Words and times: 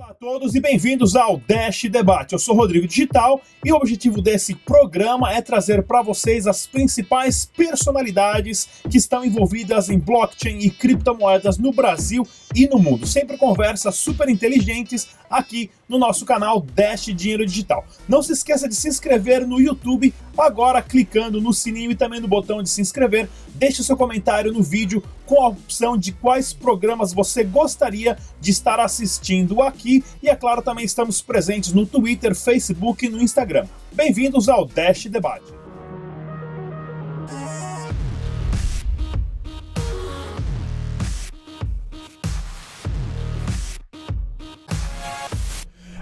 Olá 0.00 0.12
a 0.12 0.14
todos 0.14 0.54
e 0.54 0.60
bem-vindos 0.60 1.14
ao 1.14 1.36
Dash 1.36 1.82
Debate. 1.82 2.32
Eu 2.32 2.38
sou 2.38 2.56
Rodrigo 2.56 2.86
Digital 2.86 3.42
e 3.62 3.70
o 3.70 3.76
objetivo 3.76 4.22
desse 4.22 4.54
programa 4.54 5.30
é 5.30 5.42
trazer 5.42 5.82
para 5.82 6.00
vocês 6.00 6.46
as 6.46 6.66
principais 6.66 7.44
personalidades 7.44 8.66
que 8.90 8.96
estão 8.96 9.22
envolvidas 9.22 9.90
em 9.90 9.98
blockchain 9.98 10.56
e 10.60 10.70
criptomoedas 10.70 11.58
no 11.58 11.70
Brasil 11.70 12.26
e 12.54 12.66
no 12.66 12.78
mundo. 12.78 13.06
Sempre 13.06 13.36
conversas 13.36 13.96
super 13.96 14.30
inteligentes 14.30 15.06
aqui 15.28 15.70
no 15.90 15.98
nosso 15.98 16.24
canal 16.24 16.60
Dash 16.60 17.06
Dinheiro 17.06 17.44
Digital. 17.44 17.84
Não 18.08 18.22
se 18.22 18.32
esqueça 18.32 18.68
de 18.68 18.76
se 18.76 18.88
inscrever 18.88 19.44
no 19.44 19.60
YouTube 19.60 20.14
agora 20.38 20.80
clicando 20.80 21.40
no 21.40 21.52
sininho 21.52 21.90
e 21.90 21.96
também 21.96 22.20
no 22.20 22.28
botão 22.28 22.62
de 22.62 22.70
se 22.70 22.80
inscrever. 22.80 23.28
Deixe 23.56 23.82
seu 23.82 23.96
comentário 23.96 24.52
no 24.52 24.62
vídeo 24.62 25.02
com 25.26 25.42
a 25.42 25.48
opção 25.48 25.98
de 25.98 26.12
quais 26.12 26.52
programas 26.52 27.12
você 27.12 27.42
gostaria 27.42 28.16
de 28.40 28.52
estar 28.52 28.78
assistindo 28.78 29.60
aqui 29.60 30.04
e 30.22 30.28
é 30.28 30.36
claro 30.36 30.62
também 30.62 30.84
estamos 30.84 31.20
presentes 31.20 31.72
no 31.72 31.84
Twitter, 31.84 32.36
Facebook 32.36 33.04
e 33.04 33.08
no 33.08 33.20
Instagram. 33.20 33.66
Bem-vindos 33.92 34.48
ao 34.48 34.64
Dash 34.64 35.06
Debate. 35.06 35.59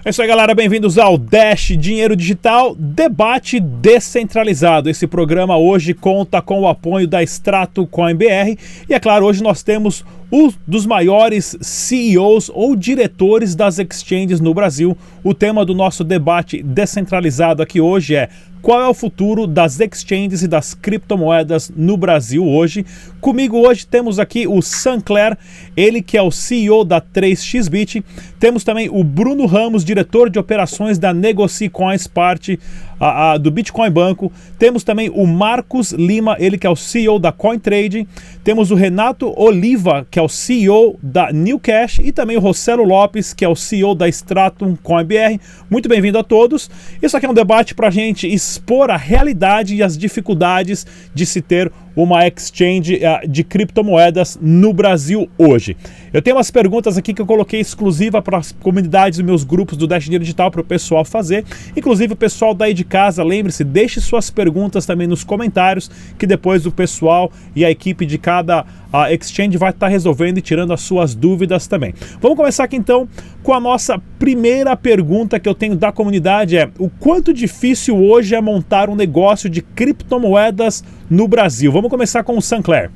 É 0.09 0.11
isso 0.11 0.23
aí, 0.23 0.27
galera. 0.27 0.55
Bem-vindos 0.55 0.97
ao 0.97 1.19
Dash 1.19 1.77
Dinheiro 1.77 2.15
Digital 2.15 2.73
Debate 2.75 3.59
Descentralizado. 3.59 4.89
Esse 4.89 5.05
programa 5.05 5.55
hoje 5.55 5.93
conta 5.93 6.41
com 6.41 6.61
o 6.61 6.67
apoio 6.67 7.07
da 7.07 7.21
Extrato 7.21 7.85
Coin 7.85 8.15
BR. 8.15 8.57
E 8.89 8.93
é 8.95 8.99
claro, 8.99 9.27
hoje 9.27 9.43
nós 9.43 9.61
temos 9.61 10.03
um 10.31 10.51
dos 10.67 10.85
maiores 10.85 11.57
CEOs 11.61 12.51
ou 12.53 12.75
diretores 12.75 13.55
das 13.55 13.79
exchanges 13.79 14.39
no 14.39 14.53
Brasil. 14.53 14.97
O 15.23 15.33
tema 15.33 15.65
do 15.65 15.73
nosso 15.73 16.03
debate 16.03 16.61
descentralizado 16.61 17.61
aqui 17.61 17.81
hoje 17.81 18.15
é 18.15 18.29
qual 18.61 18.81
é 18.81 18.87
o 18.87 18.93
futuro 18.93 19.47
das 19.47 19.79
exchanges 19.79 20.43
e 20.43 20.47
das 20.47 20.73
criptomoedas 20.73 21.71
no 21.75 21.95
Brasil 21.95 22.45
hoje. 22.45 22.85
Comigo 23.21 23.57
hoje 23.57 23.87
temos 23.87 24.19
aqui 24.19 24.47
o 24.47 24.61
Sancler, 24.61 25.37
ele 25.75 26.01
que 26.01 26.17
é 26.17 26.21
o 26.21 26.31
CEO 26.31 26.83
da 26.83 27.01
3xBit. 27.01 28.03
Temos 28.37 28.63
também 28.63 28.89
o 28.91 29.03
Bruno 29.03 29.45
Ramos, 29.45 29.85
diretor 29.85 30.29
de 30.29 30.37
operações 30.37 30.99
da 30.99 31.13
Negoci 31.13 31.69
Coins, 31.69 32.05
parte 32.05 32.59
a, 32.99 33.31
a, 33.31 33.37
do 33.37 33.49
Bitcoin 33.49 33.89
Banco. 33.89 34.31
Temos 34.57 34.83
também 34.83 35.09
o 35.09 35.25
Marcos 35.25 35.91
Lima, 35.91 36.35
ele 36.39 36.57
que 36.57 36.67
é 36.67 36.69
o 36.69 36.75
CEO 36.75 37.19
da 37.19 37.31
CoinTrade. 37.31 38.07
Temos 38.43 38.71
o 38.71 38.75
Renato 38.75 39.33
Oliva, 39.39 40.05
que 40.09 40.19
é 40.19 40.21
o 40.21 40.27
CEO 40.27 40.97
da 41.01 41.31
New 41.31 41.59
Cash. 41.59 41.99
E 41.99 42.11
também 42.11 42.37
o 42.37 42.39
Rossello 42.41 42.83
Lopes, 42.83 43.33
que 43.33 43.45
é 43.45 43.49
o 43.49 43.55
CEO 43.55 43.95
da 43.95 44.07
Stratum 44.09 44.75
CoinBR. 44.81 45.39
Muito 45.69 45.87
bem-vindo 45.87 46.17
a 46.17 46.23
todos. 46.23 46.69
Isso 47.01 47.15
aqui 47.15 47.25
é 47.25 47.29
um 47.29 47.33
debate 47.33 47.73
para 47.73 47.87
a 47.87 47.91
gente 47.91 48.27
expor 48.27 48.89
a 48.89 48.97
realidade 48.97 49.75
e 49.75 49.83
as 49.83 49.97
dificuldades 49.97 50.85
de 51.13 51.25
se 51.25 51.41
ter 51.41 51.71
uma 52.03 52.25
exchange 52.27 52.95
uh, 52.95 53.27
de 53.27 53.43
criptomoedas 53.43 54.37
no 54.41 54.73
Brasil 54.73 55.29
hoje. 55.37 55.75
Eu 56.13 56.21
tenho 56.21 56.37
umas 56.37 56.49
perguntas 56.49 56.97
aqui 56.97 57.13
que 57.13 57.21
eu 57.21 57.25
coloquei 57.25 57.59
exclusiva 57.59 58.21
para 58.21 58.37
as 58.37 58.51
comunidades 58.51 59.19
e 59.19 59.23
meus 59.23 59.43
grupos 59.43 59.77
do 59.77 59.85
Dash 59.85 60.03
Dinheiro 60.03 60.23
Digital 60.23 60.49
para 60.49 60.61
o 60.61 60.63
pessoal 60.63 61.03
fazer. 61.05 61.45
Inclusive 61.75 62.13
o 62.13 62.15
pessoal 62.15 62.53
daí 62.53 62.73
de 62.73 62.83
casa, 62.83 63.23
lembre-se, 63.23 63.63
deixe 63.63 64.01
suas 64.01 64.29
perguntas 64.29 64.85
também 64.85 65.07
nos 65.07 65.23
comentários, 65.23 65.89
que 66.17 66.25
depois 66.25 66.65
o 66.65 66.71
pessoal 66.71 67.31
e 67.55 67.65
a 67.65 67.71
equipe 67.71 68.05
de 68.05 68.17
cada 68.17 68.65
a 68.91 69.13
Exchange 69.13 69.57
vai 69.57 69.69
estar 69.69 69.85
tá 69.85 69.87
resolvendo 69.87 70.37
e 70.37 70.41
tirando 70.41 70.73
as 70.73 70.81
suas 70.81 71.15
dúvidas 71.15 71.67
também. 71.67 71.93
Vamos 72.19 72.37
começar 72.37 72.63
aqui 72.63 72.75
então 72.75 73.07
com 73.43 73.53
a 73.53 73.59
nossa 73.59 74.01
primeira 74.17 74.75
pergunta 74.75 75.39
que 75.39 75.47
eu 75.47 75.55
tenho 75.55 75.75
da 75.75 75.91
comunidade 75.91 76.57
é: 76.57 76.69
o 76.77 76.89
quanto 76.89 77.33
difícil 77.33 77.97
hoje 77.97 78.35
é 78.35 78.41
montar 78.41 78.89
um 78.89 78.95
negócio 78.95 79.49
de 79.49 79.61
criptomoedas 79.61 80.83
no 81.09 81.27
Brasil? 81.27 81.71
Vamos 81.71 81.89
começar 81.89 82.23
com 82.23 82.37
o 82.37 82.41
Sancler. 82.41 82.91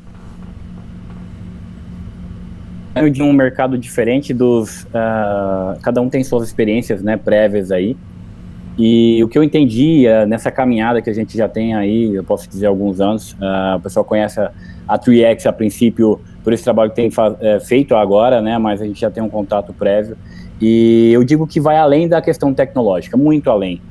De 3.11 3.23
um 3.23 3.33
mercado 3.33 3.75
diferente 3.75 4.35
dos, 4.35 4.83
uh, 4.83 5.79
cada 5.81 5.99
um 5.99 6.09
tem 6.09 6.23
suas 6.23 6.47
experiências, 6.47 7.01
né, 7.01 7.17
prévias 7.17 7.71
aí. 7.71 7.97
E 8.77 9.23
o 9.23 9.27
que 9.27 9.37
eu 9.37 9.43
entendi 9.43 10.05
uh, 10.07 10.25
nessa 10.27 10.51
caminhada 10.51 11.01
que 11.01 11.09
a 11.09 11.13
gente 11.13 11.37
já 11.37 11.47
tem 11.47 11.75
aí, 11.75 12.15
eu 12.15 12.23
posso 12.23 12.49
dizer 12.49 12.65
alguns 12.65 12.99
anos, 12.99 13.33
uh, 13.33 13.77
o 13.77 13.79
pessoal 13.81 14.03
conhece 14.03 14.39
a, 14.39 14.51
a 14.87 14.97
3X 14.97 15.45
a 15.45 15.53
princípio 15.53 16.19
por 16.43 16.51
esse 16.53 16.63
trabalho 16.63 16.89
que 16.89 16.95
tem 16.95 17.09
é, 17.39 17.59
feito 17.59 17.95
agora, 17.95 18.41
né, 18.41 18.57
mas 18.57 18.81
a 18.81 18.85
gente 18.85 18.99
já 18.99 19.09
tem 19.09 19.23
um 19.23 19.29
contato 19.29 19.71
prévio. 19.73 20.17
E 20.61 21.11
eu 21.13 21.23
digo 21.23 21.47
que 21.47 21.59
vai 21.59 21.77
além 21.77 22.07
da 22.07 22.21
questão 22.21 22.53
tecnológica, 22.53 23.15
muito 23.15 23.49
além. 23.49 23.81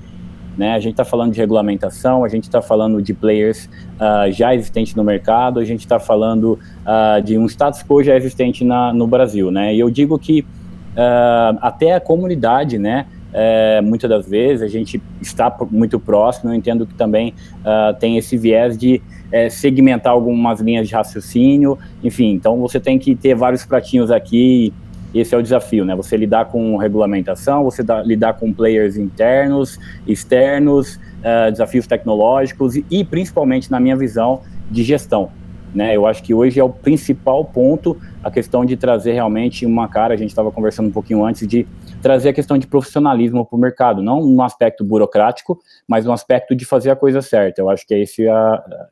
Né? 0.56 0.74
A 0.74 0.78
gente 0.78 0.92
está 0.92 1.04
falando 1.04 1.32
de 1.32 1.40
regulamentação, 1.40 2.24
a 2.24 2.28
gente 2.28 2.44
está 2.44 2.60
falando 2.60 3.00
de 3.00 3.14
players 3.14 3.70
uh, 3.96 4.30
já 4.30 4.54
existentes 4.54 4.94
no 4.94 5.02
mercado, 5.02 5.60
a 5.60 5.64
gente 5.64 5.80
está 5.80 5.98
falando 5.98 6.58
uh, 6.86 7.22
de 7.22 7.38
um 7.38 7.46
status 7.46 7.82
quo 7.82 8.02
já 8.02 8.14
existente 8.16 8.64
na, 8.64 8.92
no 8.92 9.06
Brasil. 9.06 9.50
Né? 9.50 9.74
E 9.74 9.80
eu 9.80 9.90
digo 9.90 10.18
que 10.18 10.40
uh, 10.40 11.58
até 11.62 11.94
a 11.94 12.00
comunidade, 12.00 12.78
né, 12.78 13.06
é, 13.32 13.80
muitas 13.80 14.08
das 14.08 14.28
vezes 14.28 14.62
a 14.62 14.68
gente 14.68 15.00
está 15.20 15.54
muito 15.70 15.98
próximo. 15.98 16.50
Eu 16.50 16.54
entendo 16.54 16.86
que 16.86 16.94
também 16.94 17.34
uh, 17.60 17.98
tem 17.98 18.18
esse 18.18 18.36
viés 18.36 18.76
de 18.76 19.00
é, 19.30 19.48
segmentar 19.48 20.12
algumas 20.12 20.60
linhas 20.60 20.88
de 20.88 20.94
raciocínio, 20.94 21.78
enfim. 22.04 22.32
Então 22.32 22.58
você 22.60 22.78
tem 22.78 22.98
que 22.98 23.14
ter 23.14 23.34
vários 23.34 23.64
pratinhos 23.64 24.10
aqui. 24.10 24.72
Esse 25.14 25.34
é 25.34 25.38
o 25.38 25.42
desafio, 25.42 25.84
né? 25.84 25.94
Você 25.94 26.16
lidar 26.16 26.46
com 26.46 26.76
regulamentação, 26.76 27.64
você 27.64 27.82
dá, 27.82 28.02
lidar 28.02 28.34
com 28.34 28.52
players 28.52 28.96
internos, 28.96 29.78
externos, 30.06 30.96
uh, 30.96 31.50
desafios 31.50 31.86
tecnológicos 31.86 32.76
e, 32.76 32.84
e, 32.90 33.04
principalmente, 33.04 33.70
na 33.70 33.78
minha 33.78 33.96
visão, 33.96 34.40
de 34.70 34.82
gestão. 34.82 35.30
Né? 35.74 35.96
Eu 35.96 36.06
acho 36.06 36.22
que 36.22 36.34
hoje 36.34 36.60
é 36.60 36.64
o 36.64 36.68
principal 36.68 37.44
ponto 37.44 37.96
a 38.22 38.30
questão 38.30 38.64
de 38.64 38.76
trazer 38.76 39.12
realmente 39.12 39.64
uma 39.64 39.88
cara. 39.88 40.12
A 40.14 40.16
gente 40.16 40.28
estava 40.28 40.50
conversando 40.50 40.88
um 40.88 40.92
pouquinho 40.92 41.24
antes 41.24 41.46
de 41.46 41.66
trazer 42.02 42.30
a 42.30 42.32
questão 42.32 42.58
de 42.58 42.66
profissionalismo 42.66 43.46
para 43.46 43.56
o 43.56 43.60
mercado, 43.60 44.02
não 44.02 44.26
no 44.26 44.42
aspecto 44.42 44.84
burocrático, 44.84 45.58
mas 45.86 46.04
no 46.04 46.12
aspecto 46.12 46.54
de 46.54 46.64
fazer 46.64 46.90
a 46.90 46.96
coisa 46.96 47.22
certa. 47.22 47.62
Eu 47.62 47.70
acho 47.70 47.86
que 47.86 47.94
esse 47.94 48.28
é, 48.28 48.32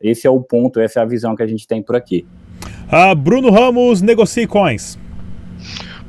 esse 0.01 0.27
é 0.27 0.31
o 0.31 0.41
ponto, 0.41 0.81
essa 0.81 1.01
é 1.01 1.03
a 1.03 1.07
visão 1.07 1.35
que 1.35 1.43
a 1.43 1.47
gente 1.47 1.67
tem 1.67 1.83
por 1.83 1.97
aqui. 1.97 2.25
Uh, 2.87 3.15
Bruno 3.15 3.51
Ramos, 3.51 4.01
Negocie 4.01 4.47
Coins. 4.47 4.99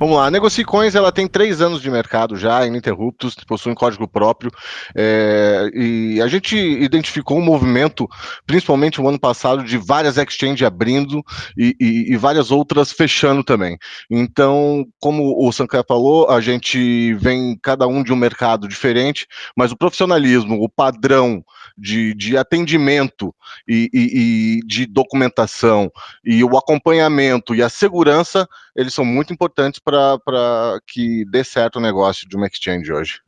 Vamos 0.01 0.17
lá, 0.17 0.25
a 0.25 0.31
Negocicoins 0.31 0.95
ela 0.95 1.12
tem 1.12 1.28
três 1.28 1.62
anos 1.62 1.79
de 1.79 1.88
mercado 1.88 2.35
já, 2.35 2.66
ininterruptos, 2.66 3.35
possui 3.47 3.72
um 3.72 3.75
código 3.75 4.07
próprio, 4.07 4.50
é, 4.95 5.69
e 5.75 6.19
a 6.19 6.28
gente 6.28 6.57
identificou 6.57 7.38
um 7.38 7.45
movimento, 7.45 8.09
principalmente 8.47 9.00
no 9.00 9.07
ano 9.07 9.19
passado, 9.19 9.63
de 9.63 9.78
várias 9.78 10.17
exchanges 10.17 10.66
abrindo 10.66 11.23
e, 11.56 11.75
e, 11.79 12.13
e 12.13 12.17
várias 12.17 12.50
outras 12.50 12.91
fechando 12.91 13.44
também. 13.44 13.78
Então, 14.09 14.88
como 15.00 15.47
o 15.47 15.51
Sankar 15.51 15.85
falou, 15.88 16.31
a 16.31 16.41
gente 16.41 17.13
vem 17.13 17.56
cada 17.61 17.85
um 17.85 18.01
de 18.01 18.11
um 18.11 18.16
mercado 18.16 18.67
diferente, 18.67 19.28
mas 19.56 19.72
o 19.72 19.78
profissionalismo, 19.78 20.63
o 20.63 20.67
padrão 20.67 21.44
de, 21.78 22.14
de 22.14 22.38
atendimento 22.38 23.34
e, 23.68 23.90
e, 23.94 24.59
e 24.59 24.68
de 24.68 24.86
documentação 24.86 25.92
e 26.24 26.44
o 26.44 26.58
acompanhamento 26.58 27.54
e 27.56 27.62
a 27.62 27.70
segurança, 27.70 28.48
eles 28.76 28.94
são 28.94 29.06
muito 29.06 29.34
importantes 29.34 29.80
para 29.80 30.80
que 30.88 31.26
dê 31.26 31.44
certo 31.44 31.78
o 31.78 31.82
negócio 31.82 32.28
de 32.28 32.36
uma 32.36 32.48
exchange 32.48 32.92
hoje. 32.92 33.22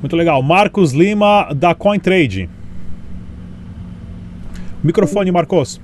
Muito 0.00 0.16
legal. 0.16 0.42
Marcos 0.42 0.92
Lima, 0.92 1.52
da 1.54 1.74
CoinTrade. 1.74 2.48
Microfone, 4.82 5.30
Marcos. 5.30 5.80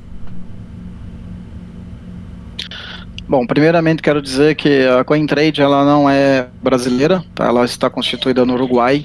Bom, 3.28 3.44
primeiramente 3.44 4.02
quero 4.02 4.22
dizer 4.22 4.54
que 4.54 4.86
a 4.86 5.02
CoinTrade 5.02 5.60
ela 5.60 5.84
não 5.84 6.08
é 6.08 6.46
brasileira, 6.62 7.24
tá? 7.34 7.46
ela 7.46 7.64
está 7.64 7.90
constituída 7.90 8.46
no 8.46 8.54
Uruguai 8.54 9.04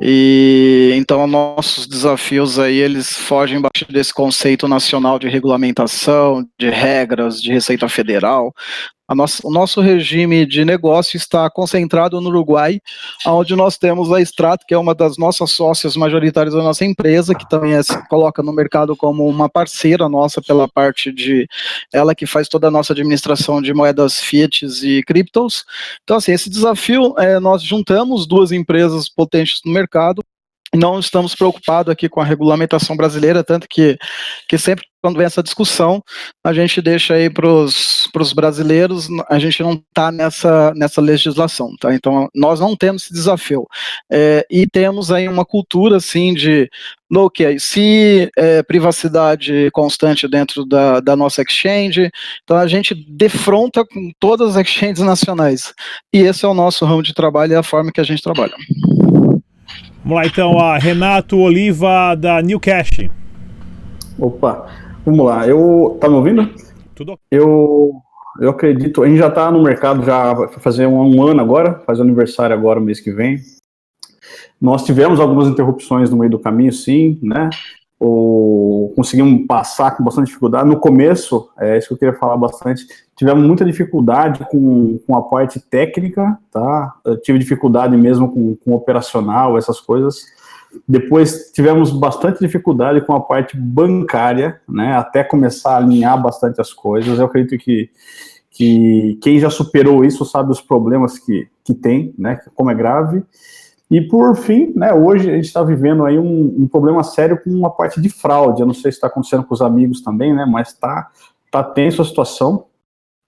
e 0.00 0.90
então 0.94 1.26
nossos 1.26 1.86
desafios 1.86 2.58
aí 2.58 2.78
eles 2.78 3.14
fogem 3.14 3.60
desse 3.90 4.14
conceito 4.14 4.66
nacional 4.66 5.18
de 5.18 5.28
regulamentação, 5.28 6.46
de 6.58 6.70
regras, 6.70 7.42
de 7.42 7.52
Receita 7.52 7.88
Federal. 7.90 8.54
Nossa, 9.14 9.46
o 9.46 9.50
nosso 9.50 9.80
regime 9.80 10.46
de 10.46 10.64
negócio 10.64 11.16
está 11.16 11.48
concentrado 11.50 12.20
no 12.20 12.28
Uruguai, 12.28 12.80
onde 13.26 13.54
nós 13.54 13.76
temos 13.78 14.12
a 14.12 14.20
Strato, 14.20 14.64
que 14.66 14.74
é 14.74 14.78
uma 14.78 14.94
das 14.94 15.16
nossas 15.16 15.50
sócias 15.50 15.96
majoritárias 15.96 16.54
da 16.54 16.62
nossa 16.62 16.84
empresa, 16.84 17.34
que 17.34 17.48
também 17.48 17.74
é, 17.74 17.82
se 17.82 18.08
coloca 18.08 18.42
no 18.42 18.52
mercado 18.52 18.96
como 18.96 19.26
uma 19.26 19.48
parceira 19.48 20.08
nossa 20.08 20.40
pela 20.40 20.68
parte 20.68 21.12
de 21.12 21.46
ela 21.92 22.14
que 22.14 22.26
faz 22.26 22.48
toda 22.48 22.68
a 22.68 22.70
nossa 22.70 22.92
administração 22.92 23.60
de 23.60 23.72
moedas 23.74 24.20
fiat 24.20 24.66
e 24.82 25.02
criptos. 25.02 25.64
Então, 26.02 26.16
assim, 26.16 26.32
esse 26.32 26.48
desafio, 26.48 27.14
é, 27.18 27.38
nós 27.40 27.62
juntamos 27.62 28.26
duas 28.26 28.52
empresas 28.52 29.08
potentes 29.08 29.60
no 29.64 29.72
mercado, 29.72 30.22
não 30.74 30.98
estamos 30.98 31.34
preocupados 31.34 31.92
aqui 31.92 32.08
com 32.08 32.20
a 32.20 32.24
regulamentação 32.24 32.96
brasileira, 32.96 33.44
tanto 33.44 33.68
que, 33.68 33.98
que 34.48 34.56
sempre 34.56 34.86
quando 35.02 35.16
vem 35.16 35.26
essa 35.26 35.42
discussão, 35.42 36.00
a 36.44 36.52
gente 36.52 36.80
deixa 36.80 37.14
aí 37.14 37.28
para 37.28 37.48
os 37.48 38.32
brasileiros, 38.34 39.08
a 39.28 39.38
gente 39.38 39.60
não 39.62 39.72
está 39.72 40.12
nessa, 40.12 40.72
nessa 40.76 41.00
legislação, 41.00 41.74
tá? 41.80 41.92
Então, 41.92 42.28
nós 42.32 42.60
não 42.60 42.76
temos 42.76 43.02
esse 43.02 43.12
desafio. 43.12 43.66
É, 44.10 44.46
e 44.48 44.64
temos 44.64 45.10
aí 45.10 45.28
uma 45.28 45.44
cultura, 45.44 45.96
assim, 45.96 46.32
de, 46.32 46.70
ok, 47.12 47.58
se 47.58 48.30
é, 48.38 48.62
privacidade 48.62 49.70
constante 49.72 50.28
dentro 50.28 50.64
da, 50.64 51.00
da 51.00 51.16
nossa 51.16 51.42
exchange, 51.42 52.08
então 52.44 52.56
a 52.56 52.68
gente 52.68 52.94
defronta 52.94 53.84
com 53.84 54.12
todas 54.20 54.56
as 54.56 54.64
exchanges 54.64 55.04
nacionais. 55.04 55.74
E 56.14 56.20
esse 56.20 56.44
é 56.44 56.48
o 56.48 56.54
nosso 56.54 56.84
ramo 56.84 57.02
de 57.02 57.12
trabalho 57.12 57.52
e 57.52 57.56
a 57.56 57.62
forma 57.62 57.90
que 57.90 58.00
a 58.00 58.04
gente 58.04 58.22
trabalha. 58.22 58.54
Vamos 60.04 60.16
lá, 60.16 60.26
então, 60.26 60.58
a 60.58 60.78
Renato 60.78 61.38
Oliva, 61.38 62.14
da 62.14 62.40
New 62.40 62.60
Cash. 62.60 63.08
Opa, 64.18 64.66
Vamos 65.04 65.26
lá, 65.26 65.48
eu. 65.48 65.96
Tá 66.00 66.08
me 66.08 66.14
ouvindo? 66.14 66.48
Tudo 66.94 67.18
Eu, 67.28 67.92
eu 68.38 68.50
acredito. 68.50 69.02
A 69.02 69.08
gente 69.08 69.18
já 69.18 69.28
tá 69.28 69.50
no 69.50 69.60
mercado 69.60 70.04
já 70.04 70.32
vai 70.32 70.48
fazer 70.48 70.86
um, 70.86 71.16
um 71.16 71.26
ano 71.26 71.40
agora, 71.40 71.82
faz 71.84 72.00
aniversário 72.00 72.54
agora, 72.54 72.78
mês 72.78 73.00
que 73.00 73.10
vem. 73.10 73.40
Nós 74.60 74.84
tivemos 74.84 75.18
algumas 75.18 75.48
interrupções 75.48 76.08
no 76.08 76.16
meio 76.16 76.30
do 76.30 76.38
caminho, 76.38 76.72
sim, 76.72 77.18
né? 77.20 77.50
Ou 77.98 78.92
conseguimos 78.94 79.44
passar 79.44 79.96
com 79.96 80.04
bastante 80.04 80.28
dificuldade. 80.28 80.68
No 80.68 80.78
começo, 80.78 81.50
é 81.58 81.76
isso 81.78 81.88
que 81.88 81.94
eu 81.94 81.98
queria 81.98 82.14
falar 82.14 82.36
bastante, 82.36 82.86
tivemos 83.16 83.44
muita 83.44 83.64
dificuldade 83.64 84.46
com, 84.50 84.98
com 85.04 85.16
a 85.16 85.22
parte 85.22 85.58
técnica, 85.58 86.38
tá? 86.52 86.94
Eu 87.04 87.20
tive 87.20 87.40
dificuldade 87.40 87.96
mesmo 87.96 88.30
com, 88.30 88.54
com 88.54 88.72
operacional, 88.72 89.58
essas 89.58 89.80
coisas. 89.80 90.24
Depois 90.86 91.50
tivemos 91.52 91.90
bastante 91.90 92.40
dificuldade 92.40 93.00
com 93.02 93.14
a 93.14 93.20
parte 93.20 93.56
bancária, 93.56 94.60
né, 94.68 94.94
até 94.96 95.22
começar 95.22 95.74
a 95.74 95.76
alinhar 95.76 96.20
bastante 96.20 96.60
as 96.60 96.72
coisas. 96.72 97.18
Eu 97.18 97.26
acredito 97.26 97.62
que, 97.62 97.90
que 98.50 99.18
quem 99.22 99.38
já 99.38 99.50
superou 99.50 100.04
isso 100.04 100.24
sabe 100.24 100.50
os 100.50 100.60
problemas 100.60 101.18
que, 101.18 101.48
que 101.64 101.74
tem, 101.74 102.14
né, 102.18 102.40
como 102.54 102.70
é 102.70 102.74
grave. 102.74 103.22
E 103.90 104.00
por 104.00 104.34
fim, 104.36 104.72
né, 104.74 104.92
hoje 104.94 105.30
a 105.30 105.34
gente 105.34 105.44
está 105.44 105.62
vivendo 105.62 106.04
aí 106.04 106.18
um, 106.18 106.62
um, 106.62 106.66
problema 106.66 107.02
sério 107.02 107.38
com 107.42 107.66
a 107.66 107.70
parte 107.70 108.00
de 108.00 108.08
fraude. 108.08 108.62
Eu 108.62 108.66
não 108.66 108.74
sei 108.74 108.90
se 108.90 108.96
está 108.96 109.06
acontecendo 109.06 109.44
com 109.44 109.52
os 109.52 109.60
amigos 109.60 110.00
também, 110.00 110.34
né, 110.34 110.46
mas 110.46 110.68
está 110.68 111.10
tá 111.50 111.62
tenso 111.62 112.00
a 112.00 112.04
situação. 112.04 112.64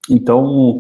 Então, 0.09 0.79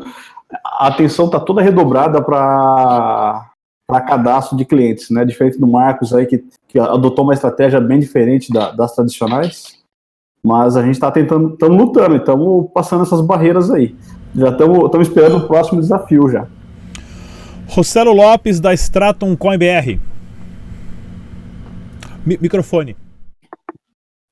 a 0.64 0.88
atenção 0.88 1.26
está 1.26 1.38
toda 1.38 1.62
redobrada 1.62 2.22
para 2.22 3.50
para 3.86 4.00
cadastro 4.00 4.56
de 4.56 4.64
clientes, 4.64 5.10
né? 5.10 5.25
Diferente 5.25 5.58
do 5.58 5.66
Marcos 5.66 6.14
aí, 6.14 6.26
que, 6.26 6.44
que 6.69 6.78
adotou 6.78 7.25
uma 7.25 7.34
estratégia 7.34 7.81
bem 7.81 7.98
diferente 7.98 8.52
da, 8.52 8.70
das 8.70 8.94
tradicionais. 8.94 9.82
Mas 10.42 10.76
a 10.76 10.82
gente 10.82 10.94
está 10.94 11.10
tentando, 11.10 11.54
estamos 11.54 11.76
lutando, 11.78 12.16
estamos 12.16 12.70
passando 12.72 13.02
essas 13.02 13.20
barreiras 13.20 13.70
aí. 13.70 13.96
Já 14.34 14.50
estamos 14.50 15.08
esperando 15.08 15.38
o 15.38 15.46
próximo 15.46 15.81
desafio 15.81 16.28
já. 16.28 16.46
Rossello 17.69 18.12
Lopes, 18.12 18.60
da 18.60 18.75
Stratum 18.75 19.36
CoinBR. 19.36 20.00
Mi 22.26 22.38
microfone. 22.40 22.96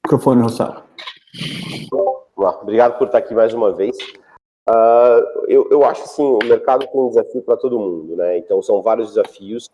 Microfone, 0.05 0.43
Rossello. 0.43 0.83
Obrigado 2.37 2.99
por 2.99 3.07
estar 3.07 3.19
aqui 3.19 3.35
mais 3.35 3.55
uma 3.55 3.73
vez. 3.73 3.97
Uh, 4.69 5.47
eu, 5.49 5.69
eu 5.71 5.85
acho 5.85 6.03
assim, 6.03 6.23
o 6.23 6.39
mercado 6.45 6.87
tem 6.87 7.01
um 7.01 7.09
desafio 7.09 7.43
para 7.43 7.57
todo 7.57 7.79
mundo, 7.79 8.17
né? 8.17 8.39
Então 8.39 8.63
são 8.63 8.81
vários 8.81 9.09
desafios 9.09 9.69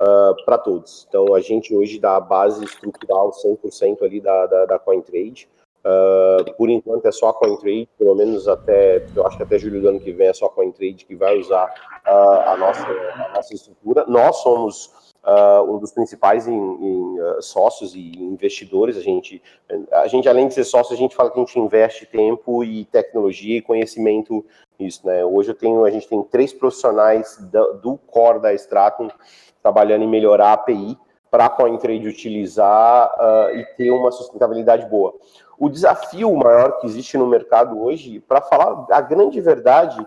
uh, 0.00 0.44
para 0.44 0.58
todos. 0.58 1.06
Então 1.08 1.34
a 1.34 1.40
gente 1.40 1.74
hoje 1.74 1.98
dá 1.98 2.16
a 2.16 2.20
base 2.20 2.64
estrutural 2.64 3.30
100% 3.30 4.02
ali 4.02 4.20
da, 4.20 4.46
da, 4.46 4.66
da 4.66 4.78
CoinTrade. 4.78 5.48
Uh, 5.84 6.52
por 6.56 6.70
enquanto 6.70 7.06
é 7.06 7.12
só 7.12 7.28
a 7.28 7.34
CoinTrade, 7.34 7.88
pelo 7.98 8.14
menos 8.14 8.46
até, 8.46 9.04
eu 9.16 9.26
acho 9.26 9.36
que 9.36 9.42
até 9.42 9.58
julho 9.58 9.80
do 9.80 9.88
ano 9.88 10.00
que 10.00 10.12
vem 10.12 10.28
é 10.28 10.32
só 10.32 10.46
a 10.46 10.50
CoinTrade 10.50 11.04
que 11.04 11.16
vai 11.16 11.38
usar 11.38 11.72
a, 12.04 12.56
nossa, 12.56 12.86
a 12.86 13.32
nossa 13.34 13.54
estrutura. 13.54 14.04
Nós 14.06 14.36
somos 14.36 15.01
uh, 15.24 15.74
um 15.74 15.78
dos 15.78 15.92
principais 15.92 16.46
em, 16.46 16.54
em 16.54 17.20
uh, 17.20 17.42
sócios 17.42 17.94
e 17.94 18.12
investidores. 18.22 18.96
A 18.96 19.00
gente, 19.00 19.42
a 19.92 20.06
gente, 20.06 20.28
além 20.28 20.48
de 20.48 20.54
ser 20.54 20.64
sócio, 20.64 20.94
a 20.94 20.98
gente 20.98 21.14
fala 21.14 21.30
que 21.30 21.38
a 21.38 21.44
gente 21.44 21.58
investe 21.58 22.06
tempo 22.06 22.64
e 22.64 22.84
tecnologia 22.86 23.58
e 23.58 23.62
conhecimento 23.62 24.44
nisso, 24.78 25.06
né? 25.06 25.24
Hoje 25.24 25.50
eu 25.50 25.54
tenho, 25.54 25.84
a 25.84 25.90
gente 25.90 26.08
tem 26.08 26.22
três 26.24 26.52
profissionais 26.52 27.38
do, 27.38 27.74
do 27.74 27.96
core 27.96 28.40
da 28.40 28.52
Stratum 28.54 29.08
trabalhando 29.62 30.02
em 30.02 30.08
melhorar 30.08 30.48
a 30.48 30.52
API 30.54 30.98
para 31.30 31.46
a 31.46 31.50
CoinTrade 31.50 32.06
utilizar 32.06 33.10
uh, 33.14 33.56
e 33.56 33.64
ter 33.76 33.90
uma 33.90 34.10
sustentabilidade 34.10 34.84
boa. 34.86 35.14
O 35.58 35.70
desafio 35.70 36.34
maior 36.36 36.78
que 36.78 36.86
existe 36.86 37.16
no 37.16 37.26
mercado 37.26 37.80
hoje, 37.82 38.20
para 38.20 38.42
falar 38.42 38.86
a 38.90 39.00
grande 39.00 39.40
verdade, 39.40 40.06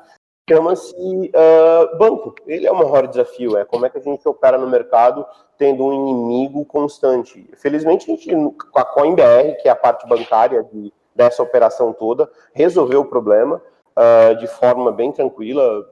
chama-se 0.50 0.96
uh, 0.96 1.98
banco. 1.98 2.36
Ele 2.46 2.68
é 2.68 2.72
o 2.72 2.76
maior 2.76 3.08
desafio, 3.08 3.58
é 3.58 3.66
como 3.66 3.86
é 3.86 3.90
que 3.90 3.98
a 3.98 4.02
gente 4.02 4.28
opera 4.28 4.58
no 4.58 4.68
mercado 4.68 5.26
tendo 5.58 5.86
um 5.86 5.94
inimigo 5.94 6.64
constante. 6.66 7.50
Felizmente, 7.58 8.12
a 8.12 8.16
gente, 8.16 8.30
com 8.32 8.80
a 8.80 8.86
CoinBR, 8.86 9.62
que 9.62 9.68
é 9.68 9.72
a 9.72 9.76
parte 9.76 10.08
bancária 10.08 10.64
de, 10.64 10.94
dessa 11.16 11.42
operação 11.42 11.94
toda, 11.94 12.30
resolveu 12.54 13.02
o 13.02 13.06
problema 13.06 13.62
uh, 13.96 14.36
de 14.38 14.48
forma 14.48 14.92
bem 14.92 15.12
tranquila. 15.12 15.90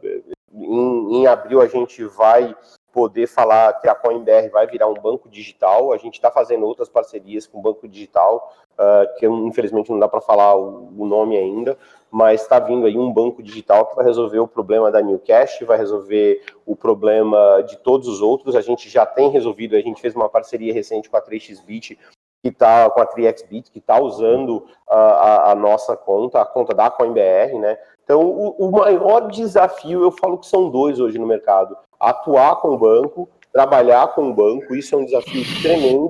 Em, 0.54 1.16
em 1.18 1.28
abril, 1.28 1.62
a 1.62 1.68
gente 1.68 2.04
vai 2.06 2.56
poder 2.94 3.26
falar 3.26 3.74
que 3.82 3.90
a 3.90 3.96
CoinBR 3.96 4.50
vai 4.52 4.68
virar 4.68 4.88
um 4.88 4.94
banco 4.94 5.28
digital. 5.28 5.92
A 5.92 5.98
gente 5.98 6.14
está 6.14 6.30
fazendo 6.30 6.66
outras 6.66 6.88
parcerias 6.88 7.48
com 7.48 7.58
o 7.58 7.62
banco 7.62 7.88
digital, 7.88 8.54
uh, 8.74 9.18
que 9.18 9.26
infelizmente 9.26 9.92
não 9.92 9.98
dá 9.98 10.08
para 10.08 10.22
falar 10.22 10.56
o, 10.56 10.94
o, 10.96 11.06
nome 11.06 11.36
ainda, 11.36 11.76
mas 12.13 12.44
está 12.44 12.60
vindo 12.60 12.86
aí 12.86 12.95
um 12.95 13.12
banco 13.12 13.42
digital 13.42 13.88
que 13.88 13.95
vai 13.95 14.06
resolver 14.06 14.38
o 14.38 14.48
problema 14.48 14.92
da 14.92 15.01
New 15.01 15.18
Cash, 15.18 15.62
vai 15.65 15.80
resolver 15.80 16.44
o 16.63 16.75
problema 16.75 17.63
de 17.63 17.75
todos 17.77 18.07
os 18.07 18.21
outros. 18.21 18.56
A 18.56 18.62
gente 18.62 18.88
já 18.88 19.04
tem 19.04 19.31
resolvido, 19.31 19.75
a 19.75 19.81
gente 19.81 20.00
fez 20.00 20.15
uma 20.15 20.30
parceria 20.30 20.71
recente 20.71 21.10
com 21.10 21.18
a 21.18 21.21
3xBit, 21.21 21.98
que 22.44 22.50
está 22.50 22.88
com 22.92 23.01
a 23.01 23.07
3xBit, 23.07 23.71
que 23.71 23.80
está 23.80 24.00
usando 24.00 24.57
uh, 24.57 24.94
a, 24.94 25.51
a, 25.54 25.56
nossa 25.56 25.98
conta, 25.98 26.39
a 26.39 26.45
conta 26.45 26.75
da 26.75 26.92
CoinBR, 26.92 27.57
né? 27.57 27.80
Então, 28.04 28.21
o, 28.21 28.68
o 28.68 28.71
maior 28.71 29.31
desafio, 29.31 30.04
eu 30.04 30.12
falo 30.12 30.38
que 30.38 30.45
são 30.45 30.69
dois 30.69 31.00
hoje 31.00 31.18
no 31.18 31.25
mercado 31.25 31.75
atuar 32.00 32.57
com 32.57 32.75
o 32.75 32.77
banco, 32.77 33.27
trabalhar 33.51 34.09
com 34.09 34.30
o 34.30 34.33
banco, 34.36 34.75
isso 34.75 34.94
é 34.94 35.00
um 35.00 35.06
desafio 35.06 35.44
tremendo. 35.63 36.09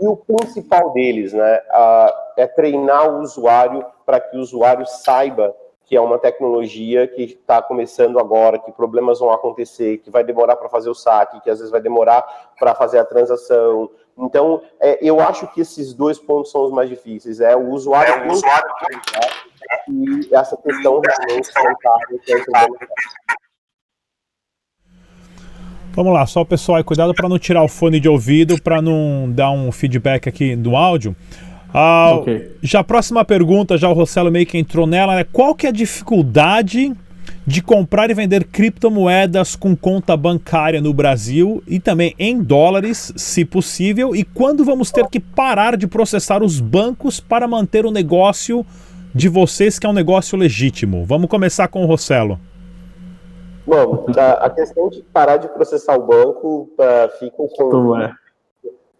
E 0.00 0.06
o 0.06 0.16
principal 0.16 0.92
deles 0.92 1.32
né, 1.32 1.60
é 2.36 2.46
treinar 2.46 3.10
o 3.10 3.22
usuário 3.22 3.84
para 4.04 4.20
que 4.20 4.36
o 4.36 4.40
usuário 4.40 4.86
saiba 4.86 5.54
que 5.84 5.96
é 5.96 6.00
uma 6.00 6.18
tecnologia 6.18 7.06
que 7.06 7.22
está 7.22 7.60
começando 7.60 8.18
agora, 8.18 8.58
que 8.58 8.72
problemas 8.72 9.18
vão 9.18 9.30
acontecer, 9.30 9.98
que 9.98 10.10
vai 10.10 10.24
demorar 10.24 10.56
para 10.56 10.68
fazer 10.68 10.88
o 10.88 10.94
saque, 10.94 11.40
que 11.40 11.50
às 11.50 11.58
vezes 11.58 11.70
vai 11.70 11.82
demorar 11.82 12.22
para 12.58 12.74
fazer 12.74 12.98
a 12.98 13.04
transação. 13.04 13.90
Então, 14.16 14.62
é, 14.80 14.98
eu 15.02 15.20
acho 15.20 15.46
que 15.48 15.60
esses 15.60 15.92
dois 15.92 16.18
pontos 16.18 16.50
são 16.50 16.64
os 16.64 16.72
mais 16.72 16.88
difíceis. 16.88 17.40
É 17.40 17.54
o 17.54 17.68
usuário, 17.70 18.14
é 18.14 18.26
o 18.26 18.32
usuário 18.32 18.70
e 19.88 20.34
essa 20.34 20.56
questão 20.56 21.00
realmente 21.00 21.50
é 21.56 22.42
Vamos 25.94 26.14
lá, 26.14 26.24
só 26.24 26.40
o 26.40 26.46
pessoal 26.46 26.82
cuidado 26.82 27.12
para 27.12 27.28
não 27.28 27.38
tirar 27.38 27.62
o 27.62 27.68
fone 27.68 28.00
de 28.00 28.08
ouvido, 28.08 28.60
para 28.62 28.80
não 28.80 29.30
dar 29.30 29.50
um 29.50 29.70
feedback 29.70 30.26
aqui 30.26 30.56
do 30.56 30.74
áudio. 30.74 31.14
Ah, 31.72 32.14
okay. 32.16 32.52
Já 32.62 32.80
a 32.80 32.84
próxima 32.84 33.24
pergunta, 33.24 33.78
já 33.78 33.88
o 33.88 33.92
Rossello 33.92 34.30
meio 34.30 34.46
que 34.46 34.58
entrou 34.58 34.86
nela, 34.86 35.14
né? 35.16 35.24
Qual 35.24 35.54
que 35.54 35.66
é 35.66 35.70
a 35.70 35.72
dificuldade 35.72 36.92
de 37.46 37.62
comprar 37.62 38.10
e 38.10 38.14
vender 38.14 38.44
criptomoedas 38.44 39.56
com 39.56 39.74
conta 39.74 40.16
bancária 40.16 40.80
no 40.80 40.92
Brasil 40.92 41.62
e 41.66 41.80
também 41.80 42.14
em 42.18 42.40
dólares, 42.40 43.12
se 43.16 43.44
possível, 43.44 44.14
e 44.14 44.22
quando 44.22 44.64
vamos 44.64 44.90
ter 44.90 45.06
que 45.08 45.18
parar 45.18 45.76
de 45.76 45.86
processar 45.86 46.42
os 46.42 46.60
bancos 46.60 47.20
para 47.20 47.48
manter 47.48 47.84
o 47.84 47.90
negócio 47.90 48.64
de 49.14 49.28
vocês, 49.28 49.78
que 49.78 49.86
é 49.86 49.90
um 49.90 49.94
negócio 49.94 50.38
legítimo? 50.38 51.04
Vamos 51.04 51.28
começar 51.28 51.68
com 51.68 51.82
o 51.82 51.86
Rossello. 51.86 52.38
Bom, 53.66 54.06
a, 54.40 54.50
questão 54.50 54.88
de 54.88 55.02
parar 55.12 55.36
de 55.36 55.48
processar 55.48 55.96
o 55.96 56.06
banco 56.06 56.68
uh, 56.78 57.18
fica 57.18 57.36
com 57.36 57.96
é. 57.96 58.12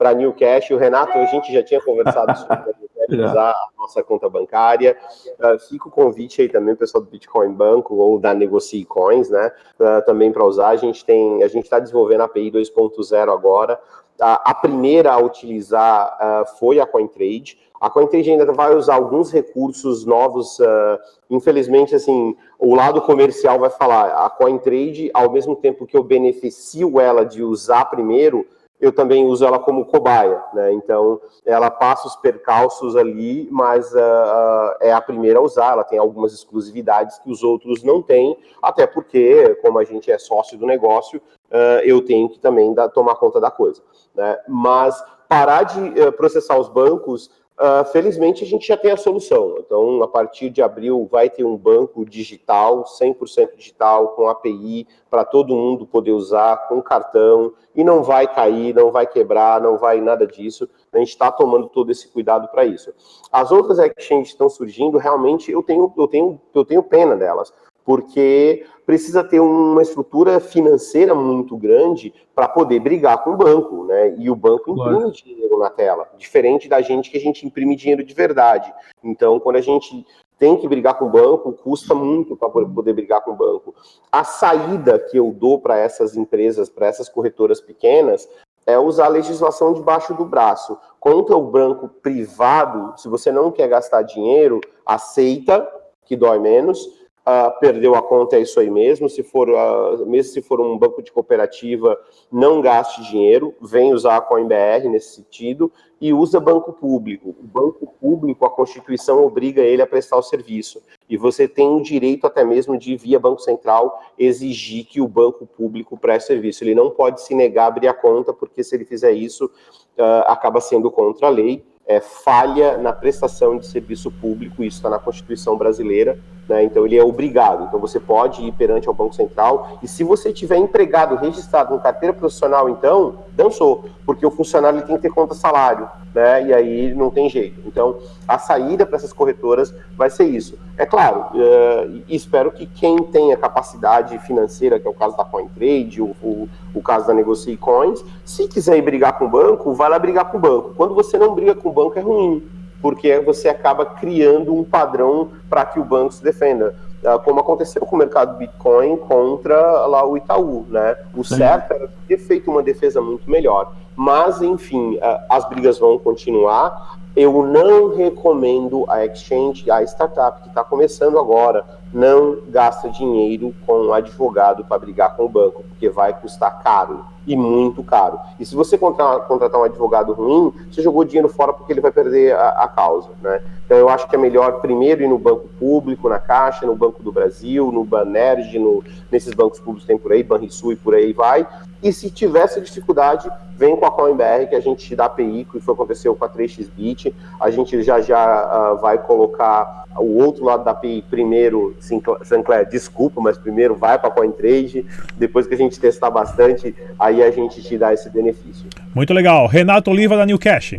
Para 0.03 0.15
New 0.15 0.33
Cash. 0.33 0.73
O 0.73 0.77
Renato, 0.77 1.17
a 1.17 1.27
gente 1.27 1.53
já 1.53 1.63
tinha 1.63 1.81
conversado 1.81 2.35
sobre 2.37 3.23
usar 3.25 3.51
a 3.51 3.69
nossa 3.79 4.03
conta 4.03 4.29
bancária. 4.29 4.97
Uh, 5.39 5.59
fica 5.61 5.87
o 5.87 5.91
convite 5.93 6.43
aí 6.43 6.49
também, 6.49 6.75
pessoal 6.75 7.05
do 7.05 7.11
Bitcoin 7.11 7.53
Banco 7.53 7.95
ou 7.95 8.19
da 8.19 8.35
Negocie 8.35 8.85
Coins, 8.85 9.31
né? 9.31 9.53
Uh, 9.79 10.05
também 10.05 10.33
para 10.33 10.45
usar. 10.45 10.69
A 10.69 10.77
gente 10.77 11.05
tem, 11.05 11.43
a 11.43 11.49
gente 11.49 11.65
está 11.65 11.79
desenvolvendo 11.79 12.23
a 12.23 12.25
API 12.25 12.51
2.0 12.51 13.33
agora. 13.33 13.79
A, 14.21 14.51
a, 14.51 14.55
primeira 14.55 15.13
a 15.13 15.19
utilizar 15.19 16.19
uh, 16.21 16.59
foi 16.59 16.81
a 16.81 16.87
CoinTrade. 16.87 17.59
A 17.81 17.91
CoinTrade 17.91 18.31
ainda 18.31 18.53
vai 18.53 18.75
usar 18.75 18.95
alguns 18.95 19.31
recursos 19.31 20.05
novos. 20.05 20.59
Uh, 20.59 20.99
infelizmente, 21.31 21.95
assim, 21.95 22.37
o 22.59 22.75
lado 22.75 23.01
comercial 23.03 23.59
vai 23.59 23.71
falar. 23.71 24.25
A 24.25 24.31
CoinTrade, 24.31 25.11
ao 25.15 25.31
mesmo 25.31 25.55
tempo 25.55 25.87
que 25.87 25.97
eu 25.97 26.03
beneficio 26.03 27.01
ela 27.01 27.25
de 27.25 27.43
usar 27.43 27.85
primeiro, 27.87 28.47
eu 28.83 28.91
também 28.91 29.25
uso 29.25 29.47
ela 29.47 29.61
como 29.61 29.87
cobaia, 29.87 30.43
né? 30.53 30.73
Então, 30.73 31.21
ela 31.47 31.71
passa 31.71 32.09
os 32.09 32.17
percalços 32.17 32.97
ali, 32.97 33.49
mas 33.49 33.95
uh, 33.95 33.97
uh, 33.97 34.75
é 34.81 34.93
a 34.93 35.01
primeira 35.01 35.39
a 35.39 35.43
usar, 35.43 35.75
ela 35.75 35.85
tem 35.85 36.01
algumas 36.01 36.35
exclusividades 36.35 37.17
que 37.21 37.31
os 37.31 37.45
outros 37.45 37.85
não 37.85 38.03
têm, 38.03 38.37
até 38.61 38.85
porque, 38.85 39.55
como 39.63 39.79
a 39.79 39.85
gente 39.85 40.11
é 40.11 40.19
sócio 40.19 40.59
do 40.59 40.67
negócio, 40.67 41.21
uh, 41.21 41.81
eu 41.85 42.05
tenho 42.05 42.29
que 42.29 42.41
também 42.41 42.75
dar, 42.75 42.89
tomar 42.89 43.15
conta 43.15 43.41
da 43.41 43.53
coisa, 43.53 43.81
né? 44.17 44.37
Mas 44.49 45.01
parar 45.29 45.63
de 45.63 46.13
processar 46.13 46.59
os 46.59 46.69
bancos 46.69 47.31
Uh, 47.59 47.85
felizmente, 47.93 48.43
a 48.43 48.47
gente 48.47 48.67
já 48.67 48.77
tem 48.77 48.91
a 48.91 48.97
solução. 48.97 49.57
Então, 49.59 50.03
a 50.03 50.09
partir 50.09 50.51
de 50.51 50.63
abril, 50.63 51.07
vai 51.11 51.29
ter 51.29 51.45
um 51.45 51.57
banco 51.57 52.05
digital, 52.05 52.85
100% 52.85 53.57
digital, 53.57 54.09
com 54.09 54.27
API, 54.29 54.87
para 55.11 55.25
todo 55.25 55.55
mundo 55.55 55.87
poder 55.87 56.13
usar, 56.13 56.69
com 56.69 56.83
cartão, 56.83 57.53
e 57.75 57.85
não 57.85 58.03
vai 58.03 58.27
cair, 58.27 58.75
não 58.75 58.91
vai 58.91 59.07
quebrar, 59.07 59.61
não 59.61 59.77
vai 59.77 60.01
nada 60.01 60.27
disso. 60.27 60.69
A 60.93 60.99
gente 60.99 61.11
está 61.11 61.31
tomando 61.31 61.69
todo 61.69 61.93
esse 61.93 62.09
cuidado 62.09 62.49
para 62.49 62.65
isso. 62.65 62.93
As 63.31 63.53
outras 63.53 63.79
exchanges 63.79 64.29
estão 64.29 64.49
surgindo, 64.49 64.99
realmente, 64.99 65.53
eu 65.53 65.63
tenho, 65.63 65.93
eu, 65.97 66.09
tenho, 66.09 66.41
eu 66.55 66.65
tenho 66.65 66.83
pena 66.83 67.15
delas, 67.17 67.53
porque 67.85 68.67
precisa 68.85 69.23
ter 69.23 69.41
uma 69.41 69.83
estrutura 69.83 70.41
financeira 70.41 71.15
muito 71.15 71.57
grande 71.57 72.13
para 72.35 72.49
poder 72.49 72.81
brigar 72.81 73.23
com 73.23 73.31
o 73.31 73.37
banco, 73.37 73.85
né? 73.85 74.15
E 74.19 74.31
o 74.31 74.37
banco 74.37 74.71
imprime 74.71 74.97
claro. 74.97 75.13
dinheiro 75.13 75.59
na 75.59 75.71
tela, 75.71 76.09
diferente 76.17 76.69
da 76.69 76.81
gente 76.81 77.11
que 77.11 77.17
a 77.17 77.21
gente 77.21 77.47
imprime 77.47 77.77
dinheiro 77.77 78.05
de 78.05 78.15
verdade. 78.15 78.73
Então, 79.03 79.39
quando 79.39 79.57
a 79.57 79.61
gente 79.61 80.07
tem 80.39 80.57
que 80.57 80.67
brigar 80.67 80.99
com 80.99 81.05
o 81.05 81.11
banco, 81.11 81.53
custa 81.53 81.95
muito 81.95 82.37
para 82.37 82.49
poder 82.49 82.93
brigar 82.93 83.21
com 83.21 83.31
o 83.31 83.37
banco. 83.37 83.75
A 84.11 84.25
saída 84.25 84.99
que 84.99 85.17
eu 85.17 85.31
dou 85.33 85.61
para 85.61 85.79
essas 85.79 86.17
empresas, 86.17 86.69
para 86.69 86.89
essas 86.89 87.09
corretoras 87.09 87.61
pequenas, 87.61 88.29
é 88.67 88.79
usar 88.79 89.07
a 89.07 89.09
legislação 89.09 89.73
debaixo 89.73 90.15
do 90.15 90.25
braço. 90.25 90.77
Contra 90.99 91.37
o 91.37 91.51
banco 91.51 91.89
privado, 91.89 92.93
se 93.01 93.09
você 93.09 93.31
não 93.31 93.51
quer 93.51 93.69
gastar 93.69 94.03
dinheiro, 94.03 94.61
aceita, 94.85 95.65
que 96.05 96.17
dói 96.17 96.39
menos, 96.39 97.02
Uh, 97.25 97.57
perdeu 97.61 97.95
a 97.95 98.03
conta, 98.03 98.35
é 98.35 98.41
isso 98.41 98.59
aí 98.59 98.69
mesmo. 98.69 99.09
Se 99.09 99.23
for, 99.23 99.49
uh, 99.49 100.05
mesmo 100.07 100.33
se 100.33 100.43
for 100.43 100.61
um 100.61 100.77
banco 100.77 101.01
de 101.01 101.13
cooperativa, 101.13 101.97
não 102.33 102.61
gaste 102.61 103.01
dinheiro, 103.05 103.55
vem 103.63 103.93
usar 103.93 104.17
a 104.17 104.21
CoinBR 104.21 104.89
nesse 104.89 105.15
sentido 105.15 105.71
e 106.01 106.13
usa 106.13 106.41
banco 106.41 106.73
público. 106.73 107.29
O 107.29 107.47
banco 107.47 107.87
público, 108.01 108.45
a 108.45 108.51
Constituição 108.51 109.25
obriga 109.25 109.63
ele 109.63 109.81
a 109.81 109.87
prestar 109.87 110.17
o 110.17 110.23
serviço. 110.23 110.83
E 111.09 111.17
você 111.17 111.47
tem 111.47 111.69
o 111.69 111.81
direito 111.81 112.27
até 112.27 112.45
mesmo 112.45 112.77
de, 112.77 112.97
via 112.97 113.21
Banco 113.21 113.41
Central, 113.41 114.01
exigir 114.19 114.85
que 114.85 115.01
o 115.01 115.07
banco 115.07 115.47
público 115.47 115.97
preste 115.97 116.27
serviço. 116.27 116.65
Ele 116.65 116.75
não 116.75 116.91
pode 116.91 117.23
se 117.23 117.37
negar 117.37 117.67
a 117.67 117.69
abrir 117.69 117.87
a 117.87 117.95
conta, 117.95 118.33
porque 118.33 118.65
se 118.65 118.75
ele 118.75 118.85
fizer 118.85 119.13
isso, 119.13 119.45
uh, 119.47 120.27
acaba 120.27 120.61
sendo 120.61 120.91
contra 120.91 121.29
a 121.29 121.31
lei 121.31 121.65
é, 121.87 122.01
falha 122.01 122.79
na 122.79 122.93
prestação 122.93 123.59
de 123.59 123.67
serviço 123.67 124.11
público, 124.11 124.63
isso 124.63 124.79
está 124.79 124.89
na 124.89 124.99
Constituição 124.99 125.57
brasileira, 125.57 126.19
né? 126.49 126.65
então 126.65 126.85
ele 126.85 126.97
é 126.97 127.05
obrigado. 127.05 127.65
Então 127.65 127.81
você 127.81 128.01
pode 128.01 128.43
ir 128.43 128.53
perante 128.53 128.89
ao 128.89 128.95
Banco 128.95 129.15
Central 129.15 129.79
e 129.83 129.89
se 129.89 130.05
você 130.05 130.33
tiver 130.33 130.57
empregado 130.57 131.17
registrado 131.17 131.75
no 131.75 131.81
carteira 131.81 132.13
profissional, 132.13 132.69
então 132.69 133.15
dançou, 133.33 133.87
porque 134.05 134.25
o 134.27 134.31
funcionário 134.31 134.79
ele 134.79 134.87
tem 134.87 134.97
que 134.97 135.03
ter 135.03 135.11
conta 135.11 135.35
salário, 135.35 135.89
né? 136.15 136.47
E 136.47 136.55
aí 136.55 136.95
não 136.95 137.11
tem 137.11 137.29
jeito. 137.29 137.61
Então 137.67 137.97
a 138.27 138.39
saída 138.39 138.85
para 138.85 138.97
essas 138.97 139.13
corretoras 139.13 139.75
vai 139.97 140.11
ser 140.11 140.25
isso. 140.25 140.59
É 140.77 140.87
claro, 140.87 141.27
uh, 141.35 142.03
espero 142.09 142.51
que 142.51 142.67
quem 142.67 142.97
tenha 142.99 143.37
capacidade 143.37 144.19
financeira, 144.21 144.81
que 144.81 144.87
é 144.87 144.91
o 144.91 144.95
caso 144.95 145.17
da 145.17 145.25
CoinTrade, 145.25 146.03
o, 146.03 146.15
o, 146.23 146.49
o 146.75 146.83
caso 146.83 147.07
da 147.07 147.15
Negocie 147.15 147.57
Coins, 147.57 148.05
se 148.25 148.49
quiser 148.49 148.77
ir 148.77 148.83
brigar 148.83 149.19
com 149.19 149.27
o 149.27 149.29
banco, 149.29 149.73
vai 149.73 149.89
lá 149.89 149.99
brigar 149.99 150.31
com 150.31 150.39
o 150.39 150.41
banco. 150.41 150.75
Quando 150.77 150.95
você 150.95 151.19
não 151.19 151.35
briga 151.35 151.55
com 151.55 151.69
o 151.69 151.73
banco 151.73 151.99
é 151.99 152.03
ruim, 152.03 152.43
porque 152.83 153.21
você 153.21 153.49
acaba 153.49 153.87
criando 153.87 154.53
um 154.53 154.65
padrão 154.65 155.31
para 155.49 155.65
que 155.65 155.79
o 155.79 155.85
banco 155.85 156.13
se 156.13 156.23
defenda. 156.23 156.75
Ah, 157.05 157.19
como 157.19 157.41
aconteceu 157.41 157.87
com 157.87 157.97
o 157.97 157.99
mercado 157.99 158.37
Bitcoin 158.37 158.97
contra 158.97 159.87
lá 159.87 160.05
o 160.07 160.17
Itaú, 160.17 160.67
né? 160.69 160.97
O 161.15 161.25
Sim. 161.25 161.37
certo 161.37 161.73
era 161.73 161.89
ter 162.07 162.19
feito 162.19 162.51
uma 162.51 162.63
defesa 162.63 163.01
muito 163.01 163.31
melhor. 163.31 163.73
Mas, 163.97 164.43
enfim, 164.43 164.99
ah, 165.01 165.25
as 165.31 165.49
brigas 165.49 165.79
vão 165.79 165.99
continuar. 165.99 166.99
Eu 167.15 167.45
não 167.47 167.95
recomendo 167.95 168.85
a 168.89 169.05
exchange, 169.05 169.71
a 169.71 169.83
startup 169.83 170.43
que 170.43 170.49
está 170.49 170.65
começando 170.65 171.19
agora, 171.19 171.65
não 171.93 172.39
gasta 172.49 172.89
dinheiro 172.89 173.55
com 173.67 173.87
um 173.87 173.93
advogado 173.93 174.65
para 174.65 174.79
brigar 174.79 175.15
com 175.15 175.25
o 175.25 175.29
banco, 175.29 175.63
porque 175.63 175.91
vai 175.91 176.19
custar 176.19 176.63
caro 176.63 177.05
e 177.27 177.37
muito 177.37 177.83
caro. 177.83 178.19
E 178.41 178.47
se 178.47 178.55
você 178.55 178.77
contratar 178.79 179.61
um 179.61 179.65
advogado 179.65 180.13
ruim, 180.13 180.53
você 180.71 180.83
jogou 180.83 181.05
dinheiro 181.05 181.29
fora 181.29 181.53
porque 181.53 181.73
ele 181.73 181.81
vai 181.81 181.93
perder 181.93 182.35
a, 182.35 182.49
a, 182.49 182.69
causa, 182.69 183.11
né? 183.21 183.43
Então 183.65 183.77
eu 183.77 183.89
acho 183.89 184.09
que 184.09 184.17
é 184.17 184.19
melhor 184.19 184.61
primeiro 184.61 185.03
ir 185.03 185.09
no 185.09 185.19
banco 185.19 185.49
público, 185.59 186.09
na 186.09 186.19
Caixa, 186.19 186.67
no 186.67 186.75
Banco 186.75 187.03
do 187.03 187.13
Brasil, 187.13 187.71
no 187.71 187.85
Banerj, 187.85 188.59
no, 188.59 188.83
nesses 189.11 189.35
bancos 189.35 189.61
públicos 189.61 189.87
tem 189.87 189.99
por 189.99 190.13
aí, 190.13 190.23
Banrisul 190.23 190.73
e 190.73 190.77
por 190.77 190.95
aí 190.95 191.13
vai. 191.13 191.47
E 191.83 191.93
se 191.93 192.11
tivesse 192.11 192.61
dificuldade, 192.61 193.29
vem 193.57 193.77
com 193.77 193.85
a 193.85 193.91
CoinBR 193.91 194.49
que 194.49 194.55
a 194.55 194.61
gente 194.61 194.87
te 194.87 194.95
dá 194.95 195.07
API, 195.07 195.47
que 195.51 195.59
foi 195.59 195.75
aconteceu 195.75 196.15
com 196.15 196.25
a 196.25 196.29
3xBit. 196.29 197.13
A 197.41 197.51
gente 197.51 197.83
já 197.83 198.01
já 198.01 198.75
uh, 198.75 198.81
vai 198.81 198.99
colocar 198.99 199.85
o 199.99 200.19
outro 200.23 200.45
lado 200.45 200.65
da 200.65 200.71
API 200.71 201.05
primeiro, 201.11 201.75
Sinclair, 201.81 202.69
desculpa, 202.69 203.21
mas 203.21 203.37
primeiro 203.37 203.75
vai 203.75 203.99
para 203.99 204.09
a 204.09 204.13
CoinTrade, 204.13 204.87
depois 205.17 205.47
que 205.47 205.55
a 205.55 205.57
gente 205.57 205.79
testar 205.81 206.11
bastante, 206.11 206.75
aí 206.99 207.23
a 207.23 207.31
gente 207.31 207.63
te 207.63 207.77
dá 207.77 207.93
esse 207.93 208.09
benefício. 208.09 208.69
Muito 208.95 209.13
legal. 209.13 209.47
Renato 209.47 209.91
Oliva 209.91 210.17
da 210.17 210.25
New 210.25 210.39
Cash. 210.39 210.77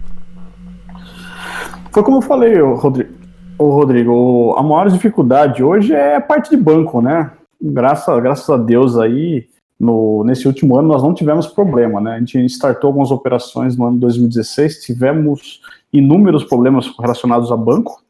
Foi 1.91 2.01
como 2.01 2.17
eu 2.17 2.21
falei, 2.21 2.59
Rodrigo. 2.59 3.23
O 3.57 3.69
Rodrigo, 3.69 4.55
a 4.57 4.63
maior 4.63 4.89
dificuldade 4.89 5.63
hoje 5.63 5.93
é 5.93 6.15
a 6.15 6.21
parte 6.21 6.49
de 6.49 6.57
banco, 6.57 7.01
né? 7.01 7.31
Graças, 7.61 8.21
graças 8.21 8.49
a 8.49 8.57
Deus 8.57 8.97
aí, 8.97 9.47
no, 9.83 10.23
nesse 10.23 10.47
último 10.47 10.77
ano 10.77 10.87
nós 10.87 11.03
não 11.03 11.13
tivemos 11.13 11.45
problema, 11.45 11.99
né? 11.99 12.15
A 12.15 12.19
gente 12.19 12.45
startou 12.45 12.87
algumas 12.87 13.11
operações 13.11 13.75
no 13.77 13.85
ano 13.85 13.97
2016, 13.97 14.81
tivemos 14.81 15.61
inúmeros 15.91 16.45
problemas 16.45 16.87
relacionados 16.97 17.51
a 17.51 17.57
banco. 17.57 18.01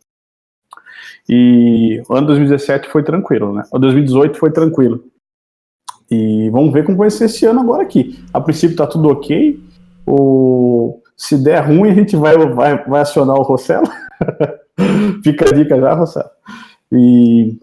E 1.28 2.04
o 2.08 2.14
ano 2.14 2.28
2017 2.28 2.90
foi 2.90 3.02
tranquilo, 3.02 3.54
né? 3.54 3.64
O 3.72 3.80
2018 3.80 4.38
foi 4.38 4.52
tranquilo. 4.52 5.04
E 6.12 6.50
vamos 6.52 6.72
ver 6.72 6.86
como 6.86 6.98
vai 6.98 7.10
ser 7.10 7.26
esse 7.26 7.46
ano 7.46 7.62
agora 7.62 7.82
aqui. 7.82 8.24
A 8.32 8.40
princípio 8.40 8.76
tá 8.76 8.86
tudo 8.86 9.10
ok. 9.10 9.60
O, 10.06 11.02
se 11.18 11.42
der 11.42 11.60
ruim, 11.62 11.90
a 11.90 11.94
gente 11.96 12.16
vai, 12.16 12.38
vai, 12.38 12.84
vai 12.86 13.02
acionar 13.02 13.36
o 13.36 13.42
Rossello. 13.42 13.88
Fica 15.24 15.50
a 15.50 15.54
dica 15.54 15.80
já, 15.80 15.94
Rossello. 15.94 16.30
E 16.92 17.58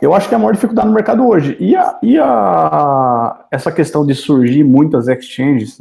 eu 0.00 0.14
acho 0.14 0.28
que 0.28 0.34
é 0.34 0.36
a 0.36 0.38
maior 0.38 0.52
dificuldade 0.52 0.88
no 0.88 0.94
mercado 0.94 1.26
hoje. 1.26 1.56
E, 1.60 1.76
a, 1.76 1.98
e 2.02 2.18
a, 2.18 3.46
essa 3.50 3.70
questão 3.70 4.04
de 4.04 4.14
surgir 4.14 4.64
muitas 4.64 5.08
exchanges, 5.08 5.78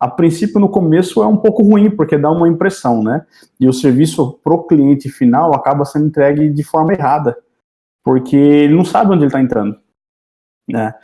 a 0.00 0.08
princípio 0.08 0.58
no 0.58 0.68
começo 0.68 1.22
é 1.22 1.26
um 1.26 1.36
pouco 1.36 1.62
ruim, 1.62 1.90
porque 1.90 2.16
dá 2.16 2.30
uma 2.30 2.48
impressão, 2.48 3.02
né? 3.02 3.26
E 3.60 3.68
o 3.68 3.72
serviço 3.72 4.38
pro 4.42 4.66
cliente 4.66 5.08
final 5.10 5.54
acaba 5.54 5.84
sendo 5.84 6.06
entregue 6.06 6.48
de 6.50 6.62
forma 6.62 6.92
errada, 6.92 7.36
porque 8.02 8.36
ele 8.36 8.74
não 8.74 8.84
sabe 8.84 9.10
onde 9.10 9.20
ele 9.20 9.26
está 9.26 9.40
entrando. 9.40 9.76
Né? 10.68 10.94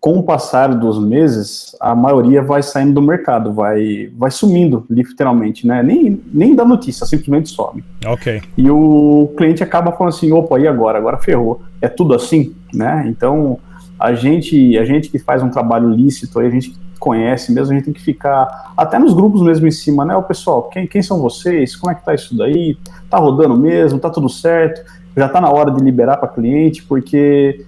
Com 0.00 0.18
o 0.18 0.22
passar 0.22 0.74
dos 0.74 0.98
meses, 0.98 1.74
a 1.80 1.94
maioria 1.94 2.42
vai 2.42 2.62
saindo 2.62 2.94
do 2.94 3.02
mercado, 3.02 3.52
vai, 3.52 4.10
vai 4.16 4.30
sumindo, 4.30 4.84
literalmente, 4.88 5.66
né? 5.66 5.82
Nem, 5.82 6.20
nem 6.32 6.54
dá 6.54 6.64
notícia, 6.64 7.06
simplesmente 7.06 7.48
some. 7.48 7.82
Ok. 8.06 8.42
E 8.56 8.70
o 8.70 9.32
cliente 9.36 9.62
acaba 9.62 9.92
falando 9.92 10.14
assim, 10.14 10.32
opa, 10.32 10.60
e 10.60 10.68
agora? 10.68 10.98
Agora 10.98 11.18
ferrou. 11.18 11.62
É 11.80 11.88
tudo 11.88 12.14
assim, 12.14 12.54
né? 12.72 13.04
Então, 13.08 13.58
a 13.98 14.14
gente, 14.14 14.78
a 14.78 14.84
gente 14.84 15.08
que 15.08 15.18
faz 15.18 15.42
um 15.42 15.48
trabalho 15.48 15.88
lícito, 15.88 16.38
a 16.38 16.48
gente 16.48 16.70
que 16.70 16.78
conhece 16.98 17.52
mesmo, 17.52 17.72
a 17.72 17.76
gente 17.76 17.84
tem 17.86 17.94
que 17.94 18.02
ficar 18.02 18.72
até 18.76 18.98
nos 18.98 19.14
grupos 19.14 19.42
mesmo 19.42 19.66
em 19.66 19.70
cima, 19.70 20.04
né? 20.04 20.16
O 20.16 20.22
pessoal, 20.22 20.64
quem, 20.64 20.86
quem 20.86 21.02
são 21.02 21.20
vocês? 21.20 21.74
Como 21.74 21.90
é 21.90 21.94
que 21.94 22.04
tá 22.04 22.14
isso 22.14 22.36
daí? 22.36 22.76
Tá 23.08 23.18
rodando 23.18 23.56
mesmo? 23.56 23.98
Tá 23.98 24.10
tudo 24.10 24.28
certo? 24.28 24.84
Já 25.16 25.28
tá 25.28 25.40
na 25.40 25.50
hora 25.50 25.70
de 25.70 25.82
liberar 25.82 26.18
para 26.18 26.28
cliente, 26.28 26.82
porque 26.82 27.64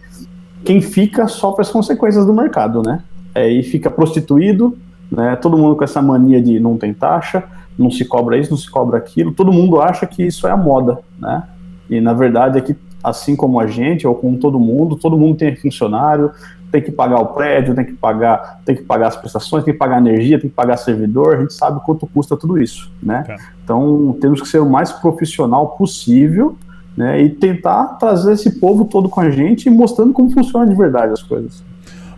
quem 0.64 0.80
fica 0.80 1.26
sofre 1.28 1.62
as 1.62 1.70
consequências 1.70 2.26
do 2.26 2.32
mercado, 2.32 2.82
né? 2.82 3.02
É, 3.34 3.48
e 3.48 3.62
fica 3.62 3.90
prostituído, 3.90 4.76
né? 5.10 5.36
Todo 5.36 5.56
mundo 5.56 5.76
com 5.76 5.84
essa 5.84 6.02
mania 6.02 6.40
de 6.42 6.58
não 6.58 6.76
tem 6.76 6.92
taxa, 6.92 7.44
não 7.78 7.90
se 7.90 8.04
cobra 8.04 8.36
isso, 8.36 8.50
não 8.50 8.58
se 8.58 8.70
cobra 8.70 8.98
aquilo. 8.98 9.32
Todo 9.32 9.52
mundo 9.52 9.80
acha 9.80 10.06
que 10.06 10.22
isso 10.22 10.46
é 10.46 10.50
a 10.50 10.56
moda, 10.56 10.98
né? 11.18 11.44
E 11.88 12.00
na 12.00 12.12
verdade 12.12 12.58
é 12.58 12.60
que 12.60 12.76
assim 13.02 13.36
como 13.36 13.60
a 13.60 13.66
gente 13.66 14.06
ou 14.06 14.14
como 14.14 14.38
todo 14.38 14.58
mundo, 14.58 14.96
todo 14.96 15.16
mundo 15.16 15.36
tem 15.36 15.54
funcionário, 15.54 16.32
tem 16.70 16.82
que 16.82 16.92
pagar 16.92 17.20
o 17.20 17.26
prédio, 17.26 17.74
tem 17.74 17.84
que 17.84 17.94
pagar, 17.94 18.60
tem 18.64 18.76
que 18.76 18.82
pagar 18.82 19.08
as 19.08 19.16
prestações, 19.16 19.64
tem 19.64 19.72
que 19.72 19.78
pagar 19.78 19.98
energia, 19.98 20.38
tem 20.38 20.50
que 20.50 20.56
pagar 20.56 20.76
servidor, 20.76 21.36
a 21.36 21.40
gente 21.40 21.54
sabe 21.54 21.80
quanto 21.84 22.06
custa 22.06 22.36
tudo 22.36 22.60
isso, 22.60 22.92
né? 23.02 23.24
É. 23.28 23.36
Então 23.64 24.16
temos 24.20 24.42
que 24.42 24.48
ser 24.48 24.58
o 24.58 24.68
mais 24.68 24.92
profissional 24.92 25.68
possível 25.68 26.56
né, 26.98 27.22
e 27.22 27.30
tentar 27.30 27.96
trazer 28.00 28.32
esse 28.32 28.58
povo 28.58 28.84
todo 28.84 29.08
com 29.08 29.20
a 29.20 29.30
gente, 29.30 29.70
mostrando 29.70 30.12
como 30.12 30.28
funciona 30.32 30.66
de 30.66 30.74
verdade 30.74 31.12
as 31.12 31.22
coisas. 31.22 31.62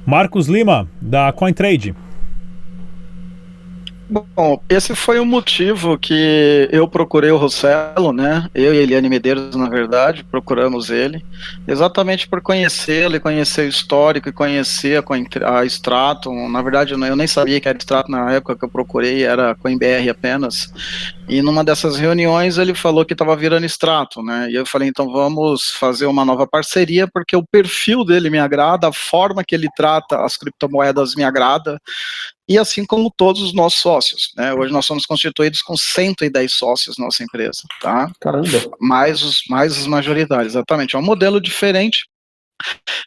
Marcos 0.06 0.48
Lima, 0.48 0.88
da 0.98 1.30
CoinTrade. 1.32 1.94
Bom, 4.10 4.60
esse 4.68 4.92
foi 4.96 5.20
o 5.20 5.24
motivo 5.24 5.96
que 5.96 6.68
eu 6.72 6.88
procurei 6.88 7.30
o 7.30 7.36
Rossello, 7.36 8.12
né? 8.12 8.50
Eu 8.52 8.74
e 8.74 8.78
Eliane 8.78 9.08
Medeiros, 9.08 9.54
na 9.54 9.68
verdade, 9.68 10.24
procuramos 10.24 10.90
ele, 10.90 11.24
exatamente 11.64 12.26
por 12.26 12.42
conhecê-lo 12.42 13.14
e 13.14 13.20
conhecer 13.20 13.66
o 13.66 13.68
histórico 13.68 14.28
e 14.28 14.32
conhecer 14.32 15.00
a, 15.00 15.60
a 15.60 15.64
Stratum. 15.64 16.48
Na 16.48 16.60
verdade, 16.60 16.92
eu 16.92 17.16
nem 17.16 17.26
sabia 17.28 17.60
que 17.60 17.68
era 17.68 17.78
Stratum 17.78 18.10
na 18.10 18.32
época 18.32 18.56
que 18.56 18.64
eu 18.64 18.68
procurei, 18.68 19.22
era 19.22 19.54
CoinBR 19.54 20.10
apenas. 20.10 20.72
E 21.28 21.40
numa 21.40 21.62
dessas 21.62 21.96
reuniões 21.96 22.58
ele 22.58 22.74
falou 22.74 23.04
que 23.04 23.12
estava 23.12 23.36
virando 23.36 23.64
Stratum, 23.64 24.24
né? 24.24 24.48
E 24.50 24.56
eu 24.56 24.66
falei, 24.66 24.88
então 24.88 25.12
vamos 25.12 25.70
fazer 25.70 26.06
uma 26.06 26.24
nova 26.24 26.48
parceria, 26.48 27.06
porque 27.06 27.36
o 27.36 27.46
perfil 27.46 28.04
dele 28.04 28.28
me 28.28 28.40
agrada, 28.40 28.88
a 28.88 28.92
forma 28.92 29.44
que 29.44 29.54
ele 29.54 29.68
trata 29.76 30.24
as 30.24 30.36
criptomoedas 30.36 31.14
me 31.14 31.22
agrada 31.22 31.80
e 32.50 32.58
assim 32.58 32.84
como 32.84 33.14
todos 33.16 33.40
os 33.40 33.54
nossos 33.54 33.80
sócios. 33.80 34.32
Né? 34.36 34.52
Hoje 34.52 34.72
nós 34.72 34.84
somos 34.84 35.06
constituídos 35.06 35.62
com 35.62 35.76
110 35.76 36.52
sócios 36.52 36.98
na 36.98 37.04
nossa 37.04 37.22
empresa, 37.22 37.62
tá? 37.80 38.10
Caramba. 38.20 38.48
Mais 38.80 39.22
os, 39.22 39.42
mais 39.48 39.78
os 39.78 39.86
majoritários, 39.86 40.54
exatamente. 40.54 40.96
É 40.96 40.98
um 40.98 41.02
modelo 41.02 41.40
diferente, 41.40 42.06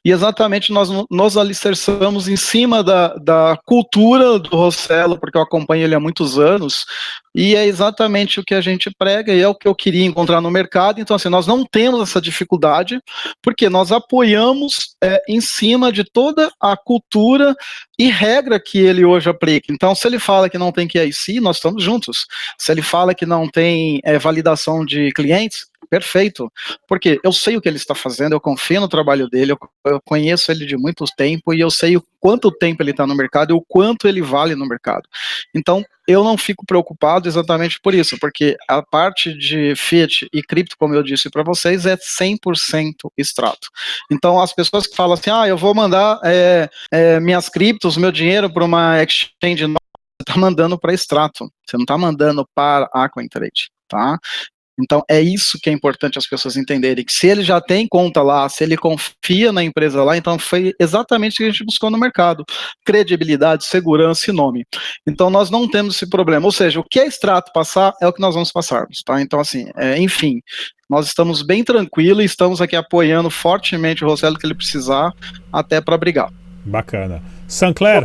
e 0.06 0.12
exatamente 0.12 0.72
nós 0.72 0.90
nos 1.12 1.38
alicerçamos 1.38 2.28
em 2.30 2.38
cima 2.38 2.82
da, 2.82 3.16
da 3.16 3.60
cultura 3.66 4.40
do 4.40 4.56
Rossello, 4.56 5.20
porque 5.20 5.38
eu 5.38 5.42
acompanho 5.42 5.84
ele 5.84 5.94
há 5.94 6.00
muitos 6.00 6.40
anos, 6.40 6.86
e 7.34 7.56
é 7.56 7.66
exatamente 7.66 8.40
o 8.40 8.44
que 8.44 8.54
a 8.54 8.62
gente 8.62 8.92
prega 8.92 9.34
e 9.34 9.42
é 9.42 9.48
o 9.48 9.56
que 9.56 9.68
eu 9.68 9.74
queria 9.74 10.06
encontrar 10.06 10.40
no 10.40 10.52
mercado. 10.52 11.02
Então, 11.02 11.16
assim, 11.16 11.30
nós 11.30 11.48
não 11.48 11.66
temos 11.66 12.02
essa 12.02 12.22
dificuldade, 12.22 13.02
porque 13.42 13.70
nós 13.70 13.92
apoiamos 13.92 14.96
é, 15.04 15.22
em 15.28 15.42
cima 15.42 15.92
de 15.92 16.04
toda 16.04 16.52
a 16.60 16.78
cultura 16.78 17.56
e 17.98 18.10
regra 18.10 18.60
que 18.60 18.78
ele 18.78 19.04
hoje 19.04 19.30
aplica. 19.30 19.74
Então, 19.74 19.96
se 19.96 20.08
ele 20.08 20.20
fala 20.20 20.50
que 20.50 20.58
não 20.58 20.72
tem 20.72 20.88
QIC, 20.88 21.40
nós 21.40 21.58
estamos 21.58 21.84
juntos. 21.84 22.26
Se 22.58 22.72
ele 22.72 22.82
fala 22.82 23.16
que 23.16 23.26
não 23.26 23.48
tem 23.48 24.00
é, 24.04 24.18
validação 24.20 24.86
de 24.86 25.12
clientes, 25.14 25.66
perfeito. 25.94 26.52
Porque 26.88 27.20
eu 27.24 27.32
sei 27.32 27.56
o 27.56 27.62
que 27.62 27.70
ele 27.70 27.78
está 27.78 27.94
fazendo, 27.94 28.34
eu 28.34 28.42
confio 28.42 28.82
no 28.82 28.88
trabalho 28.88 29.30
dele, 29.30 29.52
eu, 29.52 29.60
eu 29.86 30.02
conheço 30.04 30.52
ele 30.52 30.66
de 30.66 30.76
muito 30.76 31.06
tempo 31.16 31.54
e 31.54 31.60
eu 31.60 31.70
sei 31.70 31.96
o 31.96 32.04
quanto 32.20 32.52
tempo 32.52 32.82
ele 32.82 32.92
está 32.92 33.06
no 33.06 33.14
mercado 33.14 33.52
e 33.52 33.54
o 33.54 33.62
quanto 33.62 34.08
ele 34.08 34.22
vale 34.22 34.56
no 34.56 34.68
mercado. 34.68 35.08
Então, 35.54 35.86
eu 36.08 36.24
não 36.24 36.38
fico 36.38 36.66
preocupado 36.66 37.28
exatamente 37.28 37.80
por 37.82 37.94
isso, 37.94 38.18
porque 38.20 38.58
a 38.68 38.82
parte 38.82 39.34
de 39.38 39.76
fiat 39.76 40.28
e 40.34 40.42
cripto, 40.42 40.76
como 40.78 40.94
eu 40.94 41.04
disse 41.04 41.30
para 41.30 41.44
vocês, 41.44 41.86
é 41.86 41.96
100% 41.96 42.94
extrato. 43.18 43.70
Então, 44.12 44.40
as 44.40 44.54
pessoas 44.54 44.88
que 44.88 44.96
falam 44.96 45.14
assim, 45.14 45.30
ah, 45.30 45.48
eu 45.48 45.58
vou 45.58 45.74
mandar 45.74 46.20
é, 46.24 46.70
é, 46.92 47.20
minhas 47.20 47.50
criptos, 47.50 47.98
meu 47.98 48.12
dinheiro 48.12 48.52
para 48.52 48.66
uma 48.66 49.02
exchange 49.02 49.66
você 49.66 50.30
está 50.30 50.40
mandando 50.40 50.80
para 50.80 50.94
extrato, 50.94 51.52
você 51.66 51.76
não 51.76 51.84
está 51.84 51.98
mandando 51.98 52.48
para 52.56 52.90
a 52.94 53.10
CoinTrade, 53.10 53.70
tá? 53.90 54.18
Então 54.80 55.04
é 55.10 55.22
isso 55.22 55.60
que 55.62 55.70
é 55.70 55.74
importante 55.74 56.18
as 56.18 56.26
pessoas 56.26 56.58
entenderem, 56.58 57.06
que 57.06 57.14
se 57.14 57.28
ele 57.28 57.44
já 57.44 57.62
tem 57.62 57.88
conta 57.88 58.22
lá, 58.22 58.50
se 58.50 58.64
ele 58.64 58.76
confia 58.76 59.52
na 59.52 59.64
empresa 59.64 60.04
lá, 60.04 60.18
então 60.18 60.40
foi 60.40 60.74
exatamente 60.80 61.34
o 61.34 61.38
que 61.38 61.44
a 61.44 61.50
gente 61.52 61.66
buscou 61.66 61.92
no 61.92 61.98
mercado, 61.98 62.44
credibilidade, 62.84 63.66
segurança 63.66 64.32
e 64.32 64.34
nome. 64.34 64.66
Então 65.08 65.30
nós 65.30 65.50
não 65.50 65.70
temos 65.70 65.96
esse 65.96 66.10
problema, 66.10 66.46
ou 66.46 66.52
seja, 66.52 66.80
o 66.80 66.84
que 66.84 67.00
é 67.00 67.06
extrato 67.06 67.52
passar 67.54 67.94
é 68.02 68.08
o 68.08 68.14
que 68.14 68.22
nós 68.22 68.34
vamos 68.34 68.52
passarmos, 68.52 69.04
tá? 69.06 69.22
Então 69.22 69.40
assim, 69.40 69.70
é, 69.76 69.98
enfim, 70.00 70.42
nós 70.90 71.06
estamos 71.06 71.44
bem 71.44 71.64
tranquilos 71.64 72.24
e 72.24 72.26
estamos 72.26 72.62
aqui 72.62 72.76
apoiando 72.76 73.30
fortemente 73.30 74.04
o 74.04 74.08
Rossello 74.08 74.38
que 74.38 74.46
ele 74.46 74.56
precisar, 74.56 75.14
até 75.52 75.80
para 75.80 75.98
brigar. 75.98 76.32
Bacana. 76.66 77.22
Sancler. 77.48 78.04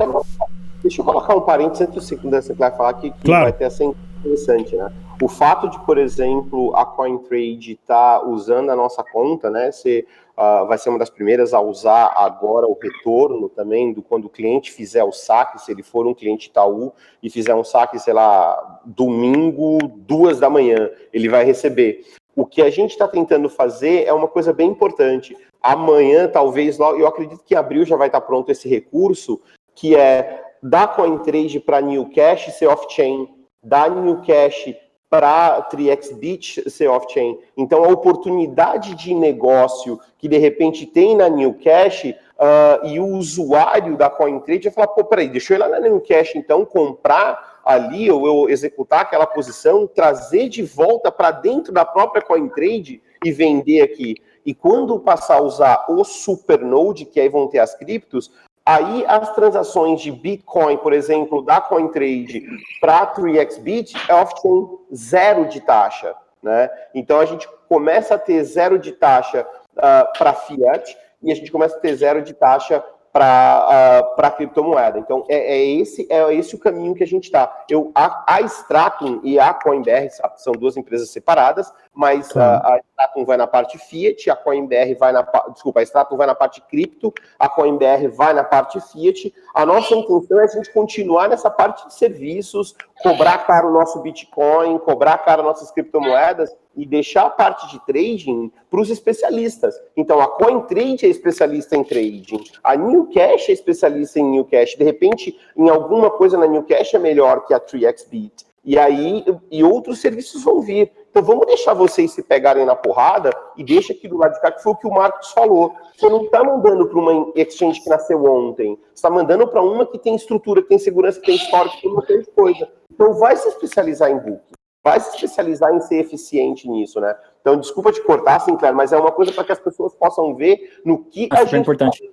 Deixa 0.82 1.00
eu 1.00 1.04
colocar 1.04 1.34
um 1.34 1.40
parênteses 1.40 1.82
antes 1.82 1.94
do 1.94 2.00
Sancler 2.00 2.42
falar 2.76 2.94
que, 2.94 3.10
que 3.10 3.24
claro. 3.24 3.44
vai 3.44 3.52
ter 3.52 3.64
essa 3.64 3.84
interessante, 3.84 4.76
né? 4.76 4.90
O 5.20 5.26
fato 5.26 5.68
de, 5.68 5.78
por 5.80 5.98
exemplo, 5.98 6.74
a 6.76 6.86
CoinTrade 6.86 7.72
estar 7.72 8.20
tá 8.20 8.24
usando 8.24 8.70
a 8.70 8.76
nossa 8.76 9.02
conta, 9.02 9.50
né? 9.50 9.72
Você 9.72 10.06
uh, 10.36 10.64
vai 10.66 10.78
ser 10.78 10.90
uma 10.90 10.98
das 10.98 11.10
primeiras 11.10 11.52
a 11.52 11.60
usar 11.60 12.12
agora 12.14 12.68
o 12.68 12.78
retorno 12.80 13.48
também 13.48 13.92
do 13.92 14.00
quando 14.00 14.26
o 14.26 14.30
cliente 14.30 14.70
fizer 14.70 15.02
o 15.02 15.10
saque, 15.10 15.60
se 15.60 15.72
ele 15.72 15.82
for 15.82 16.06
um 16.06 16.14
cliente 16.14 16.48
Itaú 16.48 16.92
e 17.20 17.28
fizer 17.28 17.52
um 17.52 17.64
saque, 17.64 17.98
sei 17.98 18.14
lá, 18.14 18.80
domingo, 18.84 19.78
duas 19.96 20.38
da 20.38 20.48
manhã, 20.48 20.88
ele 21.12 21.28
vai 21.28 21.44
receber. 21.44 22.04
O 22.36 22.46
que 22.46 22.62
a 22.62 22.70
gente 22.70 22.92
está 22.92 23.08
tentando 23.08 23.48
fazer 23.48 24.04
é 24.04 24.12
uma 24.12 24.28
coisa 24.28 24.52
bem 24.52 24.70
importante. 24.70 25.36
Amanhã, 25.60 26.28
talvez, 26.28 26.78
eu 26.78 27.08
acredito 27.08 27.42
que 27.44 27.54
em 27.54 27.56
abril 27.56 27.84
já 27.84 27.96
vai 27.96 28.06
estar 28.06 28.20
tá 28.20 28.26
pronto 28.26 28.52
esse 28.52 28.68
recurso, 28.68 29.40
que 29.74 29.96
é 29.96 30.44
da 30.62 30.86
CoinTrade 30.86 31.58
para 31.58 31.80
New 31.80 32.08
Cash 32.10 32.54
ser 32.54 32.68
off-chain, 32.68 33.28
da 33.60 33.88
New 33.88 34.22
Cash 34.22 34.72
para 35.10 35.68
3xBit 35.70 36.68
ser 36.68 36.88
off-chain. 36.88 37.38
Então, 37.56 37.84
a 37.84 37.88
oportunidade 37.88 38.94
de 38.94 39.14
negócio 39.14 39.98
que 40.18 40.28
de 40.28 40.36
repente 40.36 40.84
tem 40.84 41.16
na 41.16 41.28
New 41.28 41.54
Cash 41.54 42.04
uh, 42.04 42.86
e 42.86 43.00
o 43.00 43.06
usuário 43.06 43.96
da 43.96 44.10
CoinTrade 44.10 44.64
vai 44.64 44.72
falar: 44.72 44.88
pô, 44.88 45.04
peraí, 45.04 45.28
deixa 45.28 45.54
eu 45.54 45.56
ir 45.56 45.60
lá 45.60 45.68
na 45.68 45.80
New 45.80 46.00
Cash 46.00 46.34
então 46.36 46.64
comprar 46.64 47.60
ali 47.64 48.10
ou 48.10 48.26
eu 48.26 48.50
executar 48.50 49.02
aquela 49.02 49.26
posição, 49.26 49.86
trazer 49.86 50.48
de 50.48 50.62
volta 50.62 51.12
para 51.12 51.30
dentro 51.30 51.72
da 51.72 51.84
própria 51.84 52.22
CoinTrade 52.22 53.02
e 53.24 53.32
vender 53.32 53.82
aqui. 53.82 54.14
E 54.44 54.54
quando 54.54 54.98
passar 54.98 55.36
a 55.36 55.42
usar 55.42 55.86
o 55.90 56.02
Supernode, 56.04 57.04
que 57.04 57.20
aí 57.20 57.28
vão 57.28 57.48
ter 57.48 57.58
as 57.58 57.74
criptos, 57.74 58.30
Aí 58.68 59.02
as 59.08 59.34
transações 59.34 60.02
de 60.02 60.12
Bitcoin, 60.12 60.76
por 60.76 60.92
exemplo, 60.92 61.40
da 61.40 61.58
CoinTrade 61.58 62.44
para 62.78 63.06
3xBit 63.14 63.94
é 64.06 64.14
off-chain 64.14 64.68
zero 64.94 65.46
de 65.46 65.58
taxa. 65.62 66.14
Né? 66.42 66.68
Então 66.94 67.18
a 67.18 67.24
gente 67.24 67.48
começa 67.66 68.16
a 68.16 68.18
ter 68.18 68.44
zero 68.44 68.78
de 68.78 68.92
taxa 68.92 69.40
uh, 69.40 69.78
ah, 69.78 70.12
para 70.18 70.34
fiat 70.34 70.98
e 71.22 71.32
a 71.32 71.34
gente 71.34 71.50
começa 71.50 71.78
a 71.78 71.80
ter 71.80 71.94
zero 71.94 72.20
de 72.20 72.34
taxa 72.34 72.84
para 73.18 74.04
uh, 74.12 74.14
para 74.14 74.30
criptomoeda. 74.30 74.96
Então 74.96 75.24
é, 75.28 75.56
é, 75.56 75.66
esse 75.66 76.06
é 76.08 76.32
esse 76.32 76.54
o 76.54 76.58
caminho 76.58 76.94
que 76.94 77.02
a 77.02 77.06
gente 77.06 77.24
está. 77.24 77.64
Eu 77.68 77.90
a, 77.92 78.36
a 78.36 78.40
Stratum 78.42 79.20
e 79.24 79.40
a 79.40 79.52
CoinBR 79.52 80.08
são 80.36 80.52
duas 80.52 80.76
empresas 80.76 81.10
separadas, 81.10 81.72
mas 81.92 82.34
a, 82.36 82.74
a 82.74 82.78
Stratum 82.78 83.24
vai 83.24 83.36
na 83.36 83.48
parte 83.48 83.76
fiat, 83.76 84.30
a 84.30 84.36
CoinBR 84.36 84.94
vai 84.96 85.10
na 85.10 85.26
desculpa, 85.52 85.80
a 85.80 85.82
Stratum 85.82 86.16
vai 86.16 86.28
na 86.28 86.34
parte 86.34 86.62
cripto, 86.70 87.12
a 87.36 87.48
CoinBR 87.48 88.08
vai 88.14 88.32
na 88.32 88.44
parte 88.44 88.80
fiat. 88.80 89.34
A 89.52 89.66
nossa 89.66 89.96
intenção 89.96 90.38
é 90.38 90.44
a 90.44 90.46
gente 90.46 90.72
continuar 90.72 91.28
nessa 91.28 91.50
parte 91.50 91.88
de 91.88 91.94
serviços, 91.94 92.76
cobrar 93.02 93.38
caro 93.38 93.70
o 93.70 93.72
nosso 93.72 94.00
Bitcoin, 94.00 94.78
cobrar 94.78 95.18
caro 95.18 95.42
nossas 95.42 95.72
criptomoedas 95.72 96.54
e 96.78 96.86
deixar 96.86 97.26
a 97.26 97.30
parte 97.30 97.68
de 97.72 97.84
trading 97.84 98.52
para 98.70 98.80
os 98.80 98.88
especialistas. 98.88 99.74
Então, 99.96 100.20
a 100.20 100.28
CoinTrade 100.28 101.04
é 101.04 101.08
especialista 101.08 101.76
em 101.76 101.82
trading, 101.82 102.44
a 102.62 102.76
Newcash 102.76 103.48
é 103.48 103.52
especialista 103.52 104.20
em 104.20 104.30
Newcash. 104.30 104.76
De 104.76 104.84
repente, 104.84 105.36
em 105.56 105.68
alguma 105.68 106.08
coisa 106.08 106.38
na 106.38 106.46
Newcash 106.46 106.94
é 106.94 106.98
melhor 107.00 107.44
que 107.44 107.52
a 107.52 107.58
3xBit. 107.58 108.46
E 108.64 108.78
aí, 108.78 109.24
e 109.50 109.64
outros 109.64 110.00
serviços 110.00 110.44
vão 110.44 110.60
vir. 110.60 110.92
Então, 111.10 111.22
vamos 111.22 111.46
deixar 111.46 111.74
vocês 111.74 112.12
se 112.12 112.22
pegarem 112.22 112.64
na 112.64 112.76
porrada 112.76 113.30
e 113.56 113.64
deixa 113.64 113.92
aqui 113.92 114.06
do 114.06 114.18
lado 114.18 114.34
de 114.34 114.40
cá, 114.40 114.52
que 114.52 114.62
foi 114.62 114.72
o 114.72 114.76
que 114.76 114.86
o 114.86 114.90
Marcos 114.90 115.32
falou. 115.32 115.74
Você 115.96 116.08
não 116.08 116.24
está 116.24 116.44
mandando 116.44 116.86
para 116.86 116.98
uma 116.98 117.32
exchange 117.34 117.82
que 117.82 117.88
nasceu 117.88 118.24
ontem. 118.24 118.76
Você 118.76 118.94
está 118.94 119.10
mandando 119.10 119.48
para 119.48 119.62
uma 119.62 119.84
que 119.84 119.98
tem 119.98 120.14
estrutura, 120.14 120.62
que 120.62 120.68
tem 120.68 120.78
segurança, 120.78 121.18
que 121.18 121.26
tem 121.26 121.36
história, 121.36 121.72
que 121.72 122.06
tem 122.06 122.22
coisa. 122.36 122.68
Então, 122.92 123.14
vai 123.14 123.36
se 123.36 123.48
especializar 123.48 124.10
em 124.10 124.18
book 124.18 124.57
vai 124.88 125.00
se 125.00 125.14
especializar 125.14 125.74
em 125.74 125.80
ser 125.80 126.00
eficiente 126.00 126.68
nisso, 126.68 127.00
né? 127.00 127.14
Então, 127.40 127.58
desculpa 127.58 127.92
te 127.92 128.02
cortar, 128.02 128.40
Sinclair, 128.40 128.74
mas 128.74 128.92
é 128.92 128.96
uma 128.96 129.12
coisa 129.12 129.32
para 129.32 129.44
que 129.44 129.52
as 129.52 129.60
pessoas 129.60 129.94
possam 129.94 130.34
ver 130.34 130.80
no 130.84 131.04
que 131.04 131.28
Acho 131.30 131.42
a 131.42 131.44
gente 131.44 131.60
importante. 131.62 132.02
Tá, 132.02 132.12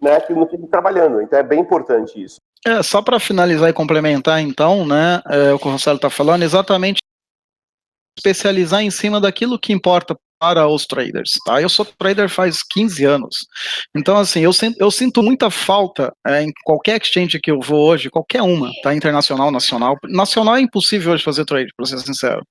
né, 0.00 0.20
que 0.20 0.32
no 0.32 0.46
que 0.46 0.56
está 0.56 0.68
trabalhando. 0.68 1.20
Então, 1.22 1.38
é 1.38 1.42
bem 1.42 1.60
importante 1.60 2.22
isso. 2.22 2.36
É, 2.66 2.82
só 2.82 3.00
para 3.00 3.20
finalizar 3.20 3.70
e 3.70 3.72
complementar, 3.72 4.40
então, 4.40 4.84
né, 4.86 5.22
é, 5.26 5.52
o 5.52 5.58
que 5.58 5.68
o 5.68 5.70
Rossello 5.70 5.96
está 5.96 6.10
falando, 6.10 6.42
exatamente 6.42 6.98
especializar 8.18 8.82
em 8.82 8.90
cima 8.90 9.20
daquilo 9.20 9.58
que 9.58 9.72
importa 9.72 10.16
para 10.38 10.66
os 10.68 10.86
traders, 10.86 11.32
tá? 11.44 11.60
Eu 11.60 11.68
sou 11.68 11.84
trader 11.84 12.28
faz 12.28 12.62
15 12.62 13.04
anos, 13.04 13.46
então 13.96 14.16
assim, 14.16 14.40
eu 14.40 14.52
sinto, 14.52 14.76
eu 14.80 14.90
sinto 14.90 15.22
muita 15.22 15.50
falta 15.50 16.12
é, 16.26 16.42
em 16.42 16.52
qualquer 16.64 17.00
exchange 17.00 17.40
que 17.40 17.50
eu 17.50 17.60
vou 17.60 17.88
hoje, 17.88 18.10
qualquer 18.10 18.42
uma, 18.42 18.70
tá? 18.82 18.94
Internacional, 18.94 19.50
nacional, 19.50 19.96
nacional 20.04 20.56
é 20.56 20.60
impossível 20.60 21.12
hoje 21.12 21.24
fazer 21.24 21.44
trade, 21.44 21.72
para 21.76 21.86
ser 21.86 21.98
sincero, 22.00 22.42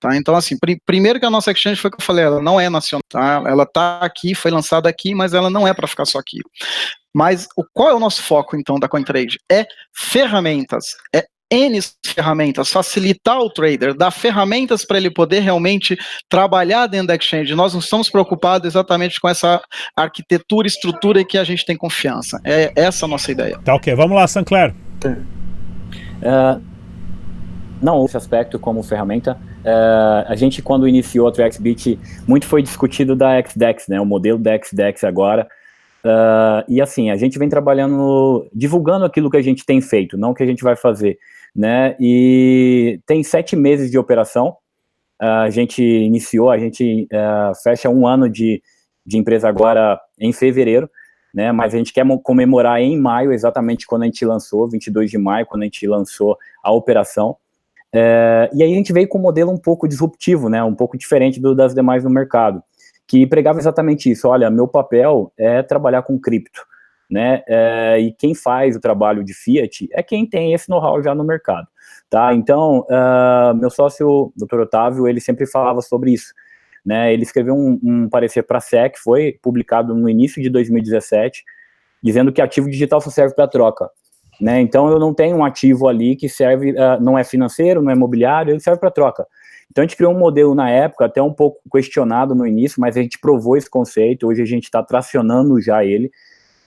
tá? 0.00 0.16
Então 0.16 0.34
assim, 0.34 0.56
pr 0.58 0.76
primeiro 0.84 1.18
que 1.18 1.26
a 1.26 1.30
nossa 1.30 1.50
exchange 1.52 1.80
foi 1.80 1.90
que 1.90 2.00
eu 2.00 2.04
falei, 2.04 2.24
ela 2.24 2.40
não 2.40 2.60
é 2.60 2.68
nacional, 2.68 3.02
tá? 3.08 3.42
Ela 3.46 3.66
tá 3.66 3.98
aqui, 4.00 4.34
foi 4.34 4.50
lançada 4.50 4.88
aqui, 4.88 5.14
mas 5.14 5.34
ela 5.34 5.50
não 5.50 5.66
é 5.66 5.74
para 5.74 5.86
ficar 5.86 6.04
só 6.04 6.18
aqui. 6.18 6.38
Mas 7.14 7.48
o, 7.56 7.64
qual 7.72 7.88
é 7.88 7.94
o 7.94 7.98
nosso 7.98 8.22
foco, 8.22 8.56
então, 8.56 8.78
da 8.78 8.88
CoinTrade? 8.88 9.38
É 9.50 9.66
ferramentas, 9.94 10.94
é 11.14 11.24
N 11.50 11.80
ferramentas, 12.04 12.70
facilitar 12.70 13.38
o 13.38 13.48
trader, 13.48 13.94
dar 13.94 14.10
ferramentas 14.10 14.84
para 14.84 14.96
ele 14.96 15.10
poder 15.10 15.40
realmente 15.40 15.96
trabalhar 16.28 16.86
dentro 16.86 17.08
da 17.08 17.14
exchange. 17.14 17.54
Nós 17.54 17.72
não 17.72 17.80
estamos 17.80 18.10
preocupados 18.10 18.66
exatamente 18.66 19.20
com 19.20 19.28
essa 19.28 19.62
arquitetura, 19.96 20.66
estrutura 20.66 21.24
que 21.24 21.38
a 21.38 21.44
gente 21.44 21.64
tem 21.64 21.76
confiança. 21.76 22.40
É 22.42 22.72
essa 22.74 23.06
a 23.06 23.08
nossa 23.08 23.30
ideia. 23.30 23.58
Tá 23.64 23.74
ok. 23.74 23.94
Vamos 23.94 24.16
lá, 24.16 24.26
Sancler. 24.26 24.74
Uh, 25.04 26.60
não 27.80 28.04
esse 28.04 28.16
aspecto 28.16 28.58
como 28.58 28.82
ferramenta. 28.82 29.38
Uh, 29.64 30.24
a 30.26 30.34
gente, 30.34 30.62
quando 30.62 30.88
iniciou 30.88 31.28
a 31.28 31.32
TraxBit, 31.32 31.98
muito 32.26 32.46
foi 32.46 32.62
discutido 32.62 33.14
da 33.14 33.40
XDEX, 33.42 33.88
né, 33.88 34.00
o 34.00 34.06
modelo 34.06 34.38
da 34.38 34.58
XDEX 34.58 35.04
agora. 35.04 35.46
Uh, 36.04 36.62
e 36.68 36.80
assim, 36.80 37.10
a 37.10 37.16
gente 37.16 37.38
vem 37.38 37.48
trabalhando, 37.48 38.46
divulgando 38.54 39.04
aquilo 39.04 39.30
que 39.30 39.36
a 39.36 39.42
gente 39.42 39.64
tem 39.64 39.80
feito, 39.80 40.16
não 40.16 40.30
o 40.30 40.34
que 40.34 40.42
a 40.42 40.46
gente 40.46 40.62
vai 40.62 40.76
fazer. 40.76 41.18
Né? 41.56 41.96
E 41.98 43.00
tem 43.06 43.22
sete 43.22 43.56
meses 43.56 43.90
de 43.90 43.98
operação. 43.98 44.56
Uh, 45.20 45.44
a 45.44 45.50
gente 45.50 45.82
iniciou, 45.82 46.50
a 46.50 46.58
gente 46.58 47.08
fecha 47.62 47.88
um 47.88 48.06
ano 48.06 48.28
de, 48.28 48.62
de 49.04 49.16
empresa 49.16 49.48
agora 49.48 49.98
em 50.18 50.32
fevereiro 50.32 50.90
né? 51.36 51.52
Mas 51.52 51.74
a 51.74 51.76
gente 51.76 51.92
quer 51.92 52.06
comemorar 52.22 52.80
em 52.80 52.98
maio, 52.98 53.30
exatamente 53.30 53.86
quando 53.86 54.04
a 54.04 54.06
gente 54.06 54.24
lançou, 54.24 54.66
22 54.66 55.10
de 55.10 55.18
maio, 55.18 55.44
quando 55.44 55.62
a 55.62 55.66
gente 55.66 55.86
lançou 55.86 56.38
a 56.62 56.72
operação. 56.72 57.36
É, 57.92 58.48
e 58.54 58.62
aí 58.62 58.72
a 58.72 58.74
gente 58.74 58.90
veio 58.90 59.06
com 59.06 59.18
um 59.18 59.22
modelo 59.22 59.52
um 59.52 59.58
pouco 59.58 59.86
disruptivo, 59.86 60.48
né? 60.48 60.64
Um 60.64 60.74
pouco 60.74 60.96
diferente 60.96 61.38
do, 61.38 61.54
das 61.54 61.74
demais 61.74 62.02
no 62.02 62.08
mercado, 62.08 62.62
que 63.06 63.26
pregava 63.26 63.58
exatamente 63.58 64.10
isso. 64.10 64.26
Olha, 64.26 64.48
meu 64.48 64.66
papel 64.66 65.30
é 65.36 65.62
trabalhar 65.62 66.00
com 66.02 66.18
cripto, 66.18 66.62
né? 67.10 67.42
É, 67.46 67.98
e 68.00 68.12
quem 68.12 68.34
faz 68.34 68.76
o 68.76 68.80
trabalho 68.80 69.24
de 69.24 69.34
Fiat 69.34 69.88
é 69.92 70.02
quem 70.02 70.26
tem 70.26 70.52
esse 70.52 70.68
know-how 70.68 71.02
já 71.02 71.14
no 71.14 71.24
mercado, 71.24 71.66
tá? 72.10 72.34
Então, 72.34 72.86
uh, 72.90 73.54
meu 73.54 73.70
sócio, 73.70 74.32
Dr. 74.36 74.60
Otávio, 74.60 75.06
ele 75.06 75.20
sempre 75.20 75.46
falava 75.46 75.80
sobre 75.82 76.12
isso 76.12 76.32
né, 76.86 77.12
ele 77.12 77.24
escreveu 77.24 77.56
um, 77.56 77.80
um 77.82 78.08
parecer 78.08 78.44
para 78.44 78.58
a 78.58 78.60
SEC, 78.60 78.96
foi 78.96 79.36
publicado 79.42 79.92
no 79.92 80.08
início 80.08 80.40
de 80.40 80.48
2017, 80.48 81.44
dizendo 82.00 82.32
que 82.32 82.40
ativo 82.40 82.70
digital 82.70 83.00
só 83.00 83.10
serve 83.10 83.34
para 83.34 83.48
troca. 83.48 83.90
Né, 84.40 84.60
então 84.60 84.88
eu 84.88 85.00
não 85.00 85.12
tenho 85.12 85.36
um 85.36 85.44
ativo 85.44 85.88
ali 85.88 86.14
que 86.14 86.28
serve, 86.28 86.70
uh, 86.72 87.00
não 87.00 87.18
é 87.18 87.24
financeiro, 87.24 87.82
não 87.82 87.90
é 87.90 87.94
imobiliário, 87.94 88.52
ele 88.52 88.60
serve 88.60 88.78
para 88.78 88.90
troca. 88.90 89.26
Então 89.68 89.82
a 89.82 89.86
gente 89.86 89.96
criou 89.96 90.14
um 90.14 90.18
modelo 90.18 90.54
na 90.54 90.70
época, 90.70 91.06
até 91.06 91.20
um 91.20 91.32
pouco 91.32 91.58
questionado 91.72 92.36
no 92.36 92.46
início, 92.46 92.80
mas 92.80 92.96
a 92.96 93.02
gente 93.02 93.18
provou 93.18 93.56
esse 93.56 93.68
conceito, 93.68 94.28
hoje 94.28 94.40
a 94.40 94.46
gente 94.46 94.64
está 94.64 94.80
tracionando 94.80 95.60
já 95.60 95.84
ele, 95.84 96.12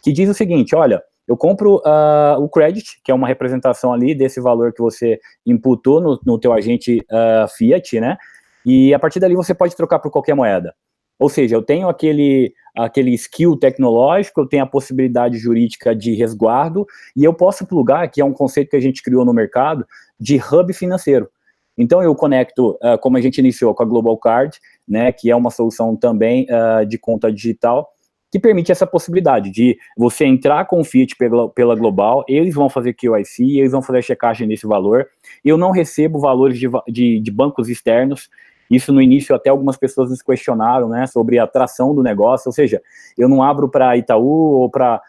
que 0.02 0.12
diz 0.12 0.30
o 0.30 0.34
seguinte, 0.34 0.76
olha, 0.76 1.02
eu 1.28 1.38
compro 1.38 1.76
uh, 1.78 2.42
o 2.42 2.50
credit, 2.50 3.00
que 3.04 3.12
é 3.12 3.14
uma 3.14 3.28
representação 3.28 3.94
ali 3.94 4.16
desse 4.16 4.42
valor 4.42 4.74
que 4.74 4.82
você 4.82 5.20
imputou 5.46 6.02
no, 6.02 6.20
no 6.26 6.40
teu 6.40 6.52
agente 6.52 7.06
uh, 7.12 7.48
Fiat, 7.56 8.00
né, 8.00 8.18
e 8.66 8.94
a 8.94 9.00
partir 9.00 9.20
dali 9.20 9.36
você 9.36 9.54
pode 9.54 9.76
trocar 9.76 10.00
por 10.00 10.12
qualquer 10.12 10.36
moeda. 10.36 10.74
Ou 11.20 11.30
seja, 11.30 11.56
eu 11.56 11.62
tenho 11.62 11.90
aquele, 11.90 12.54
aquele 12.76 13.14
skill 13.14 13.58
tecnológico, 13.58 14.42
eu 14.42 14.48
tenho 14.48 14.64
a 14.64 14.68
possibilidade 14.68 15.38
jurídica 15.38 15.94
de 15.96 16.16
resguardo, 16.16 16.88
e 17.16 17.24
eu 17.24 17.34
posso 17.34 17.66
plugar, 17.68 18.10
que 18.10 18.22
é 18.22 18.26
um 18.26 18.34
conceito 18.34 18.70
que 18.70 18.78
a 18.78 18.82
gente 18.82 19.04
criou 19.04 19.24
no 19.26 19.34
mercado, 19.34 19.86
de 20.20 20.38
hub 20.38 20.74
financeiro. 20.74 21.30
Então 21.78 22.02
eu 22.02 22.16
conecto, 22.16 22.72
uh, 22.82 22.98
como 23.00 23.18
a 23.18 23.22
gente 23.22 23.38
iniciou 23.38 23.76
com 23.76 23.84
a 23.84 23.86
Global 23.86 24.18
Card, 24.18 24.58
né, 24.88 25.12
que 25.12 25.30
é 25.30 25.36
uma 25.36 25.52
solução 25.52 25.96
também 25.96 26.48
uh, 26.50 26.86
de 26.86 26.98
conta 26.98 27.32
digital, 27.32 27.88
que 28.32 28.40
permite 28.40 28.72
essa 28.72 28.86
possibilidade 28.86 29.50
de 29.50 29.78
você 29.98 30.26
entrar 30.26 30.66
com 30.66 30.80
o 30.80 30.84
Fiat 30.84 31.16
pela, 31.16 31.50
pela 31.50 31.76
Global, 31.76 32.24
eles 32.28 32.54
vão 32.54 32.70
fazer 32.70 32.94
QIC, 32.94 33.60
eles 33.60 33.72
vão 33.72 33.82
fazer 33.82 34.00
a 34.00 34.04
checagem 34.04 34.48
nesse 34.48 34.68
valor, 34.68 35.08
eu 35.44 35.58
não 35.58 35.72
recebo 35.72 36.20
valores 36.20 36.60
de, 36.60 36.68
de, 36.88 37.20
de 37.20 37.32
bancos 37.32 37.70
externos, 37.70 38.30
isso 38.70 38.94
no 38.94 39.02
início 39.02 39.36
até 39.36 39.50
algumas 39.50 39.78
pessoas 39.78 40.12
nos 40.12 40.22
questionaram, 40.22 40.90
né, 40.90 41.08
sobre 41.08 41.40
a 41.40 41.44
atração 41.44 41.96
do 41.96 42.04
negócio, 42.04 42.50
ou 42.50 42.54
seja, 42.54 42.82
eu 43.18 43.28
não 43.28 43.42
abro 43.42 43.68
para 43.68 43.98
Itaú 43.98 44.62
ou 44.62 44.70
para 44.70 45.02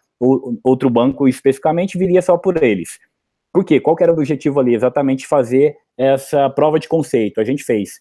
outro 0.62 0.88
banco 0.88 1.28
especificamente, 1.28 1.98
viria 1.98 2.22
só 2.22 2.36
por 2.36 2.62
eles. 2.62 2.98
Por 3.52 3.64
quê? 3.64 3.80
Qual 3.80 3.96
era 4.00 4.12
o 4.12 4.14
objetivo 4.14 4.60
ali? 4.60 4.74
Exatamente 4.74 5.26
fazer 5.26 5.76
essa 5.98 6.48
prova 6.50 6.78
de 6.78 6.88
conceito. 6.88 7.40
A 7.40 7.44
gente 7.44 7.64
fez. 7.64 8.00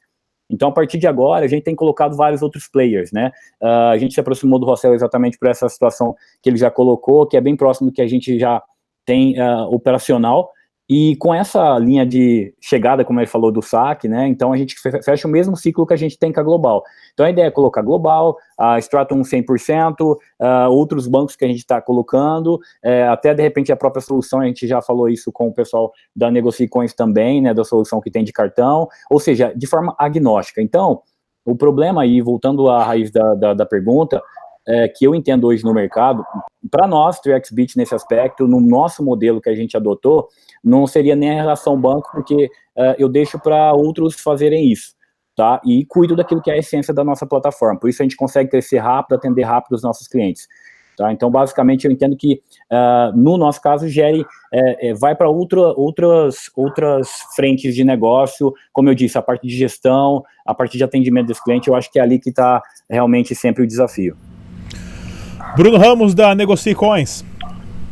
Então, 0.50 0.70
a 0.70 0.72
partir 0.72 0.98
de 0.98 1.06
agora, 1.06 1.46
a 1.46 1.48
gente 1.48 1.64
tem 1.64 1.76
colocado 1.76 2.16
vários 2.16 2.42
outros 2.42 2.68
players, 2.68 3.12
né? 3.12 3.32
Uh, 3.62 3.92
a 3.92 3.98
gente 3.98 4.14
se 4.14 4.20
aproximou 4.20 4.60
do 4.60 4.66
Rossell 4.66 4.96
exatamente 4.96 5.38
por 5.38 5.48
essa 5.48 5.70
situação 5.70 6.16
que 6.42 6.50
ele 6.50 6.58
já 6.58 6.72
colocou, 6.72 7.28
que 7.28 7.38
é 7.38 7.42
bem 7.42 7.56
próximo 7.56 7.90
do 7.90 7.94
que 7.94 8.02
a 8.02 8.08
gente 8.08 8.40
já 8.40 8.62
tem 9.06 9.40
uh, 9.40 9.74
operacional, 9.74 10.52
e 10.89 11.15
com 11.17 11.32
essa 11.32 11.78
linha 11.78 12.04
de 12.04 12.52
chegada, 12.60 13.06
como 13.06 13.19
ele 13.19 13.28
falou, 13.28 13.52
do 13.52 13.62
saque, 13.62 14.08
né? 14.08 14.28
Então 14.28 14.52
a 14.52 14.58
gente 14.58 14.75
fecha 15.04 15.28
o 15.28 15.32
mesmo 15.32 15.56
ciclo 15.56 15.86
que 15.86 15.93
a 15.93 15.97
gente 15.97 16.17
tem 16.17 16.34
com 16.34 16.39
a 16.39 16.43
Global. 16.43 16.84
Então 17.13 17.28
a 17.28 17.30
ideia 17.30 17.45
é 17.45 17.52
colocar 17.52 17.84
Global, 17.84 18.36
a 18.58 18.80
Stratum 18.80 19.21
100%, 19.21 20.02
uh, 20.02 20.17
outros 20.71 21.08
bancos 21.08 21.36
que 21.36 21.45
a 21.45 21.47
gente 21.47 21.60
está 21.60 21.80
colocando, 21.80 22.60
é, 22.84 23.08
até 23.08 23.36
de 23.36 23.43
repente 23.43 23.71
a 23.71 23.78
própria 23.78 24.02
solução, 24.02 24.39
a 24.39 24.45
gente 24.45 24.67
já 24.67 24.82
falou 24.82 25.08
isso 25.08 25.32
com 25.32 25.49
o 25.49 25.54
pessoal 25.54 25.91
da 26.15 26.32
Negocicoins 26.32 26.95
também, 26.95 27.39
né? 27.39 27.54
Da 27.54 27.63
solução 27.63 28.02
que 28.02 28.10
tem 28.10 28.23
de 28.23 28.34
cartão, 28.34 28.88
ou 29.12 29.19
seja, 29.19 29.54
de 29.56 29.67
forma 29.67 29.95
agnóstica. 29.99 30.60
Então, 30.60 31.04
o 31.45 31.56
problema 31.56 32.02
aí, 32.02 32.21
voltando 32.21 32.69
à 32.69 32.84
raiz 32.84 33.12
da, 33.12 33.36
da, 33.36 33.54
da 33.54 33.65
pergunta, 33.65 34.21
é, 34.70 34.88
que 34.88 35.04
eu 35.04 35.16
entendo 35.16 35.48
hoje 35.48 35.64
no 35.64 35.74
mercado, 35.74 36.24
para 36.70 36.88
nós, 36.88 37.20
TrexBit 37.20 37.76
nesse 37.76 37.96
aspecto, 37.96 38.48
no 38.48 38.62
nosso 38.62 39.04
modelo 39.04 39.42
que 39.42 39.50
a 39.50 39.56
gente 39.56 39.76
adotou, 39.76 40.28
não 40.64 40.86
seria 40.86 41.16
nem 41.16 41.32
a 41.32 41.36
relação 41.36 41.80
banco, 41.80 42.10
porque 42.12 42.46
uh, 42.78 42.94
eu 43.00 43.10
deixo 43.10 43.40
para 43.40 43.74
outros 43.74 44.20
fazerem 44.20 44.72
isso, 44.72 44.94
tá? 45.36 45.60
E 45.66 45.86
cuido 45.86 46.16
daquilo 46.16 46.42
que 46.42 46.52
é 46.52 46.54
a 46.54 46.58
essência 46.58 46.94
da 46.94 47.04
nossa 47.04 47.26
plataforma. 47.26 47.80
Por 47.80 47.90
isso 47.90 48.02
a 48.02 48.06
gente 48.06 48.16
consegue 48.16 48.50
crescer 48.50 48.78
rápido, 48.78 49.16
atender 49.16 49.44
rápido 49.44 49.74
os 49.74 49.82
nossos 49.82 50.08
clientes. 50.08 50.48
Tá? 50.98 51.14
Então, 51.14 51.32
basicamente, 51.32 51.86
eu 51.86 51.92
entendo 51.92 52.16
que, 52.18 52.42
uh, 52.70 53.18
no 53.18 53.38
nosso 53.38 53.62
caso, 53.62 53.88
gere, 53.88 54.26
é, 54.54 54.90
é, 54.90 54.94
vai 54.94 55.16
para 55.16 55.30
outra, 55.30 55.62
outras, 55.78 56.52
outras 56.58 57.10
frentes 57.38 57.74
de 57.74 57.86
negócio, 57.86 58.54
como 58.74 58.90
eu 58.90 58.94
disse, 58.94 59.18
a 59.18 59.22
parte 59.22 59.48
de 59.48 59.56
gestão, 59.56 60.22
a 60.46 60.54
parte 60.54 60.78
de 60.78 60.84
atendimento 60.84 61.28
desse 61.28 61.42
cliente, 61.42 61.70
eu 61.70 61.76
acho 61.76 61.90
que 61.90 62.00
é 62.00 62.02
ali 62.02 62.20
que 62.20 62.32
está 62.32 62.62
realmente 62.90 63.34
sempre 63.34 63.64
o 63.64 63.68
desafio. 63.68 64.18
Bruno 65.56 65.78
Ramos, 65.78 66.14
da 66.14 66.34
Negocie 66.36 66.76
Coins. 66.76 67.26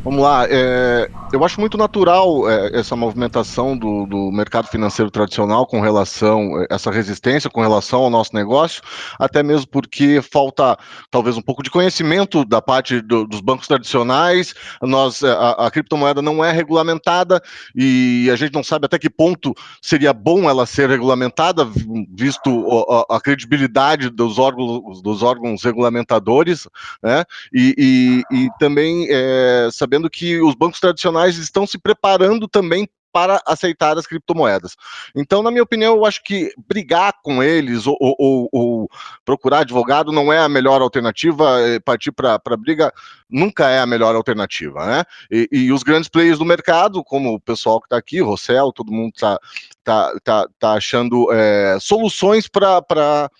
Vamos 0.04 0.22
lá, 0.22 0.46
é, 0.48 1.10
eu 1.32 1.44
acho 1.44 1.60
muito 1.60 1.76
natural 1.76 2.48
é, 2.48 2.78
essa 2.78 2.96
movimentação 2.96 3.76
do, 3.76 4.06
do, 4.06 4.32
mercado 4.32 4.66
financeiro 4.68 5.10
tradicional 5.10 5.66
com 5.66 5.80
relação, 5.80 6.64
essa 6.70 6.90
resistência 6.90 7.50
com 7.50 7.60
relação 7.60 8.00
ao 8.00 8.10
nosso 8.10 8.34
negócio, 8.34 8.82
até 9.18 9.42
mesmo 9.42 9.66
porque 9.68 10.22
falta 10.22 10.78
talvez 11.10 11.36
um 11.36 11.42
pouco 11.42 11.62
de 11.62 11.70
conhecimento 11.70 12.44
da 12.44 12.62
parte 12.62 13.00
do, 13.02 13.26
dos 13.26 13.40
bancos 13.40 13.68
tradicionais, 13.68 14.54
nós, 14.80 15.22
é, 15.22 15.30
a, 15.30 15.66
a, 15.66 15.70
criptomoeda 15.70 16.22
não 16.22 16.42
é 16.42 16.50
regulamentada 16.50 17.42
e 17.74 18.30
a 18.32 18.36
gente 18.36 18.54
não 18.54 18.64
sabe 18.64 18.86
até 18.86 18.98
que 18.98 19.10
ponto 19.10 19.54
seria 19.82 20.12
bom 20.14 20.48
ela 20.48 20.64
ser 20.64 20.88
regulamentada, 20.88 21.68
visto 22.10 22.66
a, 23.10 23.16
a 23.16 23.20
credibilidade 23.20 24.08
dos 24.08 24.38
órgãos, 24.38 25.02
dos 25.02 25.22
órgãos 25.22 25.62
regulamentadores, 25.62 26.66
né, 27.02 27.24
e, 27.52 28.24
e, 28.32 28.36
e 28.36 28.48
também 28.58 29.06
é, 29.10 29.68
sabendo 29.70 30.08
que 30.08 30.40
os 30.40 30.54
bancos 30.54 30.80
tradicionais 30.80 31.17
estão 31.36 31.66
se 31.66 31.78
preparando 31.78 32.46
também 32.46 32.88
para 33.12 33.42
aceitar 33.46 33.96
as 33.98 34.06
criptomoedas. 34.06 34.76
Então, 35.14 35.42
na 35.42 35.50
minha 35.50 35.62
opinião, 35.62 35.96
eu 35.96 36.04
acho 36.04 36.22
que 36.22 36.52
brigar 36.68 37.12
com 37.22 37.42
eles 37.42 37.86
ou, 37.86 37.96
ou, 38.00 38.48
ou 38.52 38.90
procurar 39.24 39.60
advogado 39.60 40.12
não 40.12 40.32
é 40.32 40.38
a 40.38 40.48
melhor 40.48 40.82
alternativa, 40.82 41.60
é, 41.60 41.80
partir 41.80 42.12
para 42.12 42.38
briga 42.56 42.92
nunca 43.28 43.68
é 43.68 43.80
a 43.80 43.86
melhor 43.86 44.14
alternativa, 44.14 44.86
né? 44.86 45.04
E, 45.30 45.48
e, 45.50 45.72
os 45.72 45.82
grandes 45.82 46.08
players 46.08 46.38
do 46.38 46.44
mercado, 46.44 47.02
como 47.02 47.34
o 47.34 47.40
pessoal 47.40 47.80
que 47.80 47.86
está 47.86 47.96
aqui, 47.96 48.20
Rossel, 48.20 48.72
todo 48.72 48.92
mundo 48.92 49.12
está 49.14 49.38
tá, 49.82 50.12
tá, 50.22 50.46
tá 50.58 50.72
achando 50.74 51.32
é, 51.32 51.78
soluções 51.80 52.46
para 52.46 53.30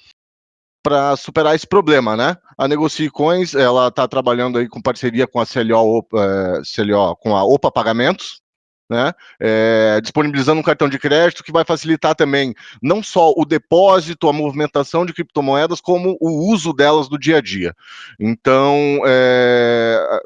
para 0.88 1.14
superar 1.16 1.55
esse 1.55 1.66
problema, 1.66 2.16
né? 2.16 2.35
A 2.57 2.66
Negocie 2.66 3.11
Coins, 3.11 3.55
ela 3.55 3.88
está 3.88 4.09
trabalhando 4.09 4.57
aí 4.57 4.66
com 4.66 4.81
parceria 4.81 5.27
com 5.27 5.38
a 5.38 5.44
CLO, 5.44 6.07
é, 6.14 6.62
CLO 6.74 7.14
com 7.16 7.37
a 7.37 7.44
Opa 7.44 7.70
Pagamentos, 7.70 8.40
né? 8.88 9.12
É, 9.38 10.01
disponibilizando 10.01 10.59
um 10.59 10.64
cartão 10.64 10.88
de 10.88 10.98
crédito 10.98 11.44
que 11.44 11.53
vai 11.53 11.62
facilitar 11.62 12.14
também 12.14 12.55
não 12.83 13.03
só 13.03 13.35
o 13.37 13.44
depósito, 13.44 14.31
a 14.31 14.33
movimentação 14.33 15.05
de 15.05 15.12
criptomoedas, 15.12 15.79
como 15.79 16.16
o 16.22 16.51
uso 16.51 16.72
delas 16.72 17.11
no 17.11 17.18
dia 17.18 17.37
a 17.37 17.42
dia. 17.42 17.74
Então, 18.18 19.03
é, 19.05 20.20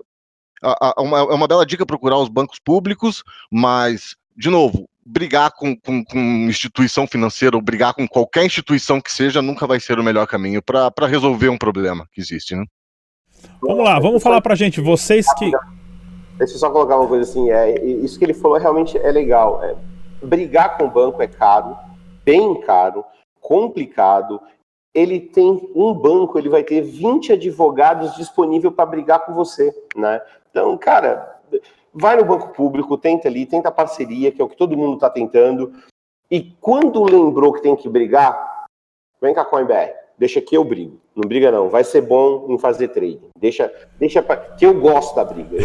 é 0.62 1.34
uma 1.34 1.48
bela 1.48 1.66
dica 1.66 1.84
procurar 1.84 2.18
os 2.18 2.28
bancos 2.28 2.60
públicos, 2.60 3.24
mas, 3.50 4.14
de 4.36 4.48
novo, 4.48 4.88
brigar 5.04 5.52
com, 5.52 5.76
com, 5.76 6.04
com, 6.04 6.18
instituição 6.48 7.06
financeira 7.06 7.56
ou 7.56 7.62
brigar 7.62 7.94
com 7.94 8.06
qualquer 8.06 8.44
instituição 8.44 9.00
que 9.00 9.10
seja 9.10 9.42
nunca 9.42 9.66
vai 9.66 9.80
ser 9.80 9.98
o 9.98 10.04
melhor 10.04 10.26
caminho 10.26 10.62
para 10.62 11.06
resolver 11.06 11.48
um 11.48 11.58
problema 11.58 12.06
que 12.12 12.20
existe, 12.20 12.54
né? 12.54 12.64
Vamos 13.60 13.84
lá, 13.84 13.98
vamos 13.98 14.22
falar 14.22 14.40
para 14.40 14.54
gente, 14.54 14.80
vocês 14.80 15.26
que... 15.34 15.50
Deixa 16.38 16.54
eu 16.54 16.58
só 16.58 16.70
colocar 16.70 16.96
uma 16.96 17.08
coisa 17.08 17.28
assim, 17.28 17.50
é, 17.50 17.84
isso 17.84 18.18
que 18.18 18.24
ele 18.24 18.34
falou 18.34 18.58
realmente 18.58 18.96
é 18.96 19.10
legal. 19.10 19.62
É, 19.62 19.76
brigar 20.22 20.76
com 20.76 20.84
o 20.84 20.90
banco 20.90 21.20
é 21.22 21.26
caro, 21.26 21.76
bem 22.24 22.60
caro, 22.60 23.04
complicado. 23.40 24.40
Ele 24.94 25.20
tem 25.20 25.70
um 25.74 25.92
banco, 25.92 26.38
ele 26.38 26.48
vai 26.48 26.62
ter 26.62 26.80
20 26.80 27.32
advogados 27.32 28.14
disponíveis 28.16 28.74
para 28.74 28.86
brigar 28.86 29.20
com 29.20 29.34
você, 29.34 29.74
né? 29.96 30.20
Então, 30.50 30.76
cara, 30.76 31.40
vai 31.94 32.16
no 32.16 32.24
banco 32.24 32.48
público, 32.48 32.96
tenta 32.96 33.28
ali, 33.28 33.46
tenta 33.46 33.70
parceria, 33.70 34.32
que 34.32 34.40
é 34.40 34.44
o 34.44 34.48
que 34.48 34.56
todo 34.56 34.76
mundo 34.76 34.94
está 34.94 35.10
tentando. 35.10 35.72
E 36.30 36.54
quando 36.60 37.02
lembrou 37.04 37.52
que 37.52 37.62
tem 37.62 37.76
que 37.76 37.88
brigar, 37.88 38.66
vem 39.20 39.34
cá, 39.34 39.44
CoinBR, 39.44 39.92
deixa 40.18 40.40
que 40.40 40.56
eu 40.56 40.64
brigo. 40.64 41.00
Não 41.14 41.28
briga 41.28 41.52
não, 41.52 41.68
vai 41.68 41.84
ser 41.84 42.00
bom 42.00 42.46
em 42.48 42.58
fazer 42.58 42.88
trade. 42.88 43.20
Deixa, 43.38 43.70
deixa 43.98 44.22
pra, 44.22 44.36
que 44.36 44.64
eu 44.64 44.80
gosto 44.80 45.14
da 45.14 45.24
briga. 45.24 45.58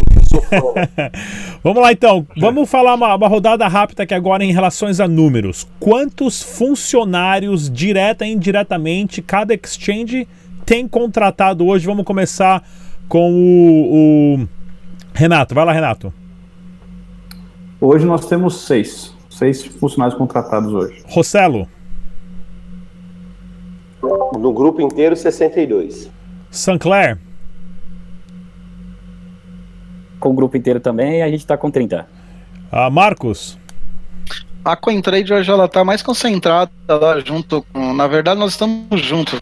Vamos 1.64 1.82
lá 1.82 1.92
então, 1.92 2.26
vamos 2.38 2.70
falar 2.70 2.94
uma, 2.94 3.16
uma, 3.16 3.28
rodada 3.28 3.68
rápida 3.68 4.04
aqui 4.04 4.14
agora 4.14 4.44
em 4.44 4.52
relações 4.52 5.00
a 5.00 5.08
números. 5.08 5.68
Quantos 5.80 6.44
funcionários, 6.44 7.70
direta 7.70 8.26
e 8.26 8.32
indiretamente, 8.32 9.22
cada 9.22 9.54
exchange 9.54 10.28
tem 10.66 10.88
contratado 10.88 11.66
hoje? 11.66 11.86
Vamos 11.86 12.06
começar 12.06 12.64
com 13.10 13.32
o, 13.34 14.44
o 14.44 14.48
Renato. 15.18 15.56
Vai 15.56 15.66
lá, 15.66 15.72
Renato. 15.74 16.14
Hoje 17.82 18.06
nós 18.06 18.28
temos 18.28 18.66
seis. 18.66 19.16
Seis 19.32 19.66
funcionários 19.66 20.16
contratados 20.16 20.72
hoje. 20.72 21.04
Rossello. 21.08 21.68
No 24.40 24.54
grupo 24.54 24.80
inteiro, 24.80 25.16
62. 25.16 26.12
Sancler. 26.52 27.18
Com 30.20 30.30
o 30.30 30.34
grupo 30.34 30.56
inteiro 30.56 30.80
também, 30.80 31.24
a 31.24 31.30
gente 31.30 31.40
está 31.40 31.58
com 31.58 31.72
30. 31.72 32.08
Ah, 32.72 32.90
Marcos. 32.92 33.58
A 34.64 34.76
CoinTrade 34.76 35.34
hoje 35.34 35.50
ela 35.50 35.66
está 35.66 35.84
mais 35.84 36.04
concentrada 36.04 36.72
lá 36.88 37.20
junto 37.20 37.64
com. 37.74 37.94
Na 37.94 38.06
verdade, 38.06 38.40
nós 38.40 38.52
estamos 38.52 39.02
juntos. 39.02 39.42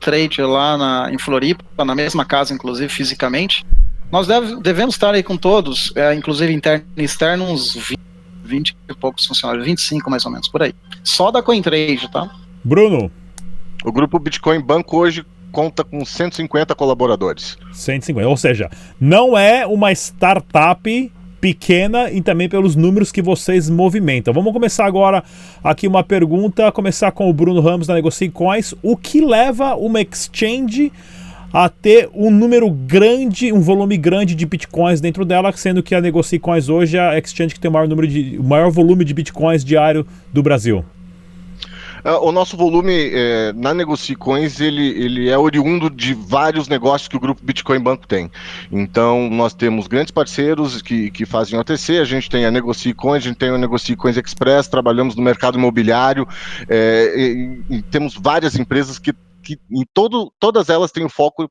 Trade 0.00 0.42
lá 0.42 0.76
na, 0.76 1.12
em 1.12 1.18
Floripa, 1.18 1.84
na 1.84 1.94
mesma 1.94 2.24
casa, 2.26 2.52
inclusive, 2.52 2.88
fisicamente. 2.88 3.64
Nós 4.10 4.26
deve, 4.26 4.56
devemos 4.60 4.94
estar 4.94 5.14
aí 5.14 5.22
com 5.22 5.36
todos, 5.36 5.92
é, 5.94 6.14
inclusive 6.14 6.52
interno 6.52 6.86
e 6.96 7.04
externo, 7.04 7.44
uns 7.44 7.74
20, 7.74 7.98
20 8.42 8.76
e 8.88 8.94
poucos 8.94 9.26
funcionários, 9.26 9.66
25 9.66 10.10
mais 10.10 10.24
ou 10.24 10.32
menos, 10.32 10.48
por 10.48 10.62
aí. 10.62 10.74
Só 11.04 11.30
da 11.30 11.42
CoinTrade, 11.42 12.10
tá? 12.10 12.30
Bruno. 12.64 13.10
O 13.84 13.92
grupo 13.92 14.18
Bitcoin 14.18 14.60
Banco 14.60 14.96
hoje 14.96 15.24
conta 15.52 15.84
com 15.84 16.04
150 16.04 16.74
colaboradores. 16.74 17.58
150, 17.72 18.28
ou 18.28 18.36
seja, 18.36 18.70
não 18.98 19.36
é 19.36 19.66
uma 19.66 19.92
startup 19.92 21.12
pequena 21.40 22.10
e 22.10 22.20
também 22.20 22.48
pelos 22.48 22.74
números 22.74 23.12
que 23.12 23.22
vocês 23.22 23.70
movimentam. 23.70 24.34
Vamos 24.34 24.52
começar 24.52 24.86
agora 24.86 25.22
aqui 25.62 25.86
uma 25.86 26.02
pergunta, 26.02 26.72
começar 26.72 27.12
com 27.12 27.28
o 27.28 27.32
Bruno 27.32 27.60
Ramos 27.60 27.86
da 27.86 27.94
Negocie 27.94 28.28
Coins. 28.28 28.74
O 28.82 28.96
que 28.96 29.20
leva 29.20 29.76
uma 29.76 30.00
exchange 30.00 30.92
a 31.52 31.68
ter 31.68 32.08
um 32.14 32.30
número 32.30 32.70
grande, 32.70 33.52
um 33.52 33.60
volume 33.60 33.96
grande 33.96 34.34
de 34.34 34.46
bitcoins 34.46 35.00
dentro 35.00 35.24
dela, 35.24 35.52
sendo 35.52 35.82
que 35.82 35.94
a 35.94 36.00
Negocie 36.00 36.38
Coins 36.38 36.68
hoje 36.68 36.96
é 36.96 37.00
a 37.00 37.18
exchange 37.18 37.54
que 37.54 37.60
tem 37.60 37.70
o 37.70 37.72
maior 37.72 37.88
número 37.88 38.06
de 38.06 38.38
o 38.38 38.44
maior 38.44 38.70
volume 38.70 39.04
de 39.04 39.14
bitcoins 39.14 39.64
diário 39.64 40.06
do 40.32 40.42
Brasil? 40.42 40.84
É, 42.04 42.12
o 42.12 42.30
nosso 42.30 42.56
volume 42.56 43.10
é, 43.12 43.52
na 43.54 43.74
Negocicoins 43.74 44.60
ele, 44.60 44.86
ele 44.86 45.28
é 45.28 45.36
oriundo 45.36 45.90
de 45.90 46.14
vários 46.14 46.68
negócios 46.68 47.08
que 47.08 47.16
o 47.16 47.20
grupo 47.20 47.40
Bitcoin 47.44 47.80
Banco 47.80 48.06
tem. 48.06 48.30
Então, 48.70 49.28
nós 49.30 49.54
temos 49.54 49.86
grandes 49.86 50.10
parceiros 50.10 50.80
que, 50.80 51.10
que 51.10 51.26
fazem 51.26 51.58
OTC, 51.58 51.98
a 51.98 52.04
gente 52.04 52.30
tem 52.30 52.44
a 52.44 52.50
Negocicoins, 52.50 53.24
a 53.24 53.28
gente 53.28 53.36
tem 53.36 53.50
a 53.50 53.58
Negocicoins 53.58 54.16
Express, 54.16 54.68
trabalhamos 54.68 55.16
no 55.16 55.22
mercado 55.22 55.58
imobiliário, 55.58 56.26
é, 56.68 57.14
e, 57.16 57.76
e 57.78 57.82
temos 57.82 58.14
várias 58.14 58.56
empresas 58.56 58.98
que, 58.98 59.12
que 59.48 59.60
em 59.70 59.84
todo, 59.94 60.32
todas 60.38 60.68
elas 60.68 60.92
têm 60.92 61.04
o 61.04 61.08
foco 61.08 61.50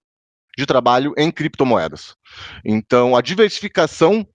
de 0.55 0.65
trabalho 0.65 1.13
em 1.17 1.31
criptomoedas. 1.31 2.15
Então, 2.63 3.15
a 3.15 3.21
diversificação 3.21 4.27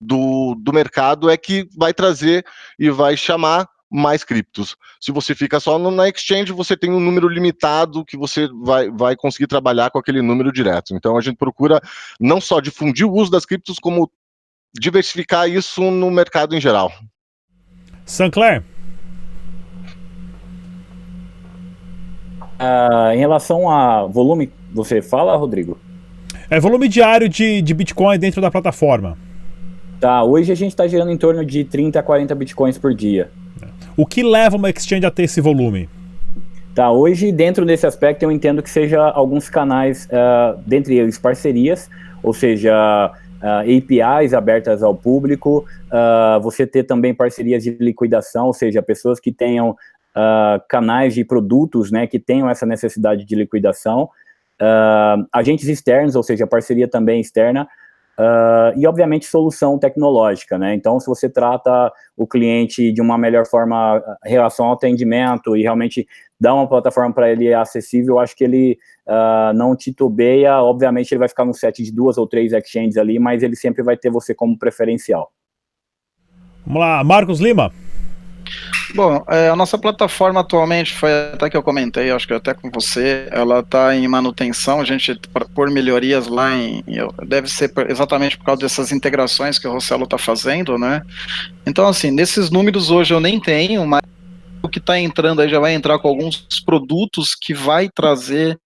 do, 0.00 0.54
do 0.56 0.72
mercado 0.72 1.30
é 1.30 1.36
que 1.36 1.66
vai 1.76 1.94
trazer 1.94 2.44
e 2.78 2.90
vai 2.90 3.16
chamar 3.16 3.68
mais 3.90 4.24
criptos. 4.24 4.76
Se 5.00 5.12
você 5.12 5.34
fica 5.34 5.60
só 5.60 5.78
no, 5.78 5.90
na 5.90 6.08
exchange, 6.08 6.52
você 6.52 6.76
tem 6.76 6.90
um 6.90 7.00
número 7.00 7.28
limitado 7.28 8.04
que 8.04 8.16
você 8.16 8.48
vai, 8.62 8.90
vai 8.90 9.16
conseguir 9.16 9.46
trabalhar 9.46 9.90
com 9.90 9.98
aquele 9.98 10.20
número 10.20 10.52
direto. 10.52 10.94
Então 10.94 11.16
a 11.16 11.20
gente 11.20 11.36
procura 11.36 11.80
não 12.20 12.40
só 12.40 12.60
difundir 12.60 13.06
o 13.06 13.12
uso 13.12 13.30
das 13.30 13.46
criptos, 13.46 13.78
como 13.78 14.10
diversificar 14.78 15.48
isso 15.48 15.90
no 15.90 16.10
mercado 16.10 16.54
em 16.54 16.60
geral. 16.60 16.92
Sancler. 18.04 18.75
Uh, 22.58 23.12
em 23.12 23.18
relação 23.18 23.68
a 23.68 24.06
volume, 24.06 24.50
você 24.72 25.02
fala, 25.02 25.36
Rodrigo? 25.36 25.78
É 26.48 26.58
volume 26.58 26.88
diário 26.88 27.28
de, 27.28 27.60
de 27.60 27.74
Bitcoin 27.74 28.18
dentro 28.18 28.40
da 28.40 28.50
plataforma. 28.50 29.16
Tá, 30.00 30.22
hoje 30.22 30.52
a 30.52 30.54
gente 30.54 30.70
está 30.70 30.86
gerando 30.86 31.10
em 31.10 31.16
torno 31.16 31.44
de 31.44 31.64
30 31.64 31.98
a 31.98 32.02
40 32.02 32.34
Bitcoins 32.34 32.78
por 32.78 32.94
dia. 32.94 33.30
O 33.96 34.04
que 34.04 34.22
leva 34.22 34.56
uma 34.56 34.68
exchange 34.70 35.06
a 35.06 35.10
ter 35.10 35.24
esse 35.24 35.40
volume? 35.40 35.88
Tá, 36.74 36.90
hoje 36.90 37.32
dentro 37.32 37.64
desse 37.64 37.86
aspecto 37.86 38.22
eu 38.22 38.30
entendo 38.30 38.62
que 38.62 38.68
seja 38.68 39.02
alguns 39.02 39.48
canais, 39.48 40.06
uh, 40.06 40.60
dentre 40.66 40.98
eles 40.98 41.18
parcerias, 41.18 41.88
ou 42.22 42.34
seja, 42.34 43.10
uh, 43.42 43.60
APIs 43.60 44.34
abertas 44.34 44.82
ao 44.82 44.94
público, 44.94 45.64
uh, 45.86 46.40
você 46.42 46.66
ter 46.66 46.84
também 46.84 47.14
parcerias 47.14 47.62
de 47.62 47.70
liquidação, 47.80 48.46
ou 48.46 48.52
seja, 48.52 48.82
pessoas 48.82 49.18
que 49.18 49.32
tenham 49.32 49.74
canais 50.68 51.14
de 51.14 51.24
produtos, 51.24 51.90
né, 51.90 52.06
que 52.06 52.18
tenham 52.18 52.48
essa 52.48 52.64
necessidade 52.64 53.24
de 53.24 53.34
liquidação, 53.34 54.08
agentes 55.32 55.68
externos, 55.68 56.16
ou 56.16 56.22
seja, 56.22 56.46
parceria 56.46 56.88
também 56.88 57.20
externa, 57.20 57.68
Uh, 58.18 58.72
e, 58.78 58.86
obviamente, 58.86 59.26
solução 59.26 59.78
tecnológica, 59.78 60.56
né? 60.56 60.74
Então, 60.74 60.98
se 60.98 61.06
você 61.06 61.28
trata 61.28 61.92
o 62.16 62.26
cliente 62.26 62.90
de 62.90 63.02
uma 63.02 63.18
melhor 63.18 63.46
forma 63.46 64.02
em 64.24 64.30
relação 64.30 64.66
ao 64.66 64.72
atendimento 64.72 65.54
e 65.54 65.62
realmente 65.62 66.08
dá 66.40 66.54
uma 66.54 66.66
plataforma 66.66 67.12
para 67.12 67.30
ele 67.30 67.52
acessível, 67.52 68.18
acho 68.18 68.34
que 68.34 68.44
ele 68.44 68.78
uh, 69.06 69.52
não 69.54 69.76
titubeia. 69.76 70.62
Obviamente, 70.62 71.12
ele 71.12 71.18
vai 71.18 71.28
ficar 71.28 71.44
no 71.44 71.52
set 71.52 71.82
de 71.82 71.92
duas 71.92 72.16
ou 72.16 72.26
três 72.26 72.54
exchanges 72.54 72.96
ali, 72.96 73.18
mas 73.18 73.42
ele 73.42 73.54
sempre 73.54 73.82
vai 73.82 73.98
ter 73.98 74.10
você 74.10 74.34
como 74.34 74.58
preferencial. 74.58 75.30
Vamos 76.64 76.80
lá, 76.80 77.04
Marcos 77.04 77.38
Lima. 77.38 77.70
Bom, 78.96 79.22
é, 79.28 79.50
a 79.50 79.54
nossa 79.54 79.76
plataforma 79.76 80.40
atualmente, 80.40 80.94
foi 80.94 81.12
até 81.34 81.50
que 81.50 81.56
eu 81.56 81.62
comentei, 81.62 82.10
acho 82.10 82.26
que 82.26 82.32
até 82.32 82.54
com 82.54 82.70
você, 82.70 83.28
ela 83.30 83.60
está 83.60 83.94
em 83.94 84.08
manutenção, 84.08 84.80
a 84.80 84.84
gente, 84.84 85.20
por 85.54 85.70
melhorias 85.70 86.26
lá 86.26 86.56
em, 86.56 86.82
deve 87.26 87.46
ser 87.46 87.70
exatamente 87.90 88.38
por 88.38 88.44
causa 88.46 88.62
dessas 88.62 88.92
integrações 88.92 89.58
que 89.58 89.68
o 89.68 89.72
Rossello 89.72 90.04
está 90.04 90.16
fazendo, 90.16 90.78
né? 90.78 91.02
Então, 91.66 91.86
assim, 91.86 92.10
nesses 92.10 92.50
números 92.50 92.90
hoje 92.90 93.12
eu 93.12 93.20
nem 93.20 93.38
tenho, 93.38 93.86
mas 93.86 94.00
que 94.68 94.78
está 94.78 94.98
entrando 94.98 95.40
aí 95.40 95.48
já 95.48 95.58
vai 95.58 95.74
entrar 95.74 95.98
com 95.98 96.08
alguns 96.08 96.46
produtos 96.64 97.34
que 97.34 97.54
vai 97.54 97.88
trazer 97.88 98.58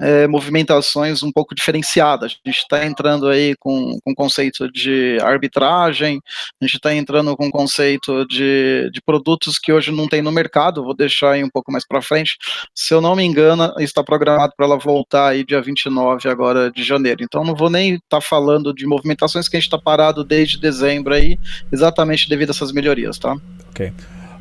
é, 0.00 0.26
movimentações 0.26 1.22
um 1.22 1.32
pouco 1.32 1.54
diferenciadas. 1.54 2.38
A 2.44 2.48
gente 2.48 2.58
está 2.58 2.84
entrando 2.84 3.28
aí 3.28 3.54
com, 3.58 3.98
com 4.04 4.14
conceito 4.14 4.70
de 4.70 5.18
arbitragem, 5.22 6.20
a 6.60 6.64
gente 6.64 6.76
está 6.76 6.94
entrando 6.94 7.36
com 7.36 7.50
conceito 7.50 8.26
de, 8.26 8.90
de 8.92 9.00
produtos 9.02 9.58
que 9.58 9.72
hoje 9.72 9.90
não 9.90 10.08
tem 10.08 10.22
no 10.22 10.32
mercado, 10.32 10.84
vou 10.84 10.94
deixar 10.94 11.32
aí 11.32 11.44
um 11.44 11.50
pouco 11.50 11.70
mais 11.70 11.86
para 11.86 12.02
frente. 12.02 12.36
Se 12.74 12.94
eu 12.94 13.00
não 13.00 13.16
me 13.16 13.24
engano, 13.24 13.72
está 13.78 14.02
programado 14.02 14.52
para 14.56 14.66
ela 14.66 14.78
voltar 14.78 15.28
aí 15.28 15.44
dia 15.44 15.60
29 15.60 16.28
agora 16.28 16.70
de 16.70 16.82
janeiro. 16.82 17.22
Então 17.22 17.44
não 17.44 17.54
vou 17.54 17.70
nem 17.70 17.94
estar 17.94 18.08
tá 18.08 18.20
falando 18.20 18.72
de 18.72 18.86
movimentações 18.86 19.48
que 19.48 19.56
a 19.56 19.60
gente 19.60 19.66
está 19.66 19.78
parado 19.78 20.24
desde 20.24 20.58
dezembro 20.58 21.14
aí, 21.14 21.38
exatamente 21.72 22.28
devido 22.28 22.50
a 22.50 22.52
essas 22.52 22.72
melhorias, 22.72 23.18
tá? 23.18 23.36
Ok. 23.70 23.92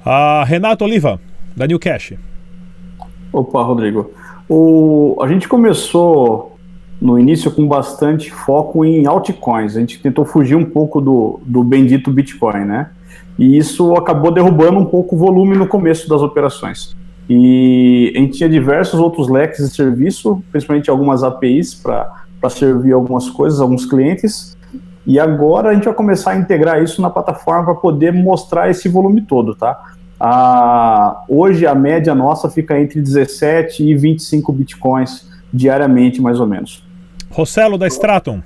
Uh, 0.08 0.46
Renato 0.46 0.86
Oliva, 0.86 1.20
da 1.54 1.68
New 1.68 1.78
Cash. 1.78 2.14
Opa, 3.34 3.62
Rodrigo. 3.62 4.10
O, 4.48 5.18
a 5.22 5.28
gente 5.28 5.50
começou 5.50 6.58
no 7.02 7.20
início 7.20 7.52
com 7.52 7.68
bastante 7.68 8.32
foco 8.32 8.86
em 8.86 9.06
altcoins. 9.06 9.76
A 9.76 9.82
gente 9.82 10.00
tentou 10.00 10.24
fugir 10.24 10.56
um 10.56 10.64
pouco 10.64 11.02
do, 11.02 11.42
do 11.46 11.62
bendito 11.62 12.10
Bitcoin, 12.10 12.64
né? 12.64 12.90
E 13.38 13.58
isso 13.58 13.96
acabou 13.96 14.32
derrubando 14.32 14.80
um 14.80 14.86
pouco 14.86 15.18
o 15.18 15.20
volume 15.20 15.58
no 15.58 15.68
começo 15.68 16.08
das 16.08 16.22
operações. 16.22 16.96
E 17.30 18.14
a 18.16 18.20
gente 18.20 18.38
tinha 18.38 18.48
diversos 18.48 19.02
outros 19.02 19.28
leques 19.28 19.68
de 19.68 19.76
serviço, 19.76 20.42
principalmente 20.50 20.90
algumas 20.90 21.22
APIs 21.22 21.76
para 21.76 22.50
servir 22.50 22.94
algumas 22.94 23.30
coisas, 23.30 23.60
alguns 23.60 23.86
clientes. 23.86 24.56
E 25.06 25.20
agora 25.20 25.70
a 25.70 25.74
gente 25.74 25.84
vai 25.84 25.94
começar 25.94 26.32
a 26.32 26.38
integrar 26.38 26.82
isso 26.82 27.02
na 27.02 27.10
plataforma 27.10 27.66
para 27.66 27.76
poder 27.76 28.14
mostrar 28.14 28.70
esse 28.70 28.88
volume 28.88 29.22
todo, 29.22 29.54
tá? 29.54 29.97
Ah, 30.20 31.24
hoje 31.30 31.66
a 31.68 31.76
média 31.76 32.16
nossa 32.16 32.50
fica 32.50 32.80
entre 32.80 33.02
17 33.02 33.84
e 33.84 33.96
25 33.96 34.52
bitcoins 34.52 35.30
diariamente, 35.54 36.22
mais 36.22 36.40
ou 36.40 36.48
menos. 36.48 36.84
Rossello 37.30 37.78
da 37.78 37.88
Stratum. 37.88 38.42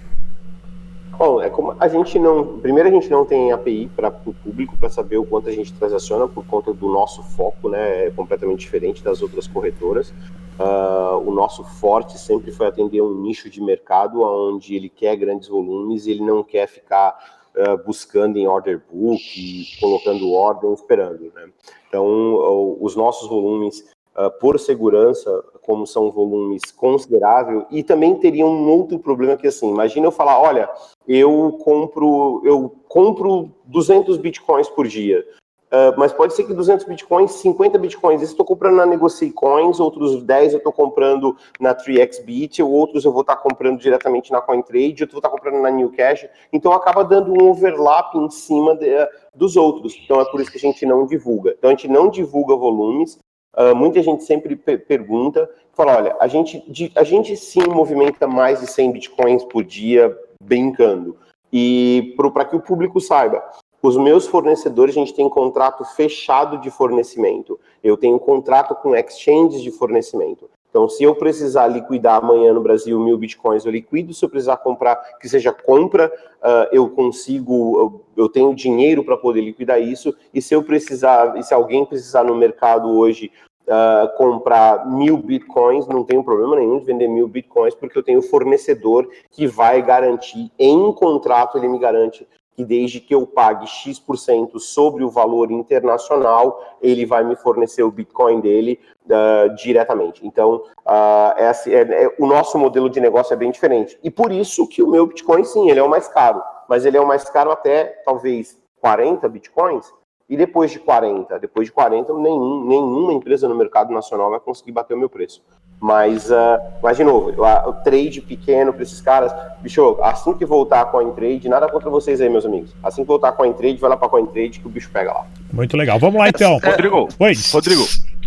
Bom, 1.17 1.39
é 1.39 1.51
como 1.51 1.75
a 1.79 1.87
gente 1.87 2.17
não. 2.17 2.59
Primeiro, 2.59 2.89
a 2.89 2.91
gente 2.91 3.07
não 3.09 3.23
tem 3.25 3.51
API 3.51 3.89
para 3.95 4.09
o 4.25 4.33
público 4.33 4.75
para 4.75 4.89
saber 4.89 5.17
o 5.17 5.23
quanto 5.23 5.49
a 5.49 5.51
gente 5.51 5.71
transaciona 5.71 6.27
por 6.27 6.43
conta 6.45 6.73
do 6.73 6.87
nosso 6.89 7.21
foco, 7.21 7.69
né? 7.69 8.07
É 8.07 8.09
completamente 8.09 8.61
diferente 8.61 9.03
das 9.03 9.21
outras 9.21 9.45
corretoras. 9.45 10.11
Uh, 10.59 11.17
o 11.23 11.31
nosso 11.31 11.63
forte 11.63 12.17
sempre 12.17 12.51
foi 12.51 12.67
atender 12.67 13.01
um 13.01 13.21
nicho 13.21 13.51
de 13.51 13.61
mercado 13.61 14.21
onde 14.21 14.75
ele 14.75 14.89
quer 14.89 15.15
grandes 15.15 15.47
volumes 15.47 16.07
e 16.07 16.11
ele 16.11 16.23
não 16.23 16.43
quer 16.43 16.67
ficar 16.67 17.15
uh, 17.55 17.83
buscando 17.85 18.37
em 18.37 18.47
order 18.47 18.81
book, 18.91 19.77
colocando 19.79 20.31
ordem, 20.31 20.73
esperando. 20.73 21.31
Né? 21.33 21.49
Então, 21.87 22.77
os 22.79 22.95
nossos 22.95 23.27
volumes, 23.27 23.85
uh, 24.15 24.31
por 24.39 24.59
segurança, 24.59 25.43
como 25.61 25.85
são 25.85 26.11
volumes 26.11 26.71
consideráveis, 26.71 27.65
e 27.71 27.83
também 27.83 28.15
teria 28.15 28.45
um 28.45 28.69
outro 28.69 28.99
problema 28.99 29.37
que 29.37 29.47
assim, 29.47 29.69
imagina 29.69 30.07
eu 30.07 30.11
falar, 30.11 30.39
olha, 30.41 30.69
eu 31.07 31.57
compro, 31.63 32.41
eu 32.43 32.73
compro 32.87 33.51
200 33.65 34.17
bitcoins 34.17 34.69
por 34.69 34.87
dia. 34.87 35.25
Uh, 35.71 35.95
mas 35.97 36.11
pode 36.11 36.33
ser 36.33 36.43
que 36.43 36.53
200 36.53 36.85
bitcoins, 36.85 37.31
50 37.31 37.77
bitcoins, 37.77 38.21
estou 38.21 38.45
comprando 38.45 38.75
na 38.75 38.85
Negocie 38.85 39.31
Coins, 39.31 39.79
outros 39.79 40.21
10 40.21 40.51
eu 40.51 40.57
estou 40.57 40.73
comprando 40.73 41.37
na 41.61 41.73
3xBit, 41.73 42.61
outros 42.61 43.05
eu 43.05 43.11
vou 43.13 43.21
estar 43.21 43.37
tá 43.37 43.41
comprando 43.41 43.79
diretamente 43.79 44.33
na 44.33 44.41
CoinTrade, 44.41 45.03
outros 45.03 45.13
eu 45.13 45.13
vou 45.13 45.19
estar 45.19 45.29
tá 45.29 45.35
comprando 45.35 45.61
na 45.61 45.71
Newcash. 45.71 46.27
Então 46.51 46.73
acaba 46.73 47.05
dando 47.05 47.31
um 47.31 47.49
overlap 47.49 48.15
em 48.15 48.29
cima 48.29 48.75
de, 48.75 48.93
uh, 48.93 49.07
dos 49.33 49.55
outros. 49.55 49.97
Então 50.03 50.19
é 50.19 50.25
por 50.25 50.41
isso 50.41 50.51
que 50.51 50.57
a 50.57 50.61
gente 50.61 50.85
não 50.85 51.05
divulga. 51.05 51.55
Então 51.57 51.69
a 51.69 51.73
gente 51.73 51.87
não 51.87 52.09
divulga 52.09 52.53
volumes. 52.53 53.17
Uh, 53.55 53.73
muita 53.73 54.03
gente 54.03 54.23
sempre 54.25 54.57
pergunta, 54.57 55.49
fala, 55.71 55.95
olha, 55.95 56.17
a 56.19 56.27
gente, 56.27 56.91
a 56.95 57.03
gente 57.03 57.35
sim 57.37 57.63
movimenta 57.67 58.27
mais 58.27 58.59
de 58.59 58.67
100 58.67 58.91
bitcoins 58.91 59.43
por 59.45 59.63
dia 59.63 60.17
brincando. 60.43 61.15
E 61.51 62.13
para 62.33 62.45
que 62.45 62.55
o 62.55 62.61
público 62.61 62.99
saiba, 63.01 63.43
os 63.81 63.97
meus 63.97 64.27
fornecedores, 64.27 64.95
a 64.95 64.99
gente 64.99 65.13
tem 65.13 65.27
contrato 65.27 65.83
fechado 65.83 66.57
de 66.59 66.69
fornecimento. 66.69 67.59
Eu 67.83 67.97
tenho 67.97 68.19
contrato 68.19 68.75
com 68.75 68.95
exchanges 68.95 69.61
de 69.61 69.71
fornecimento. 69.71 70.49
Então, 70.69 70.87
se 70.87 71.03
eu 71.03 71.13
precisar 71.13 71.67
liquidar 71.67 72.23
amanhã 72.23 72.53
no 72.53 72.61
Brasil 72.61 72.97
mil 72.97 73.17
bitcoins, 73.17 73.65
eu 73.65 73.71
liquido. 73.71 74.13
Se 74.13 74.23
eu 74.23 74.29
precisar 74.29 74.55
comprar, 74.57 74.95
que 75.19 75.27
seja 75.27 75.51
compra, 75.51 76.07
uh, 76.41 76.67
eu 76.71 76.89
consigo, 76.89 77.77
eu, 78.15 78.23
eu 78.23 78.29
tenho 78.29 78.55
dinheiro 78.55 79.03
para 79.03 79.17
poder 79.17 79.41
liquidar 79.41 79.81
isso. 79.81 80.15
E 80.33 80.41
se 80.41 80.55
eu 80.55 80.63
precisar, 80.63 81.37
e 81.37 81.43
se 81.43 81.53
alguém 81.53 81.83
precisar 81.83 82.23
no 82.23 82.35
mercado 82.35 82.89
hoje 82.89 83.29
uh, 83.67 84.15
comprar 84.15 84.89
mil 84.89 85.17
bitcoins, 85.17 85.87
não 85.87 86.05
tenho 86.05 86.23
problema 86.23 86.55
nenhum 86.55 86.79
de 86.79 86.85
vender 86.85 87.09
mil 87.09 87.27
bitcoins, 87.27 87.75
porque 87.75 87.97
eu 87.97 88.03
tenho 88.03 88.21
fornecedor 88.21 89.09
que 89.29 89.47
vai 89.47 89.81
garantir, 89.81 90.49
em 90.57 90.93
contrato, 90.93 91.57
ele 91.57 91.67
me 91.67 91.79
garante 91.79 92.25
que 92.55 92.65
desde 92.65 92.99
que 92.99 93.15
eu 93.15 93.25
pague 93.25 93.65
X% 93.65 94.59
sobre 94.59 95.03
o 95.03 95.09
valor 95.09 95.51
internacional, 95.51 96.61
ele 96.81 97.05
vai 97.05 97.23
me 97.23 97.35
fornecer 97.35 97.83
o 97.83 97.91
Bitcoin 97.91 98.39
dele 98.41 98.79
uh, 99.05 99.55
diretamente. 99.55 100.25
Então, 100.25 100.63
uh, 100.85 101.33
é, 101.37 101.51
é, 101.67 102.15
o 102.19 102.27
nosso 102.27 102.57
modelo 102.57 102.89
de 102.89 102.99
negócio 102.99 103.33
é 103.33 103.37
bem 103.37 103.51
diferente. 103.51 103.97
E 104.03 104.11
por 104.11 104.31
isso 104.31 104.67
que 104.67 104.83
o 104.83 104.87
meu 104.87 105.07
Bitcoin, 105.07 105.43
sim, 105.43 105.69
ele 105.69 105.79
é 105.79 105.83
o 105.83 105.89
mais 105.89 106.07
caro. 106.07 106.41
Mas 106.67 106.85
ele 106.85 106.97
é 106.97 107.01
o 107.01 107.07
mais 107.07 107.23
caro 107.29 107.51
até, 107.51 107.85
talvez, 108.05 108.61
40 108.79 109.27
Bitcoins. 109.29 109.93
E 110.29 110.37
depois 110.37 110.71
de 110.71 110.79
40, 110.79 111.39
depois 111.39 111.67
de 111.67 111.73
40, 111.73 112.13
nenhum, 112.13 112.65
nenhuma 112.65 113.13
empresa 113.13 113.49
no 113.49 113.55
mercado 113.55 113.93
nacional 113.93 114.29
vai 114.29 114.39
conseguir 114.39 114.71
bater 114.71 114.93
o 114.93 114.97
meu 114.97 115.09
preço. 115.09 115.43
Mas, 115.81 116.29
uh, 116.29 116.59
mas 116.83 116.95
de 116.95 117.03
novo, 117.03 117.33
o 117.41 117.73
trade 117.73 118.21
pequeno 118.21 118.71
para 118.71 118.83
esses 118.83 119.01
caras, 119.01 119.33
bicho, 119.61 119.97
assim 120.03 120.31
que 120.35 120.45
voltar 120.45 120.85
com 120.85 120.99
a 120.99 121.11
trade, 121.11 121.49
nada 121.49 121.67
contra 121.67 121.89
vocês 121.89 122.21
aí, 122.21 122.29
meus 122.29 122.45
amigos. 122.45 122.69
Assim 122.83 123.01
que 123.01 123.07
voltar 123.07 123.31
com 123.31 123.41
a 123.41 123.51
trade, 123.51 123.77
vai 123.77 123.89
lá 123.89 123.97
para 123.97 124.19
a 124.19 124.27
trade 124.27 124.59
que 124.59 124.67
o 124.67 124.69
bicho 124.69 124.91
pega 124.93 125.11
lá. 125.11 125.25
Muito 125.51 125.75
legal. 125.75 125.97
Vamos 125.97 126.21
lá 126.21 126.29
então. 126.29 126.59
É, 126.61 126.69
Rodrigo. 126.69 127.07
Oi. 127.19 127.33
Rodrigo. 127.51 127.83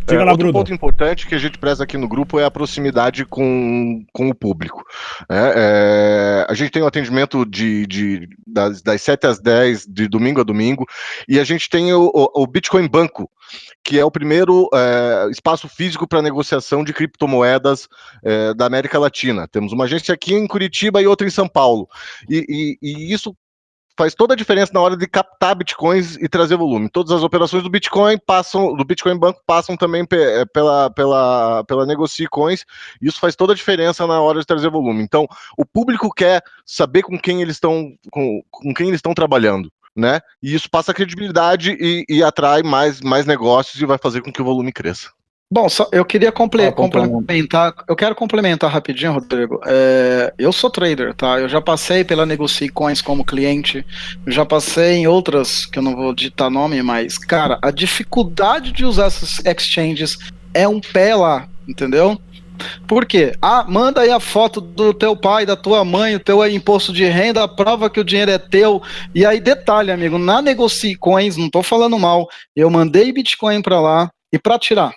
Diga 0.06 0.20
é, 0.20 0.24
lá, 0.24 0.32
outro 0.32 0.46
Bruno. 0.46 0.52
ponto 0.52 0.72
importante 0.72 1.26
que 1.26 1.34
a 1.34 1.38
gente 1.38 1.58
preza 1.58 1.84
aqui 1.84 1.96
no 1.96 2.06
grupo 2.06 2.38
é 2.38 2.44
a 2.44 2.50
proximidade 2.50 3.24
com, 3.24 4.04
com 4.12 4.28
o 4.28 4.34
público. 4.34 4.84
É, 5.30 5.54
é, 5.56 6.46
a 6.48 6.54
gente 6.54 6.70
tem 6.70 6.82
o 6.82 6.84
um 6.84 6.88
atendimento 6.88 7.44
de, 7.46 7.86
de, 7.86 8.28
das, 8.46 8.82
das 8.82 9.00
7 9.00 9.26
às 9.26 9.38
10, 9.38 9.86
de 9.86 10.06
domingo 10.06 10.40
a 10.40 10.44
domingo, 10.44 10.86
e 11.26 11.40
a 11.40 11.44
gente 11.44 11.70
tem 11.70 11.92
o, 11.94 12.10
o, 12.14 12.42
o 12.42 12.46
Bitcoin 12.46 12.86
Banco, 12.86 13.30
que 13.82 13.98
é 13.98 14.04
o 14.04 14.10
primeiro 14.10 14.68
é, 14.74 15.28
espaço 15.30 15.68
físico 15.68 16.06
para 16.06 16.20
negociação 16.20 16.84
de 16.84 16.92
criptomoedas 16.92 17.88
é, 18.22 18.52
da 18.52 18.66
América 18.66 18.98
Latina. 18.98 19.48
Temos 19.48 19.72
uma 19.72 19.84
agência 19.84 20.12
aqui 20.12 20.34
em 20.34 20.46
Curitiba 20.46 21.00
e 21.00 21.06
outra 21.06 21.26
em 21.26 21.30
São 21.30 21.48
Paulo. 21.48 21.88
E, 22.28 22.44
e, 22.46 22.78
e 22.82 23.12
isso 23.12 23.34
faz 23.96 24.14
toda 24.14 24.35
a 24.35 24.37
diferença 24.37 24.72
na 24.72 24.80
hora 24.80 24.96
de 24.96 25.07
captar 25.07 25.54
bitcoins 25.54 26.16
e 26.16 26.28
trazer 26.28 26.57
volume. 26.57 26.88
Todas 26.88 27.12
as 27.12 27.22
operações 27.22 27.62
do 27.62 27.70
Bitcoin 27.70 28.18
passam, 28.18 28.74
do 28.74 28.85
Bitcoin 28.85 29.16
Banco 29.16 29.40
passam 29.46 29.76
também 29.76 30.04
eh, 30.11 30.44
pela, 30.46 30.90
pela, 30.90 31.64
pela 31.64 31.87
Negocie 31.87 32.26
Coins. 32.26 32.64
E 33.00 33.07
isso 33.07 33.20
faz 33.20 33.37
toda 33.37 33.52
a 33.52 33.57
diferença 33.57 34.07
na 34.07 34.20
hora 34.20 34.40
de 34.40 34.46
trazer 34.46 34.68
volume. 34.68 35.02
Então, 35.02 35.26
o 35.57 35.64
público 35.64 36.12
quer 36.12 36.42
saber 36.66 37.02
com 37.02 37.18
quem 37.18 37.40
eles 37.40 37.57
estão 37.57 37.94
com, 38.11 38.42
com 38.50 38.74
quem 38.74 38.88
eles 38.88 38.98
estão 38.98 39.14
trabalhando. 39.14 39.70
Né? 39.96 40.20
E 40.42 40.52
isso 40.52 40.68
passa 40.68 40.92
credibilidade 40.92 41.76
e, 41.78 42.04
e 42.09 42.22
atrai 42.22 42.64
mais, 42.64 43.00
mais 43.00 43.26
negócios 43.26 43.80
e 43.80 43.87
vai 43.87 43.96
fazer 43.96 44.22
com 44.22 44.33
que 44.33 44.42
o 44.42 44.44
volume 44.44 44.72
cresça. 44.72 45.11
Bom, 45.54 45.68
só, 45.68 45.88
eu 45.92 46.04
queria 46.04 46.32
comple 46.32 46.66
ah, 46.66 46.72
complementar, 46.72 47.72
eu 47.86 47.94
quero 47.94 48.16
complementar 48.16 48.68
rapidinho, 48.68 49.12
Rodrigo. 49.12 49.60
É, 49.64 50.34
eu 50.36 50.52
sou 50.52 50.68
trader, 50.68 51.14
tá? 51.14 51.38
Eu 51.38 51.48
já 51.48 51.60
passei 51.60 52.02
pela 52.02 52.26
Negocie 52.26 52.68
Coins 52.68 53.00
como 53.00 53.24
cliente, 53.24 53.86
já 54.26 54.44
passei 54.44 54.94
em 54.94 55.06
outras, 55.06 55.64
que 55.64 55.78
eu 55.78 55.82
não 55.84 55.94
vou 55.94 56.12
ditar 56.12 56.50
nome, 56.50 56.82
mas, 56.82 57.16
cara, 57.16 57.56
a 57.62 57.70
dificuldade 57.70 58.72
de 58.72 58.84
usar 58.84 59.04
essas 59.04 59.40
exchanges 59.44 60.18
é 60.52 60.66
um 60.66 60.80
pé 60.80 61.14
lá, 61.14 61.48
entendeu? 61.68 62.20
Por 62.88 63.06
quê? 63.06 63.36
Ah, 63.40 63.64
manda 63.68 64.00
aí 64.00 64.10
a 64.10 64.18
foto 64.18 64.60
do 64.60 64.92
teu 64.92 65.16
pai, 65.16 65.46
da 65.46 65.54
tua 65.54 65.84
mãe, 65.84 66.16
o 66.16 66.20
teu 66.20 66.44
imposto 66.48 66.92
de 66.92 67.04
renda, 67.04 67.46
prova 67.46 67.88
que 67.88 68.00
o 68.00 68.04
dinheiro 68.04 68.32
é 68.32 68.38
teu. 68.38 68.82
E 69.14 69.24
aí, 69.24 69.38
detalhe, 69.38 69.92
amigo, 69.92 70.18
na 70.18 70.42
Negocie 70.42 70.96
Coins, 70.96 71.36
não 71.36 71.48
tô 71.48 71.62
falando 71.62 71.96
mal, 71.96 72.26
eu 72.56 72.68
mandei 72.68 73.12
Bitcoin 73.12 73.62
para 73.62 73.80
lá 73.80 74.10
e 74.32 74.38
para 74.38 74.58
tirar 74.58 74.92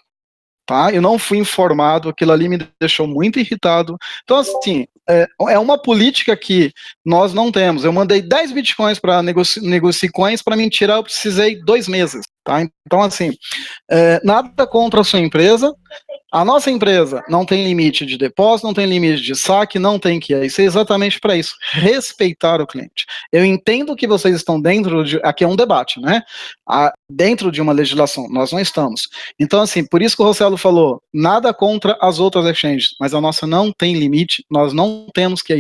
tá? 0.68 0.92
Eu 0.92 1.02
não 1.02 1.18
fui 1.18 1.38
informado, 1.38 2.10
aquilo 2.10 2.34
ali 2.34 2.50
me 2.50 2.60
deixou 2.80 3.08
muito 3.08 3.40
irritado. 3.40 3.98
Então, 4.24 4.38
assim, 4.38 4.86
é, 5.10 5.26
é 5.50 5.58
uma 5.58 5.82
política 5.82 6.36
que 6.36 6.72
nós 7.06 7.34
não 7.34 7.52
temos. 7.52 7.86
Eu 7.86 7.94
mandei 7.94 8.22
10 8.22 8.52
bitcoins 8.52 9.00
para 9.00 9.24
negociar 9.24 10.12
coins, 10.12 10.42
para 10.42 10.58
me 10.58 10.70
tirar 10.70 10.98
eu 10.98 11.04
precisei 11.04 11.60
dois 11.64 11.88
meses, 11.88 12.26
tá? 12.44 12.62
Então, 12.86 13.02
assim, 13.02 13.32
é, 13.90 14.20
nada 14.24 14.68
contra 14.68 15.00
a 15.00 15.04
sua 15.06 15.20
empresa, 15.20 15.74
a 16.32 16.44
nossa 16.44 16.70
empresa 16.70 17.24
não 17.30 17.46
tem 17.46 17.64
limite 17.64 18.06
de 18.06 18.18
depósito, 18.18 18.68
não 18.68 18.74
tem 18.74 18.86
limite 18.86 19.22
de 19.22 19.36
saque, 19.36 19.80
não 19.80 19.98
tem 19.98 20.20
que 20.20 20.36
isso 20.36 20.62
é 20.62 20.66
exatamente 20.66 21.20
para 21.20 21.36
isso, 21.36 21.56
respeitar 21.72 22.62
o 22.62 22.68
cliente. 22.68 23.06
Eu 23.32 23.46
entendo 23.46 23.96
que 23.96 24.08
vocês 24.08 24.36
estão 24.36 24.60
dentro 24.60 25.04
de, 25.04 25.20
aqui 25.24 25.44
é 25.44 25.48
um 25.48 25.56
debate, 25.56 26.00
né? 26.00 26.22
A, 26.68 26.94
dentro 27.10 27.52
de 27.52 27.62
uma 27.62 27.74
legislação, 27.74 28.28
nós 28.30 28.52
não 28.52 28.60
estamos. 28.60 29.08
Então, 29.40 29.62
assim, 29.62 29.86
por 29.86 30.02
isso 30.02 30.16
que 30.16 30.22
o 30.22 30.26
Rossello 30.26 30.58
falou, 30.58 31.02
nada 31.14 31.54
contra 31.54 31.98
as 32.02 32.20
outras 32.20 32.46
exchanges, 32.46 32.90
mas 33.00 33.14
a 33.14 33.22
nossa 33.22 33.48
não 33.48 33.72
tem 33.72 33.96
limite, 33.96 34.44
nós 34.50 34.74
não 34.74 35.08
temos 35.14 35.42
que 35.42 35.54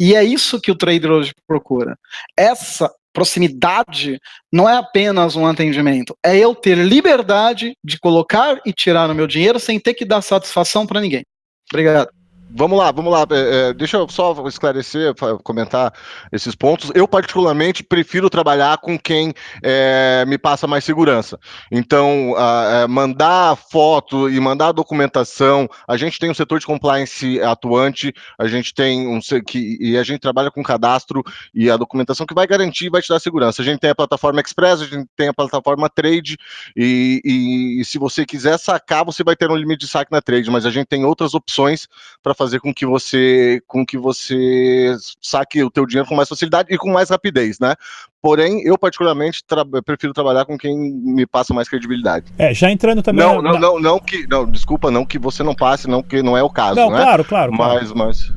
e 0.00 0.14
é 0.14 0.22
isso 0.22 0.60
que 0.60 0.70
o 0.70 0.76
trader 0.76 1.10
hoje 1.10 1.32
procura. 1.46 1.98
Essa 2.36 2.88
proximidade 3.12 4.18
não 4.52 4.68
é 4.68 4.76
apenas 4.76 5.36
um 5.36 5.46
atendimento, 5.46 6.16
é 6.24 6.36
eu 6.36 6.54
ter 6.54 6.76
liberdade 6.76 7.74
de 7.84 7.98
colocar 7.98 8.60
e 8.64 8.72
tirar 8.72 9.10
o 9.10 9.14
meu 9.14 9.26
dinheiro 9.26 9.58
sem 9.58 9.78
ter 9.80 9.94
que 9.94 10.04
dar 10.04 10.22
satisfação 10.22 10.86
para 10.86 11.00
ninguém. 11.00 11.24
Obrigado. 11.70 12.17
Vamos 12.50 12.78
lá, 12.78 12.90
vamos 12.90 13.12
lá. 13.12 13.26
É, 13.30 13.70
é, 13.70 13.72
deixa 13.74 13.98
eu 13.98 14.08
só 14.08 14.46
esclarecer, 14.46 15.14
comentar 15.42 15.92
esses 16.32 16.54
pontos. 16.54 16.90
Eu, 16.94 17.06
particularmente, 17.06 17.82
prefiro 17.82 18.30
trabalhar 18.30 18.78
com 18.78 18.98
quem 18.98 19.34
é, 19.62 20.24
me 20.26 20.38
passa 20.38 20.66
mais 20.66 20.84
segurança. 20.84 21.38
Então, 21.70 22.34
é, 22.38 22.86
mandar 22.86 23.56
foto 23.56 24.30
e 24.30 24.40
mandar 24.40 24.72
documentação. 24.72 25.68
A 25.86 25.96
gente 25.96 26.18
tem 26.18 26.30
um 26.30 26.34
setor 26.34 26.58
de 26.58 26.66
compliance 26.66 27.40
atuante, 27.42 28.14
a 28.38 28.46
gente 28.46 28.72
tem 28.72 29.06
um 29.06 29.20
que, 29.46 29.76
e 29.80 29.98
a 29.98 30.02
gente 30.02 30.20
trabalha 30.20 30.50
com 30.50 30.62
cadastro 30.62 31.22
e 31.54 31.70
a 31.70 31.76
documentação 31.76 32.26
que 32.26 32.34
vai 32.34 32.46
garantir, 32.46 32.88
vai 32.88 33.02
te 33.02 33.08
dar 33.08 33.20
segurança. 33.20 33.60
A 33.60 33.64
gente 33.64 33.80
tem 33.80 33.90
a 33.90 33.94
plataforma 33.94 34.40
Express, 34.40 34.80
a 34.80 34.86
gente 34.86 35.08
tem 35.16 35.28
a 35.28 35.34
plataforma 35.34 35.90
Trade, 35.90 36.38
e, 36.76 37.20
e, 37.24 37.80
e 37.80 37.84
se 37.84 37.98
você 37.98 38.24
quiser 38.24 38.58
sacar, 38.58 39.04
você 39.04 39.22
vai 39.22 39.36
ter 39.36 39.50
um 39.50 39.56
limite 39.56 39.80
de 39.80 39.88
saque 39.88 40.10
na 40.10 40.22
Trade, 40.22 40.50
mas 40.50 40.64
a 40.64 40.70
gente 40.70 40.86
tem 40.86 41.04
outras 41.04 41.34
opções 41.34 41.86
para 42.22 42.34
fazer 42.38 42.60
com 42.60 42.72
que 42.72 42.86
você 42.86 43.60
com 43.66 43.84
que 43.84 43.98
você 43.98 44.96
saque 45.20 45.62
o 45.62 45.70
teu 45.70 45.84
dinheiro 45.84 46.08
com 46.08 46.14
mais 46.14 46.28
facilidade 46.28 46.72
e 46.72 46.78
com 46.78 46.90
mais 46.90 47.10
rapidez, 47.10 47.58
né? 47.58 47.74
Porém, 48.22 48.62
eu 48.64 48.78
particularmente 48.78 49.44
tra 49.44 49.64
prefiro 49.84 50.12
trabalhar 50.12 50.44
com 50.44 50.56
quem 50.56 50.76
me 50.76 51.26
passa 51.26 51.52
mais 51.52 51.68
credibilidade. 51.68 52.26
É, 52.38 52.54
já 52.54 52.70
entrando 52.70 53.02
também. 53.02 53.24
Não, 53.24 53.42
não, 53.42 53.58
não, 53.58 53.80
não 53.80 53.98
que, 53.98 54.26
não, 54.28 54.50
desculpa, 54.50 54.90
não 54.90 55.04
que 55.04 55.18
você 55.18 55.42
não 55.42 55.54
passe, 55.54 55.88
não 55.88 56.02
que 56.02 56.22
não 56.22 56.36
é 56.36 56.42
o 56.42 56.50
caso, 56.50 56.76
não, 56.76 56.90
né? 56.90 57.02
claro, 57.02 57.24
claro. 57.24 57.52
Mas, 57.52 57.92
claro. 57.92 57.96
mas 57.96 58.32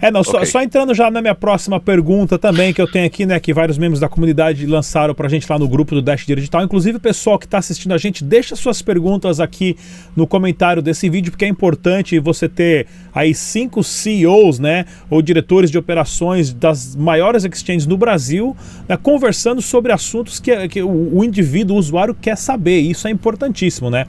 É, 0.00 0.10
não, 0.10 0.22
só, 0.22 0.44
só, 0.44 0.62
entrando 0.62 0.94
já 0.94 1.10
na 1.10 1.20
minha 1.20 1.34
próxima 1.34 1.80
pergunta 1.80 2.38
também, 2.38 2.72
que 2.72 2.80
eu 2.80 2.90
tenho 2.90 3.06
aqui, 3.06 3.24
né, 3.24 3.40
que 3.40 3.52
vários 3.52 3.78
membros 3.78 3.98
da 4.00 4.08
comunidade 4.08 4.66
lançaram 4.66 5.14
pra 5.14 5.28
gente 5.28 5.46
lá 5.48 5.58
no 5.58 5.68
grupo 5.68 5.94
do 5.94 6.02
Dash 6.02 6.26
Digital. 6.26 6.62
Inclusive, 6.62 6.98
o 6.98 7.00
pessoal 7.00 7.38
que 7.38 7.46
está 7.46 7.58
assistindo 7.58 7.92
a 7.92 7.98
gente, 7.98 8.22
deixa 8.22 8.54
suas 8.56 8.82
perguntas 8.82 9.40
aqui 9.40 9.76
no 10.14 10.26
comentário 10.26 10.82
desse 10.82 11.08
vídeo, 11.08 11.30
porque 11.30 11.44
é 11.44 11.48
importante 11.48 12.18
você 12.18 12.48
ter 12.48 12.86
aí 13.14 13.34
cinco 13.34 13.82
CEOs, 13.82 14.58
né, 14.58 14.84
ou 15.08 15.22
diretores 15.22 15.70
de 15.70 15.78
operações 15.78 16.52
das 16.52 16.94
maiores 16.94 17.44
exchanges 17.44 17.86
no 17.86 17.96
Brasil, 17.96 18.56
né, 18.88 18.96
conversando 18.96 19.62
sobre 19.62 19.92
assuntos 19.92 20.38
que, 20.38 20.68
que 20.68 20.82
o, 20.82 21.18
o, 21.18 21.24
indivíduo, 21.24 21.76
o 21.76 21.78
usuário 21.78 22.14
quer 22.14 22.36
saber. 22.36 22.80
Isso 22.80 23.08
é 23.08 23.10
importantíssimo, 23.10 23.90
né? 23.90 24.06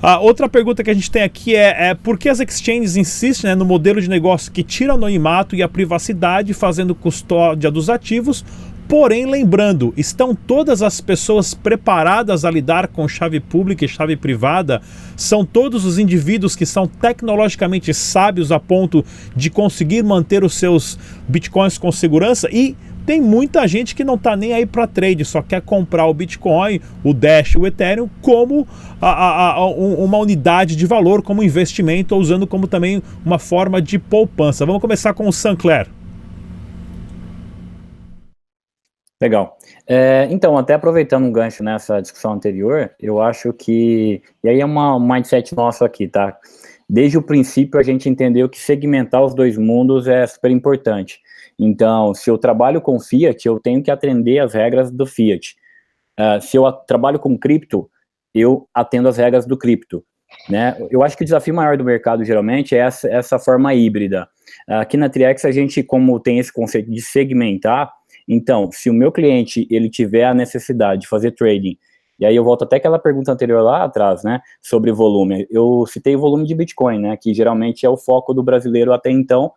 A 0.00 0.20
outra 0.20 0.48
pergunta 0.48 0.84
que 0.84 0.90
a 0.90 0.94
gente 0.94 1.10
tem 1.10 1.22
aqui 1.22 1.56
é, 1.56 1.88
é 1.88 1.94
por 1.94 2.18
que 2.18 2.28
as 2.28 2.38
exchanges 2.38 2.96
insistem 2.96 3.50
né, 3.50 3.54
no 3.54 3.64
modelo 3.64 4.00
de 4.00 4.08
negócio 4.08 4.52
que 4.52 4.62
tira 4.62 4.94
o 4.94 4.98
anonimato 5.24 5.56
e 5.56 5.62
a 5.62 5.68
privacidade, 5.68 6.52
fazendo 6.52 6.94
custódia 6.94 7.70
dos 7.70 7.88
ativos, 7.88 8.44
Porém, 8.86 9.24
lembrando, 9.24 9.94
estão 9.96 10.34
todas 10.34 10.82
as 10.82 11.00
pessoas 11.00 11.54
preparadas 11.54 12.44
a 12.44 12.50
lidar 12.50 12.88
com 12.88 13.08
chave 13.08 13.40
pública 13.40 13.82
e 13.82 13.88
chave 13.88 14.14
privada? 14.14 14.82
São 15.16 15.42
todos 15.42 15.86
os 15.86 15.98
indivíduos 15.98 16.54
que 16.54 16.66
são 16.66 16.86
tecnologicamente 16.86 17.94
sábios 17.94 18.52
a 18.52 18.60
ponto 18.60 19.02
de 19.34 19.48
conseguir 19.48 20.04
manter 20.04 20.44
os 20.44 20.52
seus 20.52 20.98
bitcoins 21.26 21.78
com 21.78 21.90
segurança? 21.90 22.46
E 22.52 22.76
tem 23.06 23.20
muita 23.20 23.66
gente 23.68 23.94
que 23.94 24.02
não 24.02 24.14
está 24.14 24.36
nem 24.36 24.52
aí 24.52 24.64
para 24.64 24.86
trade, 24.86 25.24
só 25.24 25.42
quer 25.42 25.60
comprar 25.60 26.06
o 26.06 26.14
Bitcoin, 26.14 26.80
o 27.02 27.12
Dash, 27.12 27.54
o 27.56 27.66
Ethereum 27.66 28.08
como 28.22 28.66
a, 29.00 29.10
a, 29.10 29.50
a, 29.52 29.66
uma 29.66 30.18
unidade 30.18 30.74
de 30.74 30.86
valor, 30.86 31.22
como 31.22 31.42
investimento, 31.42 32.14
ou 32.14 32.20
usando 32.20 32.46
como 32.46 32.66
também 32.66 33.02
uma 33.24 33.38
forma 33.38 33.80
de 33.80 33.98
poupança. 33.98 34.64
Vamos 34.64 34.80
começar 34.80 35.12
com 35.12 35.28
o 35.28 35.32
Sancler. 35.32 35.88
Legal. 39.20 39.56
É, 39.86 40.26
então, 40.30 40.58
até 40.58 40.74
aproveitando 40.74 41.24
um 41.24 41.32
gancho 41.32 41.62
nessa 41.62 42.00
discussão 42.00 42.32
anterior, 42.32 42.90
eu 43.00 43.22
acho 43.22 43.52
que. 43.52 44.22
E 44.42 44.48
aí 44.48 44.60
é 44.60 44.64
uma, 44.64 44.96
um 44.96 45.00
mindset 45.00 45.54
nosso 45.54 45.84
aqui, 45.84 46.08
tá? 46.08 46.36
Desde 46.88 47.16
o 47.16 47.22
princípio 47.22 47.80
a 47.80 47.82
gente 47.82 48.08
entendeu 48.08 48.48
que 48.48 48.58
segmentar 48.58 49.24
os 49.24 49.34
dois 49.34 49.56
mundos 49.56 50.06
é 50.06 50.26
super 50.26 50.50
importante. 50.50 51.20
Então, 51.58 52.14
se 52.14 52.30
eu 52.30 52.36
trabalho 52.36 52.80
com 52.80 52.98
Fiat, 52.98 53.46
eu 53.46 53.60
tenho 53.60 53.82
que 53.82 53.90
atender 53.90 54.38
as 54.38 54.54
regras 54.54 54.90
do 54.90 55.06
Fiat. 55.06 55.56
Uh, 56.18 56.40
se 56.40 56.56
eu 56.56 56.70
trabalho 56.72 57.18
com 57.18 57.38
cripto, 57.38 57.90
eu 58.34 58.68
atendo 58.74 59.08
as 59.08 59.16
regras 59.16 59.46
do 59.46 59.56
cripto. 59.56 60.04
Né? 60.48 60.76
Eu 60.90 61.02
acho 61.02 61.16
que 61.16 61.22
o 61.22 61.24
desafio 61.24 61.54
maior 61.54 61.76
do 61.76 61.84
mercado, 61.84 62.24
geralmente, 62.24 62.74
é 62.74 62.78
essa, 62.78 63.08
essa 63.08 63.38
forma 63.38 63.72
híbrida. 63.74 64.28
Uh, 64.68 64.74
aqui 64.74 64.96
na 64.96 65.08
Triex, 65.08 65.44
a 65.44 65.52
gente, 65.52 65.82
como 65.82 66.18
tem 66.20 66.38
esse 66.38 66.52
conceito 66.52 66.90
de 66.90 67.00
segmentar, 67.00 67.92
então, 68.28 68.70
se 68.72 68.88
o 68.88 68.94
meu 68.94 69.12
cliente 69.12 69.66
ele 69.70 69.90
tiver 69.90 70.24
a 70.24 70.34
necessidade 70.34 71.02
de 71.02 71.08
fazer 71.08 71.32
trading, 71.32 71.76
e 72.18 72.24
aí 72.24 72.36
eu 72.36 72.44
volto 72.44 72.62
até 72.62 72.76
aquela 72.76 72.98
pergunta 72.98 73.32
anterior 73.32 73.62
lá 73.62 73.84
atrás, 73.84 74.22
né, 74.22 74.40
sobre 74.62 74.92
volume. 74.92 75.46
Eu 75.50 75.84
citei 75.86 76.14
o 76.16 76.20
volume 76.20 76.46
de 76.46 76.54
Bitcoin, 76.54 77.00
né, 77.00 77.16
que 77.16 77.34
geralmente 77.34 77.84
é 77.84 77.88
o 77.88 77.96
foco 77.96 78.32
do 78.32 78.42
brasileiro 78.42 78.92
até 78.92 79.10
então, 79.10 79.52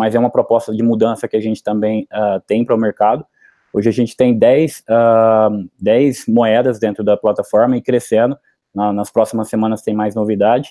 mas 0.00 0.14
é 0.14 0.18
uma 0.18 0.30
proposta 0.30 0.74
de 0.74 0.82
mudança 0.82 1.28
que 1.28 1.36
a 1.36 1.40
gente 1.40 1.62
também 1.62 2.08
uh, 2.10 2.40
tem 2.46 2.64
para 2.64 2.74
o 2.74 2.78
mercado. 2.78 3.22
Hoje 3.70 3.86
a 3.90 3.92
gente 3.92 4.16
tem 4.16 4.32
10, 4.32 4.84
uh, 4.88 5.68
10 5.78 6.24
moedas 6.26 6.78
dentro 6.78 7.04
da 7.04 7.18
plataforma 7.18 7.76
e 7.76 7.82
crescendo. 7.82 8.34
Na, 8.74 8.94
nas 8.94 9.10
próximas 9.10 9.50
semanas 9.50 9.82
tem 9.82 9.92
mais 9.92 10.14
novidade. 10.14 10.70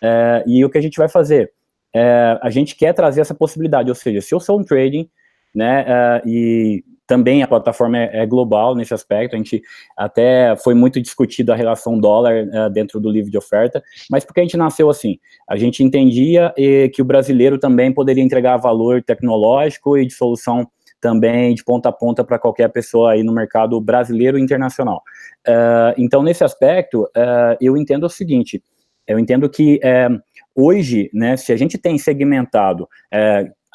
Uh, 0.00 0.48
e 0.48 0.64
o 0.64 0.70
que 0.70 0.78
a 0.78 0.80
gente 0.80 0.96
vai 0.96 1.08
fazer? 1.08 1.50
Uh, 1.92 2.38
a 2.40 2.50
gente 2.50 2.76
quer 2.76 2.92
trazer 2.92 3.20
essa 3.20 3.34
possibilidade, 3.34 3.88
ou 3.88 3.96
seja, 3.96 4.20
se 4.20 4.32
eu 4.32 4.38
sou 4.38 4.60
um 4.60 4.62
trading, 4.62 5.10
né, 5.52 5.82
uh, 5.82 6.28
e 6.28 6.84
também 7.08 7.42
a 7.42 7.48
plataforma 7.48 7.98
é, 7.98 8.18
é, 8.18 8.26
global 8.26 8.74
nesse 8.74 8.92
aspecto, 8.92 9.34
a 9.34 9.38
gente 9.38 9.62
até 9.96 10.54
foi 10.58 10.74
muito 10.74 11.00
discutido 11.00 11.50
a 11.50 11.56
relação 11.56 11.98
dólar 11.98 12.44
uh, 12.44 12.70
dentro 12.70 13.00
do 13.00 13.08
livro 13.08 13.30
de 13.30 13.38
oferta, 13.38 13.82
mas 14.10 14.26
porque 14.26 14.40
a 14.40 14.42
gente 14.42 14.58
nasceu 14.58 14.90
assim, 14.90 15.18
a 15.48 15.56
gente 15.56 15.82
entendia 15.82 16.52
eh, 16.56 16.90
que 16.90 17.00
o 17.00 17.04
brasileiro 17.06 17.58
também 17.58 17.90
poderia 17.92 18.22
entregar 18.22 18.58
valor 18.58 19.02
tecnológico 19.02 19.96
e 19.96 20.06
de 20.06 20.12
solução 20.12 20.68
também 21.00 21.54
de 21.54 21.64
ponta 21.64 21.88
a 21.88 21.92
ponta 21.92 22.22
para 22.22 22.38
qualquer 22.38 22.68
pessoa 22.68 23.12
aí 23.12 23.22
no 23.22 23.32
mercado 23.32 23.80
brasileiro 23.80 24.38
e 24.38 24.42
internacional. 24.42 25.02
Uh, 25.46 25.94
então, 25.96 26.22
nesse 26.22 26.44
aspecto, 26.44 27.04
uh, 27.04 27.56
eu 27.58 27.74
entendo 27.76 28.04
o 28.04 28.10
seguinte, 28.10 28.62
eu 29.06 29.18
entendo 29.18 29.48
que 29.48 29.80
hoje, 30.54 31.08
né, 31.14 31.38
se 31.38 31.50
a 31.50 31.56
gente 31.56 31.78
tem 31.78 31.96
segmentado, 31.96 32.86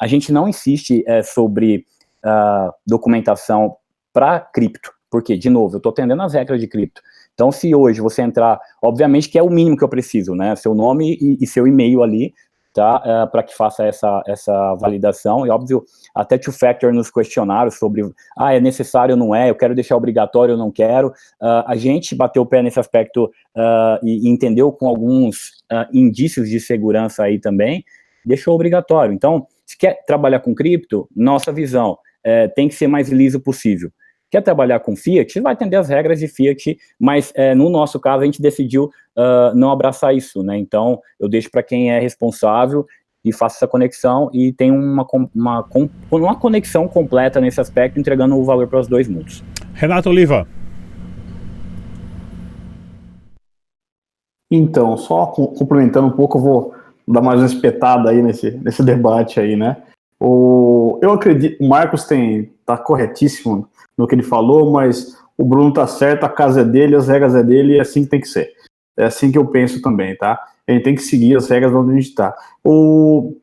a 0.00 0.06
gente 0.06 0.30
não 0.30 0.48
insiste 0.48 1.04
sobre 1.24 1.84
uh, 2.24 2.72
documentação 2.86 3.76
para 4.12 4.40
cripto, 4.40 4.92
porque, 5.10 5.36
de 5.36 5.50
novo, 5.50 5.74
eu 5.74 5.78
estou 5.78 5.90
atendendo 5.90 6.22
as 6.22 6.34
regras 6.34 6.60
de 6.60 6.66
cripto. 6.66 7.02
Então, 7.34 7.50
se 7.50 7.74
hoje 7.74 8.00
você 8.00 8.22
entrar, 8.22 8.60
obviamente 8.80 9.28
que 9.28 9.38
é 9.38 9.42
o 9.42 9.50
mínimo 9.50 9.76
que 9.76 9.84
eu 9.84 9.88
preciso, 9.88 10.34
né? 10.34 10.54
Seu 10.54 10.74
nome 10.74 11.18
e, 11.20 11.38
e 11.40 11.46
seu 11.46 11.66
e-mail 11.66 12.02
ali, 12.02 12.32
tá? 12.72 13.02
Uh, 13.04 13.08
é, 13.08 13.26
para 13.26 13.42
que 13.42 13.56
faça 13.56 13.84
essa, 13.84 14.22
essa 14.26 14.74
validação. 14.74 15.44
E, 15.46 15.50
óbvio, 15.50 15.84
até 16.14 16.38
two-factor 16.38 16.92
nos 16.92 17.10
questionários 17.10 17.76
sobre, 17.76 18.02
ah, 18.36 18.54
é 18.54 18.60
necessário 18.60 19.14
ou 19.14 19.18
não 19.18 19.34
é, 19.34 19.50
eu 19.50 19.54
quero 19.54 19.74
deixar 19.74 19.96
obrigatório 19.96 20.54
ou 20.54 20.58
não 20.58 20.70
quero. 20.70 21.08
Uh, 21.40 21.64
a 21.66 21.76
gente 21.76 22.14
bateu 22.14 22.42
o 22.42 22.46
pé 22.46 22.62
nesse 22.62 22.78
aspecto 22.78 23.24
uh, 23.24 23.98
e, 24.02 24.26
e, 24.26 24.30
entendeu 24.30 24.70
com 24.72 24.88
alguns 24.88 25.62
indícios 25.92 26.48
de 26.48 26.60
segurança 26.60 27.24
aí 27.24 27.40
também, 27.40 27.84
deixou 28.24 28.54
obrigatório. 28.54 29.12
Então, 29.12 29.46
se 29.66 29.76
quer 29.76 30.04
trabalhar 30.06 30.38
com 30.38 30.54
cripto, 30.54 31.08
nossa 31.16 31.52
visão 31.52 31.98
é, 32.24 32.48
tem 32.48 32.68
que 32.68 32.74
ser 32.74 32.86
mais 32.86 33.10
liso 33.10 33.38
possível. 33.38 33.90
Quer 34.30 34.40
trabalhar 34.40 34.80
com 34.80 34.96
Fiat, 34.96 35.38
vai 35.40 35.52
atender 35.52 35.76
as 35.76 35.88
regras 35.88 36.18
de 36.18 36.26
Fiat, 36.26 36.76
mas 36.98 37.32
é, 37.36 37.54
no 37.54 37.70
nosso 37.70 38.00
caso 38.00 38.22
a 38.22 38.26
gente 38.26 38.42
decidiu 38.42 38.86
uh, 39.16 39.54
não 39.54 39.70
abraçar 39.70 40.12
isso, 40.12 40.42
né? 40.42 40.58
Então 40.58 41.00
eu 41.20 41.28
deixo 41.28 41.48
para 41.50 41.62
quem 41.62 41.92
é 41.92 42.00
responsável 42.00 42.84
e 43.24 43.32
faça 43.32 43.56
essa 43.56 43.68
conexão 43.68 44.28
e 44.32 44.52
tem 44.52 44.72
uma, 44.72 45.06
uma, 45.32 45.64
uma 46.10 46.34
conexão 46.34 46.88
completa 46.88 47.40
nesse 47.40 47.60
aspecto, 47.60 47.98
entregando 47.98 48.36
o 48.36 48.44
valor 48.44 48.66
para 48.66 48.80
os 48.80 48.88
dois 48.88 49.06
mundos. 49.08 49.44
Renato 49.72 50.10
Oliva. 50.10 50.46
Então, 54.50 54.96
só 54.96 55.26
complementando 55.26 56.08
um 56.08 56.12
pouco, 56.12 56.38
eu 56.38 56.42
vou 56.42 56.74
dar 57.08 57.20
mais 57.20 57.40
uma 57.40 57.46
espetada 57.46 58.10
aí 58.10 58.22
nesse, 58.22 58.50
nesse 58.58 58.82
debate 58.84 59.40
aí, 59.40 59.56
né? 59.56 59.76
O, 60.20 60.98
eu 61.02 61.12
acredito, 61.12 61.62
o 61.62 61.68
Marcos 61.68 62.04
tem 62.04 62.52
tá 62.64 62.78
corretíssimo 62.78 63.68
no 63.96 64.06
que 64.06 64.14
ele 64.14 64.22
falou, 64.22 64.72
mas 64.72 65.16
o 65.36 65.44
Bruno 65.44 65.72
tá 65.72 65.86
certo, 65.86 66.24
a 66.24 66.28
casa 66.28 66.60
é 66.60 66.64
dele, 66.64 66.96
as 66.96 67.08
regras 67.08 67.34
é 67.34 67.42
dele, 67.42 67.74
e 67.74 67.78
é 67.78 67.80
assim 67.80 68.04
que 68.04 68.10
tem 68.10 68.20
que 68.20 68.28
ser. 68.28 68.50
É 68.96 69.04
assim 69.04 69.30
que 69.30 69.38
eu 69.38 69.46
penso 69.46 69.82
também, 69.82 70.16
tá? 70.16 70.40
A 70.66 70.72
gente 70.72 70.84
tem 70.84 70.94
que 70.94 71.02
seguir 71.02 71.36
as 71.36 71.48
regras 71.48 71.74
onde 71.74 71.92
a 71.92 71.94
gente 71.94 72.08
está. 72.08 72.34
O 72.64 73.36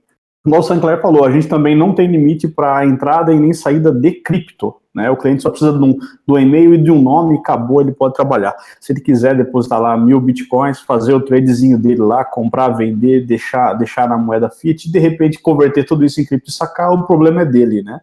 nosso 0.50 0.70
Sancler 0.70 1.00
falou, 1.00 1.24
a 1.24 1.32
gente 1.32 1.48
também 1.48 1.76
não 1.76 1.94
tem 1.94 2.08
limite 2.08 2.48
para 2.48 2.86
entrada 2.86 3.32
e 3.32 3.40
nem 3.40 3.54
saída 3.54 3.92
de 3.92 4.12
cripto. 4.12 4.76
Né? 4.94 5.10
O 5.10 5.16
cliente 5.16 5.44
só 5.44 5.50
precisa 5.50 5.72
de 5.72 5.84
um, 5.84 5.98
do 6.28 6.38
e-mail 6.38 6.74
e 6.74 6.78
de 6.78 6.92
um 6.92 7.02
nome 7.02 7.38
acabou, 7.38 7.80
ele 7.80 7.92
pode 7.92 8.14
trabalhar. 8.14 8.54
Se 8.80 8.92
ele 8.92 9.00
quiser 9.00 9.36
depositar 9.38 9.80
lá 9.80 9.96
mil 9.96 10.20
bitcoins, 10.20 10.82
fazer 10.82 11.14
o 11.14 11.22
tradezinho 11.22 11.78
dele 11.78 12.02
lá, 12.02 12.26
comprar, 12.26 12.70
vender, 12.70 13.26
deixar, 13.26 13.74
deixar 13.74 14.10
na 14.10 14.18
moeda 14.18 14.50
fiat, 14.50 14.92
de 14.92 15.00
repente 15.00 15.40
converter 15.40 15.86
tudo 15.86 16.04
isso 16.04 16.20
em 16.20 16.26
cripto 16.26 16.50
e 16.50 16.54
sacar, 16.54 16.92
o 16.92 17.06
problema 17.06 17.42
é 17.42 17.46
dele, 17.46 17.84
né? 17.84 18.02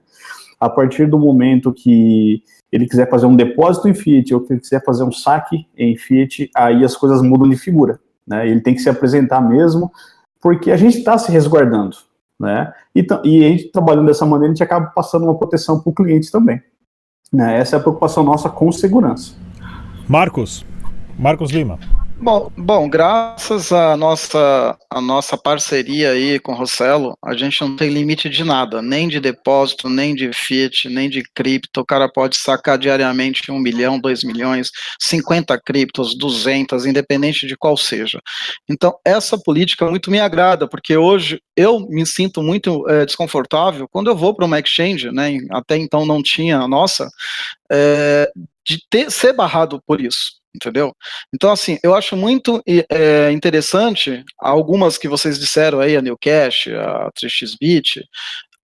A 0.59 0.68
partir 0.68 1.07
do 1.07 1.18
momento 1.18 1.72
que 1.72 2.43
ele 2.72 2.86
quiser 2.86 3.09
fazer 3.09 3.26
um 3.26 3.36
depósito 3.36 3.89
em 3.89 3.95
fiat 3.95 4.34
ou 4.34 4.41
que 4.41 4.53
ele 4.53 4.61
quiser 4.61 4.82
fazer 4.84 5.05
um 5.05 5.12
saque 5.12 5.66
em 5.76 5.97
fiat, 5.97 6.51
aí 6.55 6.84
as 6.84 6.97
coisas 6.97 7.20
mudam 7.20 7.49
de 7.49 7.57
figura, 7.57 8.01
né? 8.26 8.49
Ele 8.49 8.61
tem 8.61 8.74
que 8.74 8.80
se 8.80 8.89
apresentar 8.89 9.41
mesmo, 9.41 9.91
porque 10.41 10.70
a 10.70 10.76
gente 10.76 10.99
está 10.99 11.18
se 11.18 11.30
resguardando, 11.30 11.97
né? 12.39 12.72
E, 12.95 13.07
e 13.24 13.45
a 13.45 13.49
gente 13.49 13.72
trabalhando 13.72 14.07
dessa 14.07 14.24
maneira, 14.24 14.53
a 14.53 14.55
gente 14.55 14.62
acaba 14.62 14.86
passando 14.86 15.24
uma 15.24 15.36
proteção 15.36 15.80
para 15.80 15.91
o 15.91 15.95
cliente 15.95 16.30
também. 16.30 16.62
Né? 17.32 17.59
Essa 17.59 17.76
é 17.76 17.78
a 17.78 17.82
preocupação 17.82 18.22
nossa 18.22 18.49
com 18.49 18.70
segurança. 18.70 19.34
Marcos, 20.09 20.64
Marcos 21.18 21.51
Lima. 21.51 21.78
Bom, 22.20 22.50
bom, 22.56 22.90
graças 22.90 23.70
à 23.70 23.96
nossa, 23.96 24.76
a 24.90 25.00
nossa 25.00 25.38
parceria 25.38 26.10
aí 26.10 26.40
com 26.40 26.50
o 26.50 26.54
Rossello, 26.56 27.16
a 27.24 27.32
gente 27.36 27.60
não 27.60 27.76
tem 27.76 27.90
limite 27.90 28.28
de 28.28 28.42
nada, 28.42 28.82
nem 28.82 29.06
de 29.06 29.20
depósito, 29.20 29.88
nem 29.88 30.16
de 30.16 30.32
fiat, 30.32 30.88
nem 30.88 31.08
de 31.08 31.22
cripto. 31.32 31.80
O 31.80 31.86
cara 31.86 32.10
pode 32.10 32.36
sacar 32.36 32.76
diariamente 32.76 33.52
um 33.52 33.58
milhão, 33.60 34.00
dois 34.00 34.24
milhões, 34.24 34.68
50 35.00 35.60
criptos, 35.64 36.18
200, 36.18 36.86
independente 36.86 37.46
de 37.46 37.56
qual 37.56 37.76
seja. 37.76 38.20
Então, 38.68 38.98
essa 39.04 39.38
política 39.38 39.88
muito 39.88 40.10
me 40.10 40.18
agrada, 40.18 40.66
porque 40.68 40.96
hoje 40.96 41.40
eu 41.56 41.78
me 41.88 42.04
sinto 42.04 42.42
muito 42.42 42.84
é, 42.88 43.06
desconfortável 43.06 43.86
quando 43.88 44.10
eu 44.10 44.16
vou 44.16 44.34
para 44.34 44.44
uma 44.44 44.58
exchange, 44.58 45.12
né? 45.12 45.38
Até 45.52 45.76
então 45.76 46.04
não 46.04 46.20
tinha 46.20 46.58
a 46.58 46.66
nossa, 46.66 47.08
é, 47.70 48.28
de 48.66 48.80
ter, 48.90 49.08
ser 49.08 49.32
barrado 49.32 49.80
por 49.86 50.00
isso 50.00 50.38
entendeu? 50.55 50.94
Então, 51.34 51.51
assim, 51.51 51.78
eu 51.82 51.94
acho 51.94 52.16
muito 52.16 52.62
é, 52.66 53.30
interessante 53.32 54.24
algumas 54.38 54.99
que 54.99 55.09
vocês 55.09 55.38
disseram 55.38 55.80
aí, 55.80 55.96
a 55.96 56.03
Newcash, 56.03 56.68
a 56.68 57.11
3xBit, 57.12 58.03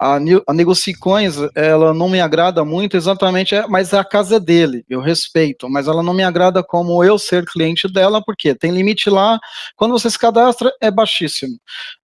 a, 0.00 0.16
a 0.46 0.52
Negocicoins, 0.52 1.36
ela 1.54 1.94
não 1.94 2.08
me 2.08 2.20
agrada 2.20 2.64
muito 2.64 2.96
exatamente, 2.96 3.54
é, 3.54 3.66
mas 3.66 3.94
a 3.94 4.04
casa 4.04 4.36
é 4.36 4.40
dele, 4.40 4.84
eu 4.88 5.00
respeito, 5.00 5.68
mas 5.70 5.86
ela 5.86 6.02
não 6.02 6.12
me 6.12 6.22
agrada 6.22 6.62
como 6.62 7.02
eu 7.04 7.18
ser 7.18 7.44
cliente 7.44 7.90
dela, 7.90 8.22
porque 8.24 8.54
tem 8.54 8.72
limite 8.72 9.08
lá, 9.08 9.38
quando 9.76 9.92
você 9.92 10.10
se 10.10 10.18
cadastra, 10.18 10.72
é 10.80 10.90
baixíssimo. 10.90 11.56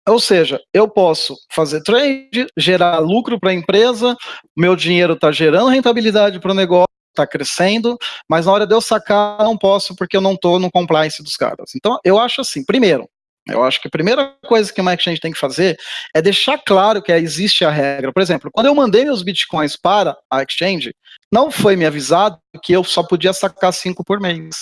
Ou 0.09 0.21
seja, 0.21 0.61
eu 0.73 0.89
posso 0.89 1.37
fazer 1.53 1.83
trade, 1.83 2.47
gerar 2.57 2.99
lucro 2.99 3.39
para 3.39 3.51
a 3.51 3.55
empresa, 3.55 4.17
meu 4.57 4.77
dinheiro 4.77 5.15
está 5.15 5.31
gerando 5.33 5.69
rentabilidade 5.69 6.41
para 6.41 6.53
o 6.53 6.55
negócio, 6.55 6.87
está 7.11 7.27
crescendo, 7.27 7.99
mas 8.29 8.47
na 8.47 8.53
hora 8.53 8.67
de 8.67 8.75
eu 8.75 8.81
sacar, 8.81 9.39
não 9.45 9.57
posso, 9.57 9.95
porque 9.95 10.17
eu 10.17 10.21
não 10.21 10.35
estou 10.35 10.59
no 10.59 10.71
compliance 10.71 11.23
dos 11.23 11.37
caras. 11.37 11.73
Então, 11.75 11.99
eu 12.05 12.19
acho 12.19 12.41
assim, 12.41 12.65
primeiro, 12.65 13.09
eu 13.47 13.65
acho 13.65 13.81
que 13.81 13.89
a 13.89 13.91
primeira 13.91 14.35
coisa 14.47 14.73
que 14.73 14.81
uma 14.81 14.95
exchange 14.95 15.21
tem 15.21 15.33
que 15.33 15.39
fazer 15.39 15.79
é 16.15 16.23
deixar 16.23 16.59
claro 16.59 17.03
que 17.03 17.13
existe 17.13 17.65
a 17.65 17.71
regra. 17.71 18.13
Por 18.13 18.23
exemplo, 18.23 18.51
quando 18.53 18.67
eu 18.67 18.75
mandei 18.75 19.05
meus 19.05 19.23
bitcoins 19.23 19.77
para 19.77 20.17
a 20.31 20.43
exchange, 20.43 20.95
não 21.33 21.51
foi 21.51 21.77
me 21.77 21.87
avisado 21.87 22.39
que 22.63 22.73
eu 22.73 22.85
só 22.85 23.03
podia 23.03 23.33
sacar 23.33 23.73
cinco 23.73 24.05
por 24.05 24.21
mês. 24.21 24.57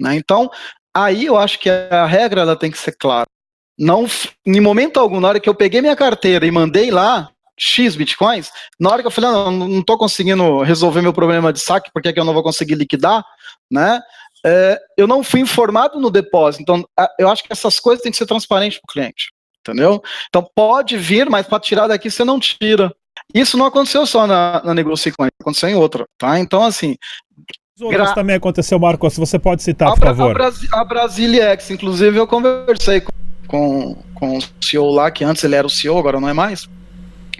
Né? 0.00 0.16
Então, 0.16 0.50
aí 0.94 1.26
eu 1.26 1.36
acho 1.36 1.58
que 1.58 1.70
a 1.70 2.06
regra 2.06 2.42
ela 2.42 2.56
tem 2.56 2.70
que 2.70 2.78
ser 2.78 2.96
clara. 2.98 3.26
Não, 3.78 4.06
em 4.46 4.60
momento 4.60 5.00
algum, 5.00 5.20
na 5.20 5.28
hora 5.28 5.40
que 5.40 5.48
eu 5.48 5.54
peguei 5.54 5.80
minha 5.80 5.96
carteira 5.96 6.46
e 6.46 6.50
mandei 6.50 6.90
lá 6.90 7.30
X 7.58 7.96
bitcoins, 7.96 8.50
na 8.78 8.90
hora 8.90 9.02
que 9.02 9.06
eu 9.06 9.12
falei, 9.12 9.30
não, 9.30 9.50
não 9.50 9.80
estou 9.80 9.96
conseguindo 9.96 10.62
resolver 10.62 11.02
meu 11.02 11.12
problema 11.12 11.52
de 11.52 11.60
saque, 11.60 11.90
porque 11.92 12.08
é 12.08 12.12
que 12.12 12.20
eu 12.20 12.24
não 12.24 12.34
vou 12.34 12.42
conseguir 12.42 12.74
liquidar, 12.74 13.24
né? 13.70 14.00
é, 14.44 14.78
eu 14.96 15.06
não 15.06 15.24
fui 15.24 15.40
informado 15.40 15.98
no 15.98 16.10
depósito. 16.10 16.62
Então, 16.62 16.84
eu 17.18 17.30
acho 17.30 17.42
que 17.42 17.52
essas 17.52 17.80
coisas 17.80 18.02
têm 18.02 18.12
que 18.12 18.18
ser 18.18 18.26
transparentes 18.26 18.78
para 18.78 18.90
o 18.90 18.92
cliente. 18.92 19.32
Entendeu? 19.60 20.02
Então, 20.28 20.46
pode 20.54 20.98
vir, 20.98 21.30
mas 21.30 21.46
para 21.46 21.58
tirar 21.58 21.86
daqui 21.86 22.10
você 22.10 22.22
não 22.22 22.38
tira. 22.38 22.94
Isso 23.32 23.56
não 23.56 23.64
aconteceu 23.64 24.04
só 24.04 24.26
na, 24.26 24.60
na 24.62 24.74
Negocicoin, 24.74 25.28
aconteceu 25.40 25.70
em 25.70 25.74
outra, 25.74 26.04
tá? 26.18 26.38
Então, 26.38 26.62
assim, 26.62 26.96
outras 27.80 28.08
gra... 28.08 28.14
também 28.14 28.36
aconteceu, 28.36 28.78
Marcos. 28.78 29.16
Você 29.16 29.38
pode 29.38 29.62
citar, 29.62 29.88
a 29.88 29.92
por 29.92 30.00
favor. 30.00 30.30
A, 30.32 30.34
Brasi 30.34 30.68
a 30.70 30.84
Brasiliex, 30.84 31.70
inclusive, 31.70 32.18
eu 32.18 32.26
conversei 32.26 33.00
com, 33.00 33.12
com, 33.48 33.96
com 34.14 34.36
o 34.36 34.42
CEO 34.60 34.90
lá, 34.90 35.10
que 35.10 35.24
antes 35.24 35.42
ele 35.42 35.54
era 35.54 35.66
o 35.66 35.70
CEO, 35.70 35.96
agora 35.96 36.20
não 36.20 36.28
é 36.28 36.34
mais. 36.34 36.68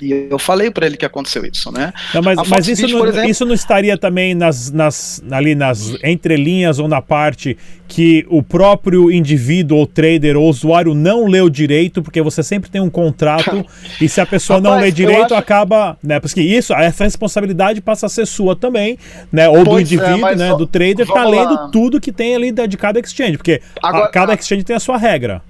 E 0.04 0.28
eu 0.30 0.38
falei 0.38 0.70
para 0.70 0.84
ele 0.84 0.98
que 0.98 1.06
aconteceu 1.06 1.46
isso, 1.46 1.72
né? 1.72 1.94
Não, 2.12 2.20
mas, 2.20 2.36
mas 2.46 2.68
isso, 2.68 2.82
Beach, 2.82 2.94
não, 2.94 3.06
exemplo, 3.06 3.30
isso 3.30 3.46
não 3.46 3.54
estaria 3.54 3.96
também 3.96 4.34
nas, 4.34 4.70
nas, 4.70 5.22
ali 5.30 5.54
nas 5.54 5.96
entrelinhas 6.04 6.78
ou 6.78 6.86
na 6.86 7.00
parte 7.00 7.56
que 7.88 8.26
o 8.28 8.42
próprio 8.42 9.10
indivíduo 9.10 9.78
ou 9.78 9.86
trader 9.86 10.36
ou 10.36 10.46
usuário 10.46 10.94
não 10.94 11.26
leu 11.26 11.48
direito, 11.48 12.02
porque 12.02 12.20
você 12.20 12.42
sempre 12.42 12.68
tem 12.68 12.82
um 12.82 12.90
contrato 12.90 13.64
e 13.98 14.08
se 14.10 14.20
a 14.20 14.26
pessoa 14.26 14.58
Rapaz, 14.58 14.74
não 14.74 14.80
lê 14.82 14.92
direito, 14.92 15.32
acho... 15.32 15.34
acaba, 15.36 15.96
né? 16.02 16.20
Porque 16.20 16.42
isso, 16.42 16.74
essa 16.74 17.04
responsabilidade 17.04 17.80
passa 17.80 18.04
a 18.04 18.08
ser 18.10 18.26
sua 18.26 18.54
também, 18.54 18.98
né? 19.32 19.48
Ou 19.48 19.64
pois 19.64 19.66
do 19.66 19.78
é, 19.78 19.82
indivíduo, 19.82 20.28
é, 20.28 20.36
né? 20.36 20.54
Do 20.54 20.66
trader 20.66 21.06
tá 21.06 21.24
lendo 21.24 21.70
tudo 21.70 21.98
que 21.98 22.12
tem 22.12 22.34
ali 22.34 22.52
de 22.52 22.76
cada 22.76 23.00
exchange, 23.00 23.38
porque 23.38 23.62
Agora, 23.82 24.04
a, 24.04 24.08
cada 24.08 24.34
exchange 24.34 24.64
tem 24.64 24.76
a 24.76 24.80
sua 24.80 24.98
regra 24.98 25.42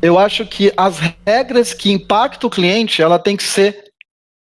eu 0.00 0.18
acho 0.18 0.46
que 0.46 0.72
as 0.76 0.98
regras 1.26 1.74
que 1.74 1.90
impactam 1.90 2.48
o 2.48 2.50
cliente, 2.50 3.02
ela 3.02 3.18
tem 3.18 3.36
que 3.36 3.42
ser 3.42 3.87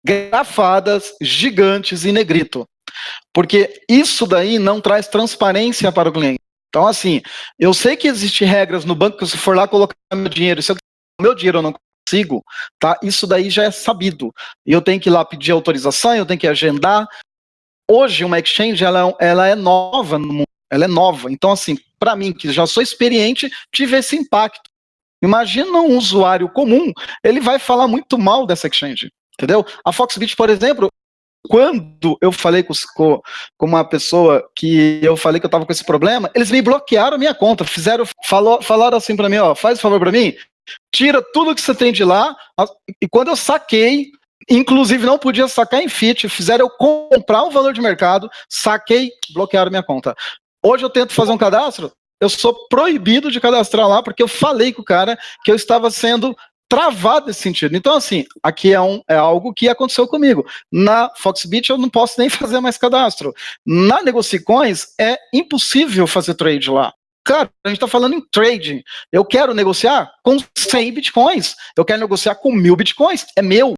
grafadas, 0.05 1.13
gigantes 1.19 2.05
em 2.05 2.11
negrito. 2.11 2.65
Porque 3.33 3.81
isso 3.89 4.25
daí 4.27 4.59
não 4.59 4.79
traz 4.79 5.07
transparência 5.07 5.91
para 5.91 6.09
o 6.09 6.13
cliente. 6.13 6.39
Então, 6.69 6.87
assim, 6.87 7.21
eu 7.57 7.73
sei 7.73 7.95
que 7.95 8.07
existem 8.07 8.47
regras 8.47 8.85
no 8.85 8.93
banco 8.93 9.17
que 9.17 9.25
se 9.25 9.37
for 9.37 9.55
lá 9.55 9.67
colocar 9.67 9.95
meu 10.13 10.29
dinheiro, 10.29 10.61
se 10.61 10.71
eu 10.71 10.75
meu 11.19 11.33
dinheiro 11.33 11.59
eu 11.59 11.61
não 11.61 11.73
consigo, 11.73 12.43
tá? 12.77 12.99
Isso 13.01 13.25
daí 13.25 13.49
já 13.49 13.63
é 13.63 13.71
sabido. 13.71 14.31
E 14.65 14.71
eu 14.73 14.81
tenho 14.81 14.99
que 14.99 15.09
ir 15.09 15.11
lá 15.11 15.23
pedir 15.23 15.51
autorização, 15.51 16.13
eu 16.13 16.25
tenho 16.25 16.39
que 16.39 16.47
agendar. 16.47 17.07
Hoje, 17.89 18.25
uma 18.25 18.39
exchange, 18.39 18.83
ela, 18.83 19.09
é 19.19 19.27
ela 19.27 19.47
é 19.47 19.55
nova 19.55 20.19
no 20.19 20.27
mundo, 20.27 20.47
ela 20.69 20.85
é 20.85 20.87
nova. 20.87 21.31
Então, 21.31 21.51
assim, 21.51 21.77
para 21.97 22.15
mim, 22.15 22.33
que 22.33 22.51
já 22.51 22.67
sou 22.67 22.83
experiente, 22.83 23.49
tive 23.73 23.97
esse 23.97 24.15
impacto. 24.15 24.69
Imagina 25.23 25.71
um 25.79 25.97
usuário 25.97 26.49
comum, 26.49 26.91
ele 27.23 27.39
vai 27.39 27.57
falar 27.57 27.87
muito 27.87 28.17
mal 28.17 28.45
dessa 28.45 28.67
exchange, 28.67 29.09
entendeu? 29.35 29.65
A 29.83 29.91
Foxbit, 29.91 30.35
por 30.35 30.49
exemplo, 30.49 30.89
quando 31.47 32.17
eu 32.21 32.31
falei 32.31 32.63
com, 32.63 32.73
com, 32.95 33.65
uma 33.65 33.83
pessoa 33.83 34.47
que 34.55 34.99
eu 35.03 35.15
falei 35.15 35.39
que 35.39 35.45
eu 35.45 35.49
estava 35.49 35.65
com 35.65 35.71
esse 35.71 35.83
problema, 35.83 36.29
eles 36.33 36.51
me 36.51 36.61
bloquearam 36.61 37.15
a 37.15 37.19
minha 37.19 37.35
conta, 37.35 37.63
fizeram, 37.63 38.05
falou, 38.25 38.61
falaram 38.61 38.97
assim 38.97 39.15
para 39.15 39.29
mim, 39.29 39.37
ó, 39.37 39.53
faz 39.53 39.77
um 39.77 39.81
favor 39.81 39.99
para 39.99 40.11
mim, 40.11 40.33
tira 40.93 41.21
tudo 41.33 41.53
que 41.53 41.61
você 41.61 41.75
tem 41.75 41.91
de 41.93 42.03
lá, 42.03 42.35
e 43.01 43.07
quando 43.07 43.29
eu 43.29 43.35
saquei, 43.35 44.11
inclusive 44.49 45.05
não 45.05 45.17
podia 45.17 45.47
sacar 45.47 45.81
em 45.81 45.89
FIT, 45.89 46.27
fizeram 46.29 46.65
eu 46.65 46.69
comprar 46.69 47.43
o 47.43 47.51
valor 47.51 47.73
de 47.73 47.81
mercado, 47.81 48.29
saquei, 48.49 49.11
bloquearam 49.33 49.69
minha 49.69 49.83
conta. 49.83 50.15
Hoje 50.63 50.83
eu 50.83 50.89
tento 50.89 51.13
fazer 51.13 51.31
um 51.31 51.37
cadastro, 51.37 51.91
eu 52.19 52.29
sou 52.29 52.67
proibido 52.67 53.29
de 53.29 53.39
cadastrar 53.39 53.87
lá 53.87 54.01
porque 54.01 54.23
eu 54.23 54.27
falei 54.27 54.73
com 54.73 54.81
o 54.81 54.85
cara 54.85 55.17
que 55.43 55.51
eu 55.51 55.55
estava 55.55 55.91
sendo 55.91 56.35
travado 56.67 57.27
nesse 57.27 57.41
sentido. 57.41 57.75
Então, 57.75 57.95
assim, 57.95 58.25
aqui 58.41 58.73
é, 58.73 58.81
um, 58.81 59.01
é 59.07 59.15
algo 59.15 59.53
que 59.53 59.69
aconteceu 59.69 60.07
comigo. 60.07 60.45
Na 60.71 61.11
Foxbit 61.17 61.69
eu 61.69 61.77
não 61.77 61.89
posso 61.89 62.19
nem 62.19 62.29
fazer 62.29 62.59
mais 62.59 62.77
cadastro. 62.77 63.33
Na 63.65 64.01
Negocicoins 64.01 64.87
é 64.99 65.17
impossível 65.33 66.07
fazer 66.07 66.35
trade 66.35 66.69
lá. 66.69 66.93
Cara, 67.23 67.49
a 67.63 67.69
gente 67.69 67.77
está 67.77 67.87
falando 67.87 68.13
em 68.13 68.21
trading. 68.31 68.83
Eu 69.11 69.25
quero 69.25 69.53
negociar 69.53 70.11
com 70.23 70.37
100 70.55 70.91
bitcoins. 70.93 71.55
Eu 71.75 71.83
quero 71.83 71.99
negociar 71.99 72.35
com 72.35 72.51
mil 72.51 72.75
bitcoins. 72.75 73.25
É 73.35 73.41
meu. 73.41 73.73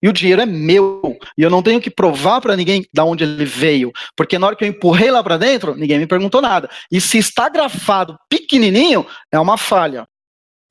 E 0.00 0.08
o 0.08 0.12
dinheiro 0.12 0.42
é 0.42 0.46
meu. 0.46 1.16
E 1.36 1.42
eu 1.42 1.50
não 1.50 1.62
tenho 1.62 1.80
que 1.80 1.90
provar 1.90 2.40
para 2.40 2.56
ninguém 2.56 2.84
de 2.92 3.00
onde 3.00 3.24
ele 3.24 3.44
veio. 3.44 3.92
Porque 4.16 4.38
na 4.38 4.48
hora 4.48 4.56
que 4.56 4.64
eu 4.64 4.68
empurrei 4.68 5.10
lá 5.10 5.22
para 5.22 5.36
dentro, 5.36 5.74
ninguém 5.74 5.98
me 5.98 6.06
perguntou 6.06 6.40
nada. 6.40 6.70
E 6.90 7.00
se 7.00 7.18
está 7.18 7.48
grafado 7.48 8.16
pequenininho, 8.28 9.06
é 9.32 9.38
uma 9.38 9.56
falha. 9.56 10.04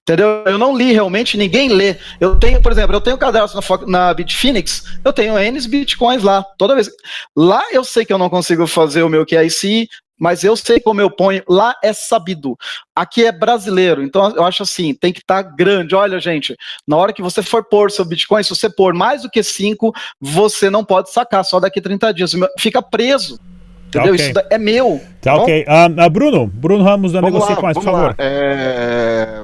Entendeu? 0.03 0.43
Eu 0.45 0.57
não 0.57 0.75
li 0.75 0.91
realmente, 0.91 1.37
ninguém 1.37 1.69
lê. 1.69 1.95
Eu 2.19 2.35
tenho, 2.35 2.61
por 2.61 2.71
exemplo, 2.71 2.95
eu 2.95 3.01
tenho 3.01 3.17
cadastro 3.17 3.61
na, 3.87 4.07
na 4.07 4.13
Bitfinex, 4.13 4.99
eu 5.05 5.13
tenho 5.13 5.37
N 5.37 5.67
bitcoins 5.67 6.23
lá. 6.23 6.43
Toda 6.57 6.73
vez. 6.73 6.89
Lá 7.35 7.63
eu 7.71 7.83
sei 7.83 8.03
que 8.03 8.11
eu 8.11 8.17
não 8.17 8.29
consigo 8.29 8.65
fazer 8.65 9.03
o 9.03 9.09
meu 9.09 9.25
QIC, 9.25 9.87
mas 10.19 10.43
eu 10.43 10.55
sei 10.55 10.79
como 10.79 11.01
eu 11.01 11.09
ponho, 11.09 11.43
lá 11.47 11.75
é 11.83 11.93
sabido. 11.93 12.57
Aqui 12.95 13.25
é 13.25 13.31
brasileiro, 13.31 14.03
então 14.03 14.35
eu 14.35 14.43
acho 14.43 14.63
assim, 14.63 14.93
tem 14.93 15.13
que 15.13 15.19
estar 15.19 15.43
tá 15.43 15.49
grande. 15.49 15.95
Olha, 15.95 16.19
gente, 16.19 16.55
na 16.87 16.97
hora 16.97 17.13
que 17.13 17.21
você 17.21 17.43
for 17.43 17.63
pôr 17.63 17.91
seu 17.91 18.05
Bitcoin, 18.05 18.43
se 18.43 18.49
você 18.49 18.69
pôr 18.69 18.93
mais 18.93 19.21
do 19.21 19.29
que 19.29 19.41
5, 19.41 19.91
você 20.19 20.69
não 20.69 20.83
pode 20.83 21.11
sacar 21.11 21.45
só 21.45 21.59
daqui 21.59 21.79
30 21.79 22.13
dias. 22.13 22.33
Fica 22.57 22.81
preso. 22.81 23.39
Entendeu? 23.87 24.13
Okay. 24.13 24.29
Isso 24.29 24.39
é 24.49 24.57
meu. 24.57 25.01
Tá, 25.21 25.35
tá 25.35 25.41
ok. 25.41 25.65
Uh, 25.67 26.05
uh, 26.05 26.09
Bruno, 26.09 26.47
Bruno 26.47 26.83
Ramos 26.83 27.11
da 27.11 27.21
Negociações, 27.21 27.73
por 27.73 27.83
favor. 27.83 28.15
É... 28.17 29.43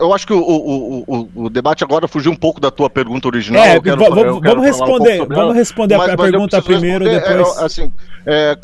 Eu 0.00 0.12
acho 0.12 0.26
que 0.26 0.32
o, 0.32 0.40
o, 0.40 1.04
o, 1.06 1.44
o, 1.44 1.50
debate 1.50 1.84
agora 1.84 2.08
fugiu 2.08 2.32
um 2.32 2.36
pouco 2.36 2.60
da 2.60 2.70
tua 2.70 2.90
pergunta 2.90 3.28
original. 3.28 3.62
É, 3.62 3.80
quero, 3.80 3.98
vamos, 3.98 4.64
responder, 4.64 5.22
um 5.22 5.26
vamos 5.26 5.54
responder 5.54 5.96
mas, 5.96 6.08
a 6.08 6.16
mas 6.16 6.30
pergunta 6.30 6.62
primeiro, 6.62 7.04
depois. 7.04 7.58
É, 7.58 7.64
assim, 7.64 7.92
é, 8.26 8.56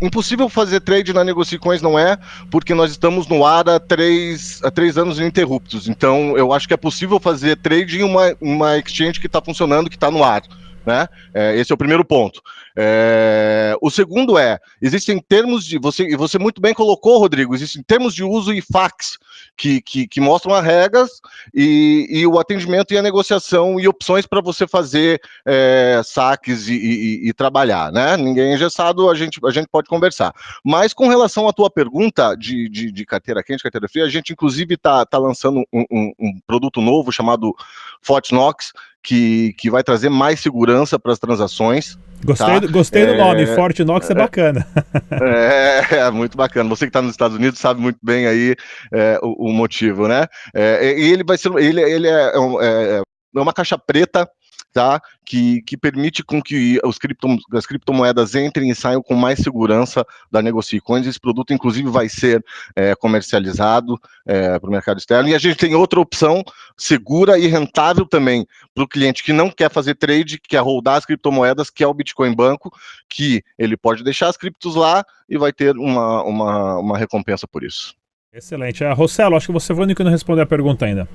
impossível 0.00 0.48
fazer 0.48 0.80
trade 0.80 1.12
na 1.12 1.24
Negocicoins 1.24 1.82
não 1.82 1.98
é, 1.98 2.18
porque 2.50 2.74
nós 2.74 2.90
estamos 2.90 3.26
no 3.26 3.44
ar 3.44 3.68
há 3.68 3.80
três, 3.80 4.60
há 4.62 4.70
três 4.70 4.98
anos 4.98 5.18
ininterruptos. 5.18 5.88
Então, 5.88 6.36
eu 6.36 6.52
acho 6.52 6.68
que 6.68 6.74
é 6.74 6.76
possível 6.76 7.18
fazer 7.18 7.56
trade 7.56 8.00
em 8.00 8.02
uma, 8.02 8.34
uma 8.40 8.78
exchange 8.78 9.20
que 9.20 9.26
está 9.26 9.40
funcionando, 9.40 9.88
que 9.88 9.96
está 9.96 10.10
no 10.10 10.22
ar. 10.22 10.42
Né? 10.84 11.08
É, 11.32 11.56
esse 11.56 11.72
é 11.72 11.74
o 11.74 11.78
primeiro 11.78 12.04
ponto. 12.04 12.42
É, 12.76 13.76
o 13.80 13.90
segundo 13.90 14.38
é, 14.38 14.58
existem 14.80 15.18
termos 15.20 15.64
de. 15.64 15.78
Você, 15.78 16.04
e 16.04 16.16
você 16.16 16.38
muito 16.38 16.60
bem 16.60 16.72
colocou, 16.72 17.18
Rodrigo, 17.18 17.54
existem 17.54 17.82
termos 17.82 18.14
de 18.14 18.24
uso 18.24 18.52
e 18.52 18.62
fax 18.62 19.18
que, 19.56 19.80
que, 19.82 20.08
que 20.08 20.20
mostram 20.20 20.54
as 20.54 20.64
regras 20.64 21.20
e, 21.54 22.06
e, 22.10 22.26
o 22.26 22.38
atendimento 22.38 22.92
e 22.92 22.98
a 22.98 23.02
negociação 23.02 23.78
e 23.78 23.86
opções 23.86 24.26
para 24.26 24.40
você 24.40 24.66
fazer 24.66 25.20
é, 25.44 26.00
saques 26.04 26.68
e, 26.68 26.74
e, 26.74 27.28
e, 27.28 27.32
trabalhar. 27.32 27.92
Né? 27.92 28.16
Ninguém 28.16 28.52
é 28.52 28.54
engessado, 28.54 29.10
a 29.10 29.14
gente, 29.14 29.38
a 29.44 29.50
gente 29.50 29.68
pode 29.68 29.88
conversar. 29.88 30.34
Mas 30.64 30.94
com 30.94 31.08
relação 31.08 31.46
à 31.46 31.52
tua 31.52 31.70
pergunta 31.70 32.34
de, 32.34 32.68
de, 32.68 32.90
de 32.90 33.04
carteira 33.04 33.42
quente, 33.42 33.62
carteira 33.62 33.88
fria, 33.88 34.04
a 34.04 34.08
gente 34.08 34.32
inclusive 34.32 34.74
está 34.74 35.04
tá 35.04 35.18
lançando 35.18 35.62
um, 35.72 35.84
um, 35.90 36.12
um 36.18 36.40
produto 36.46 36.80
novo 36.80 37.12
chamado 37.12 37.54
Fortnox, 38.00 38.72
que, 39.02 39.54
que 39.58 39.70
vai 39.70 39.82
trazer 39.82 40.08
mais 40.08 40.40
segurança 40.40 40.98
para 40.98 41.12
as 41.12 41.18
transações. 41.18 41.98
Gostei, 42.24 42.60
tá? 42.60 42.66
gostei 42.68 43.06
do 43.06 43.16
nome, 43.16 43.42
é, 43.42 43.46
Forte 43.54 43.84
Knox 43.84 44.08
é, 44.08 44.12
é 44.12 44.16
bacana. 44.16 44.66
É, 45.10 45.96
é, 45.96 46.10
muito 46.10 46.36
bacana. 46.36 46.68
Você 46.68 46.86
que 46.86 46.90
está 46.90 47.02
nos 47.02 47.12
Estados 47.12 47.36
Unidos 47.36 47.58
sabe 47.58 47.80
muito 47.80 47.98
bem 48.02 48.26
aí 48.26 48.54
é, 48.92 49.18
o, 49.22 49.48
o, 49.48 49.52
motivo, 49.52 50.08
né? 50.08 50.26
É, 50.54 50.98
e 50.98 51.12
ele 51.12 51.24
vai 51.24 51.36
ser, 51.36 51.52
ele, 51.56 51.80
ele 51.80 52.08
é, 52.08 52.32
é, 52.60 53.02
é 53.36 53.40
uma 53.40 53.52
caixa 53.52 53.76
preta 53.76 54.28
tá? 54.72 55.00
Que, 55.24 55.62
que 55.62 55.76
permite 55.76 56.22
com 56.22 56.42
que 56.42 56.80
os 56.84 56.98
cripto, 56.98 57.28
as 57.52 57.66
criptomoedas 57.66 58.34
entrem 58.34 58.70
e 58.70 58.74
saiam 58.74 59.02
com 59.02 59.14
mais 59.14 59.38
segurança 59.38 60.04
da 60.30 60.42
NegociCoins. 60.42 61.06
Esse 61.06 61.20
produto, 61.20 61.52
inclusive, 61.52 61.88
vai 61.88 62.08
ser 62.08 62.44
é, 62.74 62.94
comercializado 62.94 63.98
é, 64.26 64.58
para 64.58 64.68
o 64.68 64.72
mercado 64.72 64.98
externo. 64.98 65.28
E 65.28 65.34
a 65.34 65.38
gente 65.38 65.56
tem 65.56 65.74
outra 65.74 66.00
opção 66.00 66.42
segura 66.76 67.38
e 67.38 67.46
rentável 67.46 68.06
também 68.06 68.46
para 68.74 68.84
o 68.84 68.88
cliente 68.88 69.22
que 69.22 69.32
não 69.32 69.50
quer 69.50 69.70
fazer 69.70 69.94
trade, 69.94 70.40
que 70.40 70.48
quer 70.48 70.60
rodar 70.60 70.96
as 70.96 71.04
criptomoedas, 71.04 71.70
que 71.70 71.84
é 71.84 71.86
o 71.86 71.94
Bitcoin 71.94 72.34
Banco, 72.34 72.72
que 73.08 73.42
ele 73.58 73.76
pode 73.76 74.02
deixar 74.02 74.28
as 74.28 74.36
criptos 74.36 74.74
lá 74.74 75.04
e 75.28 75.36
vai 75.36 75.52
ter 75.52 75.76
uma, 75.76 76.22
uma, 76.24 76.78
uma 76.78 76.98
recompensa 76.98 77.46
por 77.46 77.62
isso. 77.62 77.94
Excelente. 78.32 78.82
Uh, 78.82 78.94
Rossello, 78.94 79.36
acho 79.36 79.46
que 79.46 79.52
você 79.52 79.74
foi 79.74 79.82
o 79.82 79.84
único 79.84 79.98
que 79.98 80.04
não 80.04 80.10
respondeu 80.10 80.42
a 80.42 80.46
pergunta 80.46 80.86
ainda. 80.86 81.06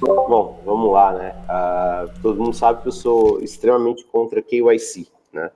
Bom, 0.00 0.60
vamos 0.64 0.92
lá, 0.92 1.12
né? 1.12 1.34
Uh, 1.48 2.22
todo 2.22 2.40
mundo 2.40 2.54
sabe 2.54 2.82
que 2.82 2.88
eu 2.88 2.92
sou 2.92 3.40
extremamente 3.40 4.04
contra 4.04 4.40
KYC, 4.40 5.08
né? 5.32 5.50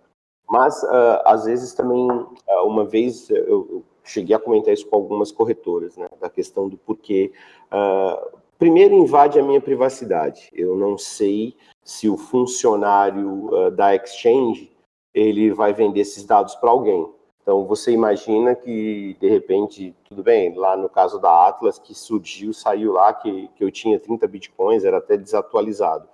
Mas, 0.48 0.82
uh, 0.82 1.22
às 1.24 1.44
vezes, 1.44 1.72
também, 1.74 2.10
uh, 2.10 2.66
uma 2.66 2.84
vez 2.84 3.30
eu, 3.30 3.84
cheguei 4.02 4.34
a 4.34 4.40
comentar 4.40 4.74
isso 4.74 4.86
com 4.88 4.96
algumas 4.96 5.30
corretoras, 5.30 5.96
né? 5.96 6.08
Da 6.20 6.28
questão 6.28 6.68
do 6.68 6.76
porquê. 6.76 7.32
primeiro, 8.58 8.94
invade 8.94 9.38
a 9.38 9.44
minha 9.44 9.60
privacidade. 9.60 10.50
Eu 10.52 10.76
não 10.76 10.98
sei 10.98 11.54
se 11.84 12.08
o 12.08 12.16
funcionário 12.16 13.70
da 13.76 13.94
exchange 13.94 14.72
ele 15.14 15.52
vai 15.52 15.72
vender 15.72 16.00
esses 16.00 16.24
dados 16.24 16.56
para 16.56 16.70
alguém. 16.70 17.08
Então, 17.42 17.64
você 17.66 17.90
imagina 17.90 18.54
que, 18.54 19.16
de 19.20 19.28
repente, 19.28 19.94
tudo 20.08 20.22
bem, 20.22 20.54
lá 20.54 20.76
no 20.76 20.88
caso 20.88 21.18
da 21.18 21.48
Atlas, 21.48 21.76
que 21.76 21.92
surgiu, 21.92 22.52
saiu 22.52 22.92
lá 22.92 23.12
que, 23.12 23.48
que 23.56 23.64
eu 23.64 23.70
tinha 23.70 23.98
30 23.98 24.28
bitcoins, 24.28 24.84
era 24.84 24.98
até 24.98 25.16
desatualizado. 25.16 26.08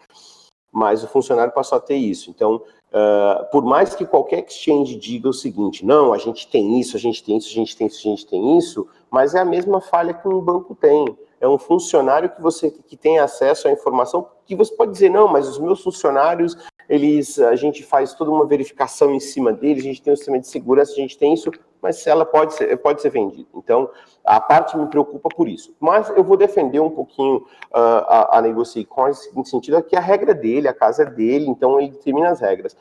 Mas 0.73 1.05
o 1.05 1.09
funcionário 1.09 1.53
passou 1.53 1.77
a 1.77 1.81
ter 1.81 1.97
isso. 1.97 2.31
Então, 2.31 2.57
uh, 2.57 3.51
por 3.53 3.63
mais 3.63 3.95
que 3.95 4.07
qualquer 4.07 4.45
exchange 4.47 4.97
diga 4.97 5.29
o 5.29 5.35
seguinte, 5.35 5.85
não, 5.85 6.15
a 6.15 6.19
gente 6.19 6.49
tem 6.49 6.81
isso, 6.81 6.97
a 6.97 7.01
gente 7.01 7.23
tem 7.23 7.37
isso, 7.37 7.49
a 7.49 7.53
gente 7.53 7.77
tem 7.77 7.87
isso, 7.87 7.99
a 7.99 8.11
gente 8.11 8.27
tem 8.27 8.59
isso, 8.59 8.89
mas 9.11 9.35
é 9.35 9.41
a 9.41 9.45
mesma 9.45 9.83
falha 9.83 10.15
que 10.15 10.27
um 10.27 10.41
banco 10.41 10.75
tem. 10.75 11.05
É 11.41 11.49
um 11.49 11.59
funcionário 11.59 12.31
que 12.31 12.41
você 12.43 12.71
que 12.71 12.97
tem 12.97 13.19
acesso 13.19 13.69
à 13.69 13.71
informação 13.71 14.29
que 14.45 14.57
você 14.57 14.75
pode 14.75 14.93
dizer, 14.93 15.11
não, 15.11 15.29
mas 15.29 15.47
os 15.47 15.59
meus 15.59 15.83
funcionários 15.83 16.57
eles, 16.89 17.39
a 17.39 17.55
gente 17.55 17.85
faz 17.85 18.15
toda 18.15 18.31
uma 18.31 18.47
verificação 18.47 19.15
em 19.15 19.21
cima 19.21 19.53
deles, 19.53 19.85
a 19.85 19.89
gente 19.89 20.03
tem 20.03 20.13
um 20.13 20.17
sistema 20.17 20.39
de 20.39 20.49
segurança, 20.49 20.93
a 20.93 20.97
gente 20.97 21.19
tem 21.19 21.35
isso, 21.35 21.51
mas 21.83 22.07
ela 22.07 22.25
pode 22.25 22.55
ser, 22.55 22.75
pode 22.79 23.03
ser 23.03 23.11
vendida. 23.11 23.47
Então, 23.55 23.91
a 24.25 24.41
parte 24.41 24.77
me 24.77 24.87
preocupa 24.87 25.29
por 25.29 25.49
isso. 25.49 25.77
Mas 25.79 26.09
eu 26.11 26.25
vou 26.25 26.37
defender 26.37 26.81
um 26.81 26.91
pouquinho 26.91 27.37
uh, 27.37 28.05
a, 28.09 28.39
a 28.39 28.43
Negocie 28.43 28.87
Coins, 28.87 29.31
no 29.35 29.45
sentido 29.45 29.77
é 29.77 29.83
que 29.83 29.95
a 29.95 30.01
regra 30.01 30.35
dele, 30.35 30.67
a 30.67 30.73
casa 30.73 31.03
é 31.03 31.07
dele, 31.07 31.47
então 31.47 31.79
ele 31.79 31.91
determina 31.91 32.31
as 32.31 32.41
regras 32.41 32.75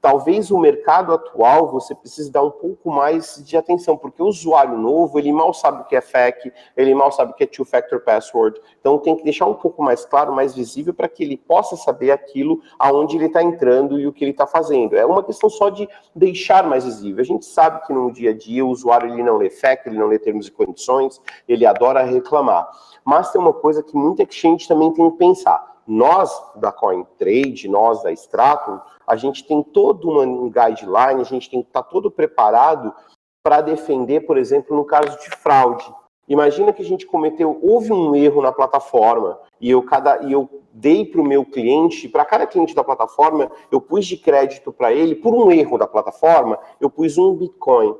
talvez 0.00 0.50
o 0.50 0.58
mercado 0.58 1.12
atual 1.12 1.68
você 1.68 1.94
precise 1.94 2.30
dar 2.30 2.42
um 2.42 2.50
pouco 2.50 2.90
mais 2.90 3.42
de 3.44 3.56
atenção, 3.56 3.96
porque 3.96 4.22
o 4.22 4.26
usuário 4.26 4.76
novo, 4.76 5.18
ele 5.18 5.32
mal 5.32 5.52
sabe 5.52 5.82
o 5.82 5.84
que 5.84 5.94
é 5.94 6.00
FAQ, 6.00 6.52
ele 6.76 6.94
mal 6.94 7.12
sabe 7.12 7.32
o 7.32 7.34
que 7.34 7.44
é 7.44 7.46
two-factor 7.46 8.00
password, 8.00 8.60
então 8.80 8.98
tem 8.98 9.16
que 9.16 9.22
deixar 9.22 9.46
um 9.46 9.54
pouco 9.54 9.82
mais 9.82 10.04
claro, 10.04 10.32
mais 10.32 10.54
visível, 10.54 10.94
para 10.94 11.08
que 11.08 11.22
ele 11.22 11.36
possa 11.36 11.76
saber 11.76 12.10
aquilo 12.10 12.60
aonde 12.78 13.16
ele 13.16 13.26
está 13.26 13.42
entrando 13.42 13.98
e 13.98 14.06
o 14.06 14.12
que 14.12 14.24
ele 14.24 14.30
está 14.30 14.46
fazendo. 14.46 14.96
É 14.96 15.04
uma 15.04 15.22
questão 15.22 15.50
só 15.50 15.68
de 15.68 15.88
deixar 16.14 16.66
mais 16.66 16.84
visível. 16.84 17.20
A 17.20 17.26
gente 17.26 17.44
sabe 17.44 17.86
que 17.86 17.92
no 17.92 18.10
dia 18.10 18.30
a 18.30 18.36
dia 18.36 18.64
o 18.64 18.70
usuário 18.70 19.12
ele 19.12 19.22
não 19.22 19.36
lê 19.36 19.50
FAQ, 19.50 19.88
ele 19.88 19.98
não 19.98 20.06
lê 20.06 20.18
termos 20.18 20.46
e 20.46 20.50
condições, 20.50 21.20
ele 21.48 21.66
adora 21.66 22.02
reclamar. 22.02 22.68
Mas 23.04 23.30
tem 23.30 23.40
uma 23.40 23.52
coisa 23.52 23.82
que 23.82 23.96
muita 23.96 24.22
exchange 24.22 24.66
também 24.66 24.92
tem 24.92 25.10
que 25.10 25.16
pensar 25.16 25.70
nós 25.90 26.30
da 26.54 26.70
CoinTrade, 26.70 27.68
nós 27.68 28.00
da 28.02 28.12
Stratum, 28.12 28.78
a 29.10 29.16
gente 29.16 29.44
tem 29.44 29.60
todo 29.60 30.08
um 30.08 30.48
guideline, 30.48 31.20
a 31.20 31.24
gente 31.24 31.50
tem 31.50 31.62
que 31.62 31.68
estar 31.68 31.82
tá 31.82 31.88
todo 31.88 32.12
preparado 32.12 32.94
para 33.42 33.60
defender, 33.60 34.20
por 34.20 34.38
exemplo, 34.38 34.76
no 34.76 34.84
caso 34.84 35.18
de 35.18 35.30
fraude. 35.30 35.92
Imagina 36.28 36.72
que 36.72 36.80
a 36.80 36.84
gente 36.84 37.04
cometeu, 37.04 37.58
houve 37.60 37.92
um 37.92 38.14
erro 38.14 38.40
na 38.40 38.52
plataforma 38.52 39.36
e 39.60 39.68
eu, 39.68 39.82
cada, 39.82 40.22
e 40.22 40.30
eu 40.30 40.48
dei 40.72 41.04
para 41.04 41.20
o 41.20 41.24
meu 41.24 41.44
cliente, 41.44 42.08
para 42.08 42.24
cada 42.24 42.46
cliente 42.46 42.72
da 42.72 42.84
plataforma, 42.84 43.50
eu 43.72 43.80
pus 43.80 44.06
de 44.06 44.16
crédito 44.16 44.72
para 44.72 44.92
ele, 44.92 45.16
por 45.16 45.34
um 45.34 45.50
erro 45.50 45.76
da 45.76 45.88
plataforma, 45.88 46.56
eu 46.80 46.88
pus 46.88 47.18
um 47.18 47.34
Bitcoin. 47.34 47.96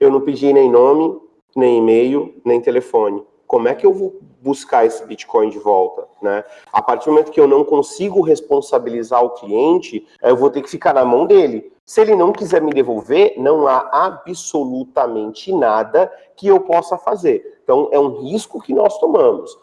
Eu 0.00 0.10
não 0.10 0.22
pedi 0.22 0.52
nem 0.52 0.68
nome, 0.68 1.20
nem 1.54 1.78
e-mail, 1.78 2.34
nem 2.44 2.60
telefone 2.60 3.24
como 3.52 3.68
é 3.68 3.74
que 3.74 3.84
eu 3.84 3.92
vou 3.92 4.18
buscar 4.40 4.86
esse 4.86 5.04
Bitcoin 5.04 5.50
de 5.50 5.58
volta, 5.58 6.08
né? 6.22 6.42
A 6.72 6.80
partir 6.80 7.04
do 7.04 7.10
momento 7.10 7.30
que 7.30 7.38
eu 7.38 7.46
não 7.46 7.62
consigo 7.62 8.22
responsabilizar 8.22 9.22
o 9.22 9.34
cliente, 9.34 10.06
eu 10.22 10.34
vou 10.34 10.48
ter 10.48 10.62
que 10.62 10.70
ficar 10.70 10.94
na 10.94 11.04
mão 11.04 11.26
dele. 11.26 11.70
Se 11.84 12.00
ele 12.00 12.16
não 12.16 12.32
quiser 12.32 12.62
me 12.62 12.72
devolver, 12.72 13.34
não 13.36 13.68
há 13.68 13.90
absolutamente 13.92 15.52
nada 15.52 16.10
que 16.34 16.46
eu 16.46 16.60
possa 16.60 16.96
fazer. 16.96 17.60
Então, 17.62 17.90
é 17.92 18.00
um 18.00 18.22
risco 18.22 18.58
que 18.58 18.72
nós 18.72 18.98
tomamos. 18.98 19.54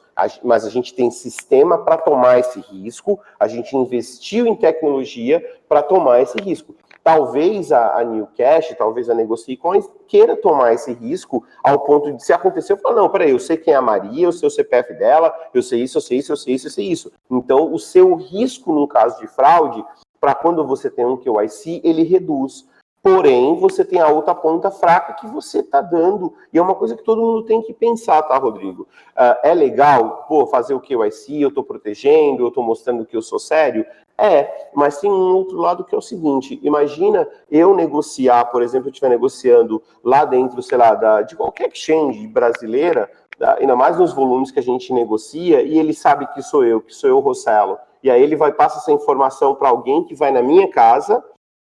Mas 0.43 0.65
a 0.65 0.69
gente 0.69 0.93
tem 0.93 1.09
sistema 1.09 1.79
para 1.79 1.97
tomar 1.97 2.37
esse 2.37 2.59
risco, 2.59 3.19
a 3.39 3.47
gente 3.47 3.75
investiu 3.75 4.45
em 4.45 4.55
tecnologia 4.55 5.43
para 5.67 5.81
tomar 5.81 6.21
esse 6.21 6.39
risco. 6.39 6.75
Talvez 7.03 7.71
a, 7.71 7.97
a 7.99 8.03
New 8.03 8.27
Cash, 8.35 8.75
talvez 8.77 9.09
a 9.09 9.13
Negocie 9.13 9.57
Coins 9.57 9.89
queira 10.07 10.35
tomar 10.35 10.73
esse 10.73 10.93
risco 10.93 11.43
ao 11.63 11.79
ponto 11.79 12.11
de 12.11 12.23
se 12.23 12.33
acontecer, 12.33 12.73
eu 12.73 12.77
falo, 12.77 12.95
não, 12.95 13.09
peraí, 13.09 13.31
eu 13.31 13.39
sei 13.39 13.57
quem 13.57 13.73
é 13.73 13.77
a 13.77 13.81
Maria, 13.81 14.25
eu 14.25 14.31
sei 14.31 14.47
o 14.47 14.51
CPF 14.51 14.93
dela, 14.95 15.33
eu 15.53 15.63
sei 15.63 15.81
isso, 15.81 15.97
eu 15.97 16.01
sei 16.01 16.17
isso, 16.17 16.31
eu 16.31 16.37
sei 16.37 16.53
isso, 16.55 16.67
eu 16.67 16.71
sei 16.71 16.85
isso. 16.85 17.11
Então, 17.31 17.73
o 17.73 17.79
seu 17.79 18.15
risco 18.15 18.73
no 18.73 18.87
caso 18.87 19.19
de 19.19 19.27
fraude, 19.27 19.83
para 20.19 20.35
quando 20.35 20.65
você 20.65 20.89
tem 20.89 21.05
um 21.05 21.17
QIC, 21.17 21.81
ele 21.83 22.03
reduz. 22.03 22.67
Porém, 23.01 23.55
você 23.55 23.85
tem 23.85 24.01
a 24.01 24.09
outra 24.09 24.35
ponta 24.35 24.69
fraca 24.69 25.13
que 25.13 25.25
você 25.25 25.59
está 25.59 25.79
dando. 25.79 26.33
E 26.51 26.57
é 26.57 26.61
uma 26.61 26.75
coisa 26.75 26.97
que 26.97 27.03
todo 27.03 27.21
mundo 27.21 27.45
tem 27.45 27.61
que 27.61 27.73
pensar, 27.73 28.21
tá, 28.23 28.37
Rodrigo? 28.37 28.83
Uh, 29.15 29.39
é 29.41 29.53
legal, 29.53 30.25
pô, 30.27 30.45
fazer 30.45 30.73
o 30.73 30.81
KYC, 30.81 31.41
eu 31.41 31.47
estou 31.47 31.63
protegendo, 31.63 32.43
eu 32.43 32.49
estou 32.49 32.63
mostrando 32.63 33.05
que 33.05 33.15
eu 33.15 33.21
sou 33.21 33.39
sério. 33.39 33.85
É, 34.21 34.69
mas 34.73 34.99
tem 34.99 35.09
um 35.09 35.33
outro 35.33 35.57
lado 35.57 35.85
que 35.85 35.95
é 35.95 35.97
o 35.97 36.01
seguinte: 36.01 36.59
imagina 36.61 37.27
eu 37.49 37.73
negociar, 37.73 38.45
por 38.45 38.61
exemplo, 38.61 38.89
eu 38.89 38.91
estiver 38.91 39.09
negociando 39.09 39.81
lá 40.03 40.25
dentro, 40.25 40.61
sei 40.61 40.77
lá, 40.77 40.93
da, 40.93 41.21
de 41.21 41.35
qualquer 41.35 41.69
exchange 41.69 42.27
brasileira, 42.27 43.09
tá? 43.37 43.55
ainda 43.59 43.75
mais 43.75 43.97
nos 43.97 44.13
volumes 44.13 44.51
que 44.51 44.59
a 44.59 44.63
gente 44.63 44.91
negocia, 44.93 45.61
e 45.61 45.79
ele 45.79 45.93
sabe 45.93 46.27
que 46.33 46.41
sou 46.41 46.65
eu, 46.65 46.81
que 46.81 46.93
sou 46.93 47.09
eu, 47.09 47.19
Rossello. 47.19 47.77
E 48.03 48.11
aí 48.11 48.21
ele 48.21 48.35
vai 48.35 48.51
passar 48.51 48.79
essa 48.79 48.91
informação 48.91 49.55
para 49.55 49.69
alguém 49.69 50.03
que 50.03 50.15
vai 50.15 50.31
na 50.31 50.41
minha 50.41 50.69
casa, 50.69 51.23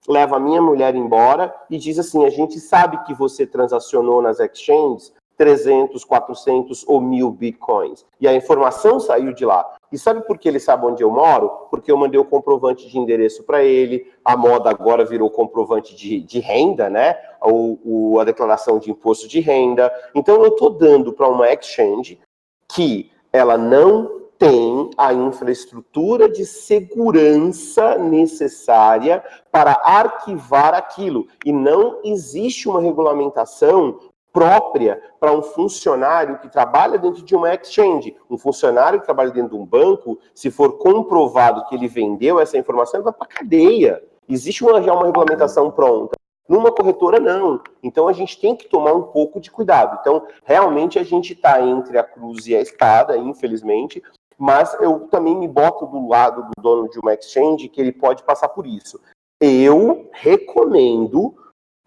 leva 0.07 0.37
a 0.37 0.39
minha 0.39 0.61
mulher 0.61 0.95
embora 0.95 1.53
e 1.69 1.77
diz 1.77 1.99
assim: 1.99 2.25
a 2.25 2.29
gente 2.29 2.59
sabe 2.59 3.03
que 3.03 3.13
você 3.13 3.45
transacionou 3.45 4.21
nas 4.21 4.39
exchanges 4.39 5.13
300, 5.37 6.03
400 6.03 6.83
ou 6.87 6.99
mil 6.99 7.29
bitcoins. 7.29 8.05
E 8.19 8.27
a 8.27 8.33
informação 8.33 8.99
saiu 8.99 9.33
de 9.33 9.45
lá. 9.45 9.77
E 9.91 9.97
sabe 9.97 10.21
por 10.21 10.37
que 10.37 10.49
ele 10.49 10.59
sabe 10.59 10.85
onde 10.85 11.03
eu 11.03 11.11
moro? 11.11 11.49
Porque 11.69 11.91
eu 11.91 11.97
mandei 11.97 12.19
o 12.19 12.25
comprovante 12.25 12.89
de 12.89 12.97
endereço 12.97 13.43
para 13.43 13.63
ele. 13.63 14.11
A 14.25 14.35
moda 14.35 14.69
agora 14.69 15.05
virou 15.05 15.29
comprovante 15.29 15.95
de, 15.95 16.19
de 16.19 16.39
renda, 16.39 16.89
né? 16.89 17.15
Ou 17.41 18.19
a 18.19 18.23
declaração 18.23 18.79
de 18.79 18.91
imposto 18.91 19.27
de 19.27 19.39
renda. 19.39 19.93
Então 20.13 20.43
eu 20.43 20.49
estou 20.49 20.71
dando 20.71 21.13
para 21.13 21.29
uma 21.29 21.47
exchange 21.53 22.19
que 22.67 23.11
ela 23.31 23.57
não 23.57 24.17
tem 24.37 24.91
a 24.97 25.13
infraestrutura 25.13 26.29
de 26.29 26.45
segurança 26.45 27.97
necessária 27.97 29.23
para 29.51 29.71
arquivar 29.83 30.73
aquilo. 30.73 31.27
E 31.45 31.51
não 31.51 31.99
existe 32.03 32.69
uma 32.69 32.81
regulamentação 32.81 33.99
própria 34.31 35.01
para 35.19 35.31
um 35.31 35.41
funcionário 35.41 36.39
que 36.39 36.49
trabalha 36.49 36.97
dentro 36.97 37.23
de 37.23 37.35
uma 37.35 37.53
exchange. 37.53 38.15
Um 38.29 38.37
funcionário 38.37 38.99
que 38.99 39.05
trabalha 39.05 39.31
dentro 39.31 39.51
de 39.51 39.61
um 39.61 39.65
banco, 39.65 40.19
se 40.33 40.51
for 40.51 40.77
comprovado 40.77 41.65
que 41.65 41.75
ele 41.75 41.87
vendeu 41.87 42.39
essa 42.39 42.57
informação, 42.57 42.99
ele 42.99 43.05
vai 43.05 43.13
para 43.13 43.27
cadeia. 43.27 44.03
Existe 44.29 44.63
uma, 44.63 44.81
já 44.81 44.93
uma 44.93 45.05
regulamentação 45.05 45.71
pronta. 45.71 46.15
Numa 46.47 46.71
corretora, 46.71 47.19
não. 47.19 47.61
Então, 47.83 48.07
a 48.07 48.13
gente 48.13 48.39
tem 48.39 48.55
que 48.55 48.69
tomar 48.69 48.93
um 48.93 49.03
pouco 49.03 49.39
de 49.39 49.51
cuidado. 49.51 49.97
Então, 49.99 50.25
realmente, 50.45 50.97
a 50.97 51.03
gente 51.03 51.33
está 51.33 51.61
entre 51.61 51.97
a 51.97 52.03
cruz 52.03 52.47
e 52.47 52.55
a 52.55 52.61
espada, 52.61 53.17
infelizmente, 53.17 54.01
mas 54.37 54.75
eu 54.79 55.07
também 55.07 55.35
me 55.35 55.47
boto 55.47 55.85
do 55.87 56.07
lado 56.07 56.43
do 56.43 56.61
dono 56.61 56.89
de 56.89 56.99
uma 56.99 57.13
exchange 57.13 57.67
que 57.67 57.81
ele 57.81 57.91
pode 57.91 58.23
passar 58.23 58.49
por 58.49 58.65
isso. 58.65 58.99
Eu 59.41 60.09
recomendo 60.13 61.35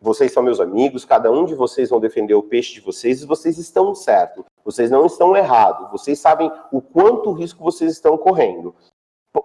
vocês 0.00 0.32
são 0.32 0.42
meus 0.42 0.60
amigos, 0.60 1.04
cada 1.04 1.30
um 1.30 1.44
de 1.44 1.54
vocês 1.54 1.90
vão 1.90 2.00
defender 2.00 2.34
o 2.34 2.42
peixe 2.42 2.72
de 2.72 2.80
vocês 2.80 3.22
e 3.22 3.26
vocês 3.26 3.58
estão 3.58 3.94
certo. 3.94 4.46
Vocês 4.64 4.90
não 4.90 5.04
estão 5.04 5.36
errados. 5.36 5.90
Vocês 5.90 6.18
sabem 6.18 6.50
o 6.72 6.80
quanto 6.80 7.32
risco 7.32 7.62
vocês 7.62 7.92
estão 7.92 8.16
correndo. 8.16 8.74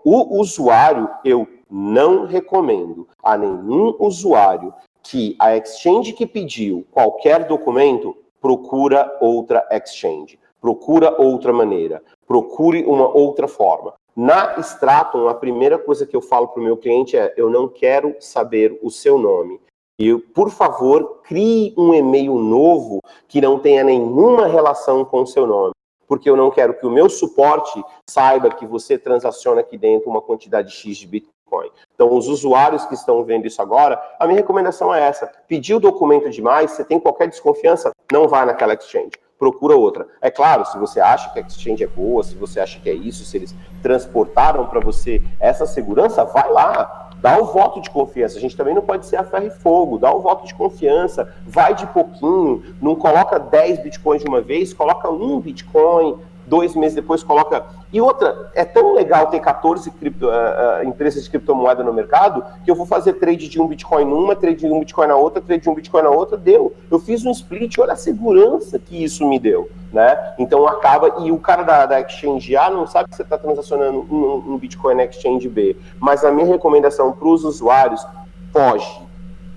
O 0.03 0.39
usuário, 0.39 1.09
eu 1.25 1.45
não 1.69 2.25
recomendo 2.25 3.07
a 3.21 3.37
nenhum 3.37 3.95
usuário 3.99 4.73
que 5.03 5.35
a 5.39 5.55
exchange 5.57 6.13
que 6.13 6.25
pediu 6.25 6.85
qualquer 6.89 7.45
documento 7.45 8.15
procura 8.41 9.17
outra 9.19 9.67
exchange, 9.71 10.39
procura 10.61 11.21
outra 11.21 11.51
maneira, 11.51 12.01
procure 12.25 12.85
uma 12.85 13.07
outra 13.07 13.47
forma. 13.47 13.93
Na 14.15 14.57
Stratum, 14.59 15.27
a 15.27 15.33
primeira 15.33 15.77
coisa 15.77 16.05
que 16.05 16.15
eu 16.15 16.21
falo 16.21 16.47
para 16.47 16.61
o 16.61 16.63
meu 16.63 16.77
cliente 16.77 17.17
é: 17.17 17.33
eu 17.35 17.49
não 17.49 17.67
quero 17.67 18.15
saber 18.19 18.79
o 18.81 18.89
seu 18.89 19.17
nome. 19.19 19.59
E, 19.97 20.13
por 20.17 20.49
favor, 20.49 21.21
crie 21.23 21.73
um 21.77 21.93
e-mail 21.93 22.35
novo 22.35 22.99
que 23.27 23.39
não 23.39 23.57
tenha 23.57 23.83
nenhuma 23.83 24.45
relação 24.45 25.05
com 25.05 25.21
o 25.21 25.27
seu 25.27 25.47
nome. 25.47 25.71
Porque 26.07 26.29
eu 26.29 26.35
não 26.35 26.51
quero 26.51 26.77
que 26.77 26.85
o 26.85 26.91
meu 26.91 27.09
suporte 27.09 27.81
saiba 28.09 28.49
que 28.49 28.65
você 28.65 28.97
transaciona 28.97 29.61
aqui 29.61 29.77
dentro 29.77 30.09
uma 30.09 30.21
quantidade 30.21 30.71
X 30.71 30.97
de 30.97 31.07
Bitcoin. 31.07 31.71
Então, 31.95 32.13
os 32.13 32.27
usuários 32.27 32.85
que 32.85 32.93
estão 32.93 33.23
vendo 33.23 33.47
isso 33.47 33.61
agora, 33.61 33.99
a 34.19 34.27
minha 34.27 34.37
recomendação 34.37 34.93
é 34.93 35.01
essa: 35.01 35.31
pediu 35.47 35.79
documento 35.79 36.29
demais, 36.29 36.71
você 36.71 36.83
tem 36.83 36.99
qualquer 36.99 37.29
desconfiança, 37.29 37.91
não 38.11 38.27
vá 38.27 38.45
naquela 38.45 38.73
exchange 38.73 39.11
procura 39.37 39.75
outra. 39.75 40.07
É 40.21 40.31
claro, 40.31 40.65
se 40.65 40.77
você 40.77 40.99
acha 40.99 41.31
que 41.31 41.39
a 41.39 41.41
exchange 41.41 41.83
é 41.83 41.87
boa, 41.87 42.23
se 42.23 42.35
você 42.35 42.59
acha 42.59 42.79
que 42.79 42.89
é 42.89 42.93
isso, 42.93 43.25
se 43.25 43.37
eles 43.37 43.55
transportaram 43.81 44.65
para 44.67 44.79
você 44.79 45.21
essa 45.39 45.65
segurança, 45.65 46.23
vai 46.23 46.49
lá, 46.51 47.11
dá 47.25 47.39
o 47.39 47.45
voto 47.45 47.81
de 47.81 47.89
confiança. 47.89 48.37
A 48.37 48.39
gente 48.39 48.55
também 48.55 48.75
não 48.75 48.83
pode 48.83 49.07
ser 49.07 49.15
a 49.15 49.23
ferro 49.23 49.47
e 49.47 49.49
fogo, 49.49 49.97
dá 49.97 50.13
o 50.13 50.21
voto 50.21 50.45
de 50.45 50.53
confiança, 50.53 51.33
vai 51.43 51.73
de 51.73 51.87
pouquinho, 51.87 52.63
não 52.79 52.95
coloca 52.95 53.39
10 53.39 53.79
bitcoins 53.79 54.21
de 54.21 54.29
uma 54.29 54.41
vez, 54.41 54.75
coloca 54.75 55.09
um 55.09 55.39
bitcoin, 55.39 56.17
dois 56.45 56.75
meses 56.75 56.95
depois 56.95 57.23
coloca. 57.23 57.65
E 57.91 58.01
outra, 58.01 58.51
é 58.53 58.65
tão 58.65 58.93
legal 58.93 59.27
ter 59.27 59.39
14 59.39 59.89
cripto, 59.91 60.25
uh, 60.25 60.29
uh, 60.29 60.87
empresas 60.87 61.23
de 61.23 61.29
criptomoeda 61.29 61.83
no 61.83 61.93
mercado 61.93 62.43
que 62.63 62.69
eu 62.69 62.75
vou 62.75 62.85
fazer 62.85 63.13
trade 63.13 63.47
de 63.47 63.61
um 63.61 63.67
Bitcoin 63.67 64.05
numa, 64.05 64.35
trade 64.35 64.57
de 64.57 64.67
um 64.67 64.79
Bitcoin 64.79 65.07
na 65.07 65.15
outra, 65.15 65.41
trade 65.41 65.63
de 65.63 65.69
um 65.69 65.75
Bitcoin 65.75 66.03
na 66.03 66.09
outra, 66.09 66.37
deu. 66.37 66.73
Eu 66.89 66.99
fiz 66.99 67.25
um 67.25 67.31
split, 67.31 67.77
olha 67.79 67.93
a 67.93 67.97
segurança 67.97 68.77
que 68.77 69.03
isso 69.03 69.27
me 69.27 69.39
deu. 69.39 69.69
Né? 69.93 70.33
Então 70.37 70.67
acaba, 70.67 71.23
e 71.25 71.31
o 71.31 71.39
cara 71.39 71.63
da, 71.63 71.85
da 71.85 72.01
Exchange 72.01 72.55
A 72.57 72.69
não 72.69 72.85
sabe 72.85 73.09
que 73.09 73.15
você 73.15 73.21
está 73.21 73.37
transacionando 73.37 73.99
um, 74.11 74.53
um 74.53 74.57
Bitcoin 74.57 74.95
na 74.95 75.05
Exchange 75.05 75.47
B. 75.47 75.77
Mas 75.99 76.25
a 76.25 76.31
minha 76.31 76.47
recomendação 76.47 77.13
para 77.13 77.27
os 77.27 77.45
usuários, 77.45 78.05
foge, 78.51 79.05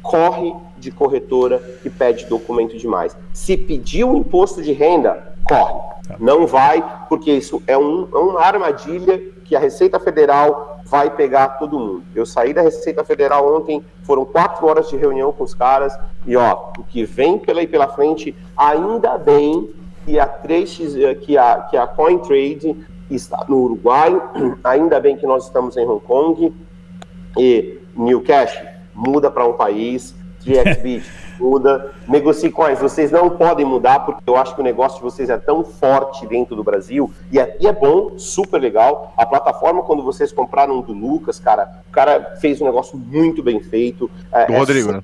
corre 0.03 0.55
de 0.77 0.91
corretora 0.91 1.59
que 1.83 1.91
pede 1.91 2.27
documento 2.27 2.77
demais. 2.79 3.17
Se 3.33 3.57
pedir 3.57 4.05
o 4.05 4.17
imposto 4.17 4.63
de 4.63 4.73
renda, 4.73 5.35
corre. 5.47 5.98
Não 6.19 6.47
vai, 6.47 6.83
porque 7.09 7.33
isso 7.33 7.63
é, 7.67 7.77
um, 7.77 8.09
é 8.13 8.19
uma 8.19 8.41
armadilha 8.41 9.21
que 9.45 9.55
a 9.55 9.59
Receita 9.59 9.99
Federal 9.99 10.81
vai 10.85 11.11
pegar 11.11 11.59
todo 11.59 11.79
mundo. 11.79 12.03
Eu 12.15 12.25
saí 12.25 12.55
da 12.55 12.63
Receita 12.63 13.05
Federal 13.05 13.57
ontem, 13.57 13.85
foram 14.03 14.25
quatro 14.25 14.67
horas 14.67 14.89
de 14.89 14.97
reunião 14.97 15.33
com 15.33 15.45
os 15.45 15.55
caras, 15.55 15.93
e 16.27 16.37
ó, 16.37 16.71
o 16.79 16.85
que 16.85 17.05
vem 17.05 17.39
pela, 17.39 17.67
pela 17.67 17.89
frente, 17.89 18.35
ainda 18.57 19.19
bem 19.19 19.71
que 20.05 20.19
a 20.19 20.27
3x, 20.27 21.19
que 21.21 21.37
a, 21.37 21.61
que 21.63 21.77
a 21.77 21.87
CoinTrade 21.87 22.75
está 23.11 23.45
no 23.49 23.59
Uruguai, 23.59 24.21
ainda 24.65 24.99
bem 24.99 25.17
que 25.17 25.27
nós 25.27 25.45
estamos 25.45 25.77
em 25.77 25.87
Hong 25.87 26.01
Kong, 26.01 26.55
e 27.37 27.81
New 27.95 28.23
Cash 28.23 28.63
muda 28.95 29.31
para 29.31 29.47
um 29.47 29.53
país, 29.53 30.15
3xBit 30.45 31.28
muda. 31.39 31.93
Negocie 32.07 32.51
coins, 32.51 32.79
vocês 32.79 33.11
não 33.11 33.31
podem 33.31 33.65
mudar, 33.65 34.01
porque 34.01 34.23
eu 34.27 34.37
acho 34.37 34.55
que 34.55 34.61
o 34.61 34.65
negócio 34.65 34.99
de 34.99 35.05
vocês 35.05 35.31
é 35.31 35.39
tão 35.39 35.65
forte 35.65 36.27
dentro 36.27 36.57
do 36.57 36.65
Brasil, 36.65 37.11
e 37.31 37.39
é, 37.39 37.57
e 37.61 37.67
é 37.67 37.73
bom, 37.73 38.19
super 38.19 38.61
legal. 38.61 39.13
A 39.17 39.25
plataforma, 39.25 39.83
quando 39.83 40.03
vocês 40.03 40.33
compraram 40.33 40.81
do 40.81 40.93
Lucas, 40.93 41.39
cara, 41.39 41.83
o 41.89 41.93
cara 41.93 42.37
fez 42.41 42.61
um 42.61 42.65
negócio 42.65 42.99
muito 42.99 43.43
bem 43.43 43.61
feito. 43.61 44.11
É, 44.33 44.47
do 44.47 44.53
é 44.53 44.59
Rodrigo, 44.59 44.93
né? 44.93 45.03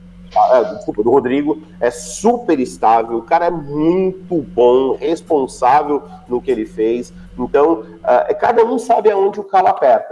É, 0.53 0.65
desculpa, 0.75 1.03
do 1.03 1.11
Rodrigo, 1.11 1.63
é 1.81 1.91
super 1.91 2.59
estável, 2.59 3.19
o 3.19 3.23
cara 3.23 3.47
é 3.47 3.51
muito 3.51 4.43
bom, 4.43 4.97
responsável 4.97 6.03
no 6.29 6.43
que 6.43 6.51
ele 6.51 6.67
fez. 6.67 7.13
Então, 7.39 7.81
uh, 7.81 8.39
cada 8.41 8.65
um 8.65 8.79
sabe 8.79 9.11
aonde 9.11 9.39
o 9.39 9.45
calo 9.45 9.69
aperta. 9.69 10.11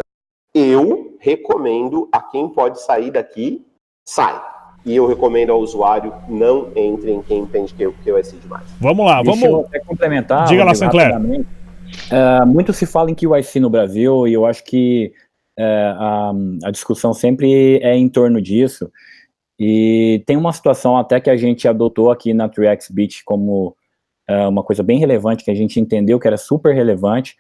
Eu 0.55 1.17
recomendo 1.19 2.09
a 2.13 2.21
quem 2.21 2.49
pode 2.49 2.81
sair 2.81 3.11
daqui, 3.11 3.67
sai 4.07 4.52
e 4.85 4.97
eu 4.97 5.07
recomendo 5.07 5.51
ao 5.51 5.61
usuário 5.61 6.13
não 6.29 6.71
entre 6.75 7.13
em 7.13 7.23
quem 7.23 7.41
entende 7.41 7.73
que, 7.73 7.91
que 8.03 8.11
é 8.11 8.21
demais. 8.21 8.69
Vamos 8.81 9.07
lá, 9.07 9.23
Deixa 9.23 9.49
vamos. 9.49 9.67
até 9.67 9.79
complementar. 9.81 10.47
Diga 10.47 10.65
lá, 10.65 10.75
Sinclair. 10.75 11.17
Uh, 11.21 12.47
muito 12.47 12.73
se 12.73 12.87
fala 12.87 13.11
em 13.11 13.15
QIC 13.15 13.61
no 13.61 13.71
Brasil 13.71 14.27
e 14.27 14.33
eu 14.33 14.47
acho 14.47 14.65
que 14.65 15.13
uh, 15.59 15.63
a, 15.63 16.33
a, 16.65 16.71
discussão 16.71 17.13
sempre 17.13 17.79
é 17.83 17.97
em 17.97 18.09
torno 18.09 18.41
disso. 18.41 18.91
E 19.59 20.23
tem 20.27 20.37
uma 20.37 20.53
situação 20.53 20.97
até 20.97 21.21
que 21.21 21.31
a 21.31 21.37
gente 21.37 21.69
adotou 21.69 22.11
aqui 22.11 22.35
na 22.35 22.49
3xBit 22.49 23.23
como 23.25 23.77
uh, 24.29 24.49
uma 24.49 24.65
coisa 24.65 24.83
bem 24.83 24.99
relevante, 24.99 25.45
que 25.45 25.51
a 25.51 25.55
gente 25.55 25.79
entendeu 25.79 26.19
que 26.19 26.27
era 26.27 26.37
super 26.37 26.75
relevante, 26.75 27.37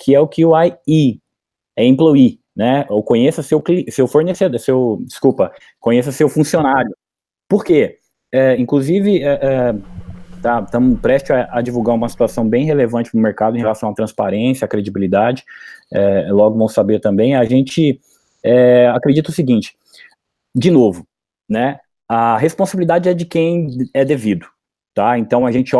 que 0.00 0.14
é 0.14 0.20
o 0.20 0.28
QIE, 0.28 1.20
é 1.76 1.84
employee 1.84 2.41
né? 2.54 2.86
Ou 2.88 3.02
conheça 3.02 3.42
seu, 3.42 3.62
seu 3.90 4.06
fornecedor, 4.06 4.58
seu, 4.60 5.02
desculpa, 5.06 5.52
conheça 5.80 6.12
seu 6.12 6.28
funcionário. 6.28 6.94
Por 7.48 7.64
quê? 7.64 7.98
É, 8.32 8.56
inclusive, 8.56 9.22
é, 9.22 9.38
é, 9.42 9.74
tá, 10.40 10.62
estamos 10.64 11.00
prestes 11.00 11.30
a, 11.30 11.48
a, 11.58 11.60
divulgar 11.60 11.94
uma 11.94 12.08
situação 12.08 12.48
bem 12.48 12.64
relevante 12.64 13.10
para 13.10 13.18
o 13.18 13.22
mercado 13.22 13.56
em 13.56 13.60
relação 13.60 13.90
à 13.90 13.94
transparência, 13.94 14.64
à 14.64 14.68
credibilidade, 14.68 15.44
é, 15.92 16.28
logo 16.30 16.58
vão 16.58 16.68
saber 16.68 16.98
também. 17.00 17.36
A 17.36 17.44
gente 17.44 18.00
é, 18.42 18.88
acredita 18.88 19.30
o 19.30 19.34
seguinte, 19.34 19.76
de 20.54 20.70
novo, 20.70 21.06
né? 21.48 21.78
A 22.08 22.36
responsabilidade 22.36 23.08
é 23.08 23.14
de 23.14 23.24
quem 23.24 23.68
é 23.94 24.04
devido, 24.04 24.46
tá? 24.94 25.18
Então, 25.18 25.46
a 25.46 25.52
gente, 25.52 25.72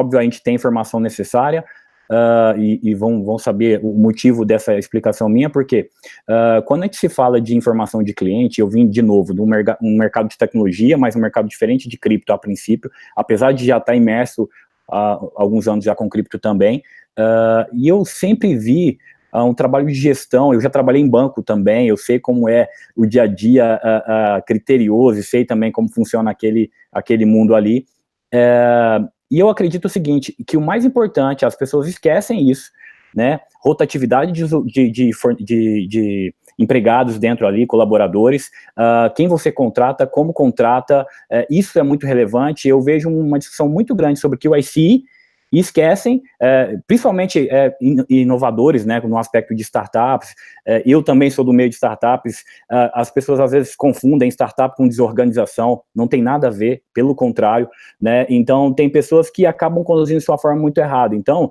tem 0.42 0.52
a 0.52 0.54
informação 0.54 1.00
necessária, 1.00 1.64
uh, 2.10 2.58
e, 2.58 2.80
e 2.82 2.94
vão, 2.94 3.22
vão 3.24 3.38
saber 3.38 3.80
o 3.82 3.92
motivo 3.92 4.44
dessa 4.44 4.76
explicação 4.78 5.28
minha, 5.28 5.50
porque 5.50 5.88
uh, 6.28 6.62
quando 6.64 6.82
a 6.82 6.86
gente 6.86 6.96
se 6.96 7.08
fala 7.08 7.40
de 7.40 7.56
informação 7.56 8.02
de 8.02 8.12
cliente, 8.14 8.60
eu 8.60 8.68
vim 8.68 8.88
de 8.88 9.02
novo 9.02 9.34
de 9.34 9.40
um, 9.40 9.46
merc 9.46 9.76
um 9.82 9.96
mercado 9.96 10.28
de 10.28 10.38
tecnologia, 10.38 10.96
mas 10.98 11.16
um 11.16 11.20
mercado 11.20 11.48
diferente 11.48 11.88
de 11.88 11.96
cripto 11.98 12.32
a 12.32 12.38
princípio, 12.38 12.90
apesar 13.16 13.52
de 13.52 13.66
já 13.66 13.78
estar 13.78 13.94
imerso 13.94 14.48
há 14.90 15.18
alguns 15.36 15.68
anos 15.68 15.84
já 15.84 15.94
com 15.94 16.08
cripto 16.08 16.38
também, 16.38 16.82
uh, 17.18 17.68
e 17.74 17.88
eu 17.88 18.04
sempre 18.04 18.56
vi 18.56 18.98
um 19.34 19.54
trabalho 19.54 19.86
de 19.86 19.94
gestão, 19.94 20.52
eu 20.52 20.60
já 20.60 20.68
trabalhei 20.68 21.00
em 21.00 21.08
banco 21.08 21.42
também, 21.42 21.88
eu 21.88 21.96
sei 21.96 22.20
como 22.20 22.50
é 22.50 22.68
o 22.94 23.06
dia 23.06 23.22
a 23.22 23.26
dia 23.26 23.80
criterioso, 24.46 25.18
e 25.18 25.22
sei 25.22 25.42
também 25.42 25.72
como 25.72 25.88
funciona 25.88 26.30
aquele, 26.30 26.70
aquele 26.92 27.24
mundo 27.24 27.54
ali, 27.54 27.86
uh, 28.34 29.08
e 29.32 29.38
eu 29.38 29.48
acredito 29.48 29.86
o 29.86 29.88
seguinte, 29.88 30.36
que 30.46 30.58
o 30.58 30.60
mais 30.60 30.84
importante, 30.84 31.46
as 31.46 31.56
pessoas 31.56 31.88
esquecem 31.88 32.50
isso, 32.50 32.70
né? 33.14 33.40
Rotatividade 33.62 34.30
de, 34.30 34.44
de, 34.66 34.90
de, 34.90 35.86
de 35.88 36.34
empregados 36.58 37.18
dentro 37.18 37.46
ali, 37.46 37.66
colaboradores, 37.66 38.50
uh, 38.76 39.12
quem 39.16 39.26
você 39.26 39.50
contrata, 39.50 40.06
como 40.06 40.34
contrata, 40.34 41.06
uh, 41.32 41.46
isso 41.50 41.78
é 41.78 41.82
muito 41.82 42.06
relevante. 42.06 42.68
Eu 42.68 42.82
vejo 42.82 43.08
uma 43.08 43.38
discussão 43.38 43.70
muito 43.70 43.94
grande 43.94 44.18
sobre 44.18 44.36
o 44.36 44.38
QIC 44.38 45.04
e 45.52 45.60
esquecem, 45.60 46.22
é, 46.40 46.76
principalmente 46.86 47.46
é, 47.50 47.76
inovadores, 48.08 48.86
né, 48.86 49.00
no 49.00 49.18
aspecto 49.18 49.54
de 49.54 49.62
startups, 49.62 50.34
é, 50.66 50.82
eu 50.86 51.02
também 51.02 51.28
sou 51.28 51.44
do 51.44 51.52
meio 51.52 51.68
de 51.68 51.74
startups, 51.74 52.42
é, 52.70 52.90
as 52.94 53.10
pessoas 53.10 53.38
às 53.38 53.52
vezes 53.52 53.76
confundem 53.76 54.30
startup 54.30 54.74
com 54.74 54.88
desorganização, 54.88 55.82
não 55.94 56.08
tem 56.08 56.22
nada 56.22 56.48
a 56.48 56.50
ver, 56.50 56.82
pelo 56.94 57.14
contrário, 57.14 57.68
né, 58.00 58.26
então 58.30 58.72
tem 58.72 58.88
pessoas 58.88 59.28
que 59.28 59.44
acabam 59.44 59.84
conduzindo 59.84 60.20
sua 60.20 60.38
forma 60.38 60.60
muito 60.60 60.78
errada, 60.78 61.14
então, 61.14 61.50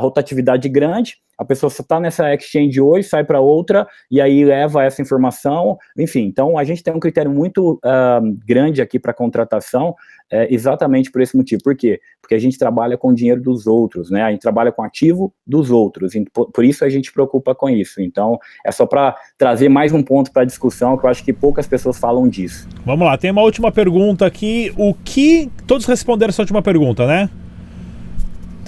rotatividade 0.00 0.68
grande, 0.68 1.18
a 1.38 1.44
pessoa 1.44 1.68
está 1.68 1.98
nessa 1.98 2.32
exchange 2.32 2.80
hoje, 2.80 3.08
sai 3.08 3.24
para 3.24 3.40
outra, 3.40 3.86
e 4.10 4.20
aí 4.20 4.44
leva 4.44 4.84
essa 4.84 5.02
informação, 5.02 5.76
enfim, 5.98 6.22
então 6.22 6.56
a 6.56 6.64
gente 6.64 6.82
tem 6.82 6.94
um 6.94 7.00
critério 7.00 7.30
muito 7.30 7.74
uh, 7.84 8.38
grande 8.46 8.80
aqui 8.80 8.98
para 8.98 9.12
contratação, 9.12 9.94
é, 10.34 10.52
exatamente 10.52 11.12
por 11.12 11.22
esse 11.22 11.36
motivo. 11.36 11.62
Por 11.62 11.76
quê? 11.76 12.00
Porque 12.20 12.34
a 12.34 12.38
gente 12.40 12.58
trabalha 12.58 12.98
com 12.98 13.08
o 13.08 13.14
dinheiro 13.14 13.40
dos 13.40 13.68
outros, 13.68 14.10
né? 14.10 14.22
A 14.22 14.32
gente 14.32 14.40
trabalha 14.40 14.72
com 14.72 14.82
ativo 14.82 15.32
dos 15.46 15.70
outros, 15.70 16.12
por, 16.52 16.64
isso 16.64 16.84
a 16.84 16.88
gente 16.88 17.12
preocupa 17.12 17.54
com 17.54 17.70
isso. 17.70 18.02
Então, 18.02 18.36
é 18.66 18.72
só 18.72 18.84
para 18.84 19.14
trazer 19.38 19.68
mais 19.68 19.92
um 19.92 20.02
ponto 20.02 20.32
para 20.32 20.42
a 20.42 20.44
discussão, 20.44 20.98
que 20.98 21.06
eu 21.06 21.10
acho 21.10 21.24
que 21.24 21.32
poucas 21.32 21.68
pessoas 21.68 21.96
falam 21.96 22.28
disso. 22.28 22.68
Vamos 22.84 23.06
lá, 23.06 23.16
tem 23.16 23.30
uma 23.30 23.42
última 23.42 23.70
pergunta 23.70 24.26
aqui. 24.26 24.72
O 24.76 24.92
que. 24.92 25.48
Todos 25.68 25.86
responderam 25.86 26.30
essa 26.30 26.42
última 26.42 26.60
pergunta, 26.60 27.06
né? 27.06 27.30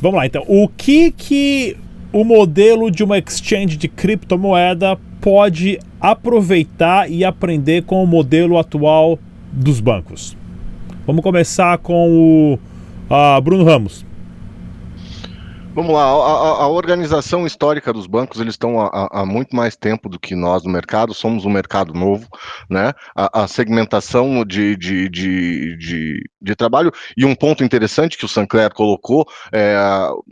Vamos 0.00 0.18
lá, 0.18 0.26
então. 0.26 0.44
O 0.46 0.68
que 0.68 1.10
que 1.10 1.76
o 2.12 2.22
modelo 2.22 2.92
de 2.92 3.02
uma 3.02 3.18
exchange 3.18 3.76
de 3.76 3.88
criptomoeda 3.88 4.96
pode 5.20 5.80
aproveitar 6.00 7.10
e 7.10 7.24
aprender 7.24 7.82
com 7.82 8.04
o 8.04 8.06
modelo 8.06 8.56
atual 8.56 9.18
dos 9.50 9.80
bancos? 9.80 10.36
Vamos 11.06 11.22
começar 11.22 11.78
com 11.78 12.58
o 13.08 13.40
Bruno 13.40 13.62
Ramos. 13.64 14.04
Vamos 15.76 15.92
lá, 15.92 16.04
a, 16.04 16.62
a, 16.62 16.68
organização 16.68 17.46
histórica 17.46 17.92
dos 17.92 18.06
bancos, 18.06 18.40
eles 18.40 18.54
estão 18.54 18.80
há, 18.80 19.26
muito 19.26 19.54
mais 19.54 19.76
tempo 19.76 20.08
do 20.08 20.18
que 20.18 20.34
nós 20.34 20.62
no 20.64 20.70
mercado, 20.70 21.12
somos 21.12 21.44
um 21.44 21.50
mercado 21.50 21.92
novo, 21.92 22.26
né? 22.70 22.94
A, 23.14 23.42
a 23.42 23.46
segmentação 23.46 24.42
de, 24.42 24.74
de, 24.74 25.06
de, 25.10 25.76
de, 25.76 26.30
de, 26.40 26.54
trabalho, 26.54 26.90
e 27.14 27.26
um 27.26 27.34
ponto 27.34 27.62
interessante 27.62 28.16
que 28.16 28.24
o 28.24 28.28
Sancler 28.28 28.72
colocou, 28.72 29.28
é 29.52 29.76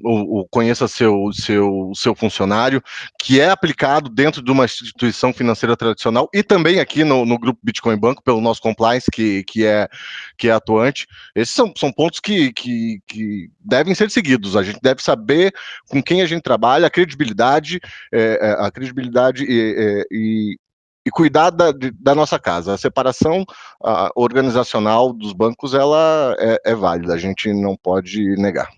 o, 0.02 0.40
o 0.40 0.48
conheça 0.48 0.88
seu, 0.88 1.30
seu, 1.34 1.92
seu 1.94 2.14
funcionário, 2.14 2.82
que 3.20 3.38
é 3.38 3.50
aplicado 3.50 4.08
dentro 4.08 4.42
de 4.42 4.50
uma 4.50 4.64
instituição 4.64 5.30
financeira 5.30 5.76
tradicional 5.76 6.26
e 6.32 6.42
também 6.42 6.80
aqui 6.80 7.04
no, 7.04 7.26
no 7.26 7.38
grupo 7.38 7.60
Bitcoin 7.62 7.98
Banco, 7.98 8.22
pelo 8.22 8.40
nosso 8.40 8.62
compliance, 8.62 9.10
que, 9.10 9.44
que, 9.44 9.66
é, 9.66 9.90
que 10.38 10.48
é 10.48 10.52
atuante. 10.52 11.06
Esses 11.36 11.54
são, 11.54 11.70
são 11.76 11.92
pontos 11.92 12.18
que, 12.18 12.50
que, 12.54 13.02
que 13.06 13.50
devem 13.60 13.94
ser 13.94 14.10
seguidos, 14.10 14.56
a 14.56 14.62
gente 14.62 14.78
deve 14.82 15.02
saber 15.02 15.33
saber 15.34 15.52
com 15.88 16.02
quem 16.02 16.22
a 16.22 16.26
gente 16.26 16.42
trabalha, 16.42 16.86
a 16.86 16.90
credibilidade, 16.90 17.80
é, 18.12 18.38
é 18.40 18.66
a 18.66 18.70
credibilidade 18.70 19.44
e, 19.44 19.74
é, 19.76 20.04
e, 20.10 20.56
e 21.06 21.10
cuidar 21.10 21.50
da, 21.50 21.72
da, 22.00 22.14
nossa 22.14 22.38
casa. 22.38 22.74
A 22.74 22.78
separação 22.78 23.44
a, 23.82 24.10
organizacional 24.14 25.12
dos 25.12 25.32
bancos 25.32 25.74
ela 25.74 26.34
é, 26.38 26.58
é, 26.66 26.74
válida, 26.74 27.14
a 27.14 27.18
gente 27.18 27.52
não 27.52 27.76
pode 27.76 28.36
negar. 28.36 28.68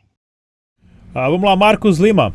Ah, 1.15 1.29
vamos 1.29 1.45
lá, 1.45 1.57
Marcos 1.57 1.99
Lima. 1.99 2.35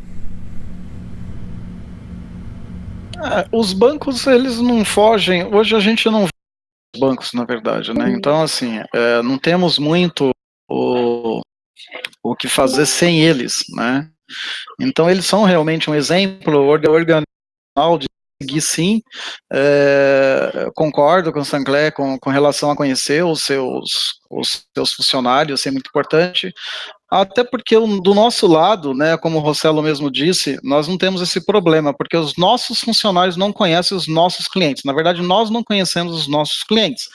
É, 3.18 3.48
os 3.52 3.74
bancos 3.74 4.26
eles 4.26 4.60
não 4.60 4.86
fogem. 4.86 5.44
Hoje 5.44 5.76
a 5.76 5.80
gente 5.80 6.10
não 6.10 6.26
vê 6.26 6.32
os 6.96 7.00
bancos, 7.00 7.34
na 7.34 7.46
verdade, 7.46 7.94
né? 7.94 8.12
Então 8.12 8.42
assim, 8.42 8.80
é, 8.94 9.22
não 9.22 9.38
temos 9.38 9.78
muito 9.78 10.32
o, 10.68 11.42
o 12.24 12.36
que 12.36 12.48
fazer 12.48 12.86
sem 12.86 13.22
eles, 13.22 13.64
né? 13.76 14.10
Então 14.80 15.10
eles 15.10 15.26
são 15.26 15.44
realmente 15.44 15.90
um 15.90 15.96
exemplo 15.96 16.58
organizacional 16.58 17.98
de 18.00 18.08
seguir 18.42 18.62
sim. 18.62 19.02
É, 19.52 20.68
concordo 20.76 21.32
com 21.32 21.40
o 21.40 21.46
Sancler 21.46 21.94
com, 21.94 22.18
com 22.18 22.30
relação 22.30 22.72
a 22.72 22.76
conhecer 22.76 23.24
os 23.24 23.44
seus, 23.44 24.20
os 24.30 24.66
seus 24.74 24.94
funcionários, 24.94 25.60
isso 25.60 25.70
é 25.70 25.72
muito 25.72 25.88
importante. 25.88 26.54
Até 27.12 27.44
porque 27.44 27.76
do 27.78 28.14
nosso 28.14 28.48
lado, 28.48 28.94
né, 28.94 29.18
como 29.18 29.38
o 29.38 29.42
Rossello 29.42 29.84
mesmo 29.84 30.10
disse, 30.10 30.58
nós 30.64 30.88
não 30.88 30.98
temos 30.98 31.22
esse 31.22 31.46
problema, 31.46 31.94
porque 31.94 32.16
os 32.16 32.38
nossos 32.38 32.80
funcionários 32.80 33.36
não 33.36 33.52
conhecem 33.52 33.98
os 33.98 34.08
nossos 34.08 34.48
clientes. 34.48 34.84
Na 34.86 34.94
verdade, 34.94 35.22
nós 35.22 35.50
não 35.50 35.62
conhecemos 35.62 36.16
os 36.16 36.28
nossos 36.30 36.64
clientes, 36.64 37.10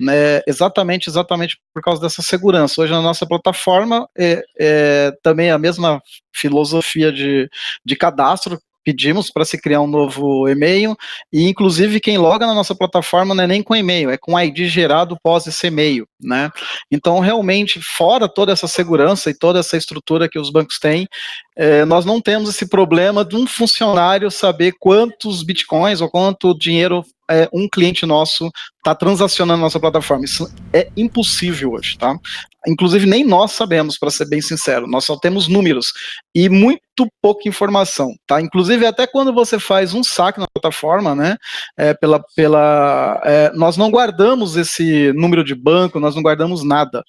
né, 0.00 0.40
exatamente, 0.46 1.10
exatamente 1.10 1.58
por 1.74 1.82
causa 1.82 2.00
dessa 2.00 2.22
segurança. 2.22 2.80
Hoje 2.80 2.92
na 2.92 3.02
nossa 3.02 3.26
plataforma 3.26 4.08
é, 4.16 4.42
é 4.58 5.12
também 5.22 5.50
a 5.50 5.58
mesma 5.58 6.00
filosofia 6.34 7.12
de, 7.12 7.46
de 7.84 7.94
cadastro 7.94 8.58
pedimos 8.84 9.30
para 9.30 9.44
se 9.44 9.60
criar 9.60 9.80
um 9.80 9.86
novo 9.86 10.48
e-mail, 10.48 10.96
e 11.32 11.48
inclusive 11.48 12.00
quem 12.00 12.18
loga 12.18 12.46
na 12.46 12.54
nossa 12.54 12.74
plataforma 12.74 13.34
não 13.34 13.44
é 13.44 13.46
nem 13.46 13.62
com 13.62 13.74
e-mail, 13.74 14.10
é 14.10 14.16
com 14.16 14.38
ID 14.38 14.66
gerado 14.66 15.16
pós 15.22 15.46
esse 15.46 15.66
e-mail, 15.66 16.06
né? 16.20 16.50
Então, 16.90 17.18
realmente, 17.20 17.80
fora 17.80 18.28
toda 18.28 18.52
essa 18.52 18.66
segurança 18.66 19.30
e 19.30 19.34
toda 19.34 19.60
essa 19.60 19.76
estrutura 19.76 20.28
que 20.28 20.38
os 20.38 20.50
bancos 20.50 20.78
têm, 20.78 21.08
é, 21.56 21.84
nós 21.84 22.04
não 22.04 22.20
temos 22.20 22.48
esse 22.48 22.68
problema 22.68 23.24
de 23.24 23.36
um 23.36 23.46
funcionário 23.46 24.30
saber 24.30 24.72
quantos 24.78 25.42
bitcoins 25.42 26.00
ou 26.00 26.10
quanto 26.10 26.56
dinheiro 26.56 27.04
é, 27.30 27.48
um 27.52 27.68
cliente 27.68 28.04
nosso 28.04 28.50
está 28.82 28.96
transacionando 28.96 29.58
na 29.58 29.66
nossa 29.66 29.78
plataforma. 29.78 30.24
Isso 30.24 30.52
é 30.72 30.90
impossível 30.96 31.72
hoje, 31.72 31.96
tá? 31.96 32.18
Inclusive, 32.66 33.06
nem 33.06 33.24
nós 33.24 33.52
sabemos, 33.52 33.96
para 33.96 34.10
ser 34.10 34.28
bem 34.28 34.40
sincero. 34.40 34.88
Nós 34.88 35.04
só 35.04 35.16
temos 35.16 35.46
números 35.46 35.92
e 36.34 36.48
muito 36.48 36.80
pouca 37.20 37.48
informação, 37.48 38.12
tá? 38.26 38.40
Inclusive, 38.40 38.84
até 38.84 39.06
quando 39.06 39.32
você 39.32 39.58
faz 39.58 39.94
um 39.94 40.02
saque 40.02 40.40
na 40.40 40.46
plataforma, 40.52 41.14
né? 41.14 41.36
É, 41.76 41.94
pela, 41.94 42.22
pela, 42.34 43.20
é, 43.24 43.52
nós 43.54 43.76
não 43.76 43.88
guardamos 43.88 44.56
esse 44.56 45.12
número 45.12 45.44
de 45.44 45.54
banco, 45.54 46.00
nós 46.00 46.16
não 46.16 46.22
guardamos 46.22 46.64
nada. 46.64 47.04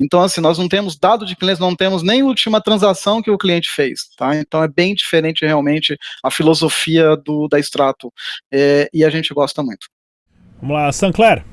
Então, 0.00 0.22
assim, 0.22 0.40
nós 0.40 0.56
não 0.56 0.68
temos 0.68 0.98
dado 0.98 1.26
de 1.26 1.36
clientes, 1.36 1.60
não 1.60 1.76
temos 1.76 2.02
nem 2.02 2.22
última 2.22 2.62
transação 2.62 3.20
que 3.20 3.30
o 3.30 3.36
cliente 3.36 3.70
fez, 3.70 4.08
tá? 4.16 4.34
Então, 4.36 4.62
é 4.64 4.68
bem 4.68 4.94
diferente 4.94 5.44
realmente 5.44 5.98
a 6.24 6.30
filosofia 6.30 7.14
do, 7.14 7.46
da 7.46 7.58
Extrato. 7.58 8.10
É, 8.50 8.88
e 8.92 9.04
a 9.04 9.10
gente 9.10 9.34
gosta 9.34 9.62
muito. 9.62 9.86
Vamos 10.60 10.76
lá, 10.76 10.92
Sancler. 10.92 11.44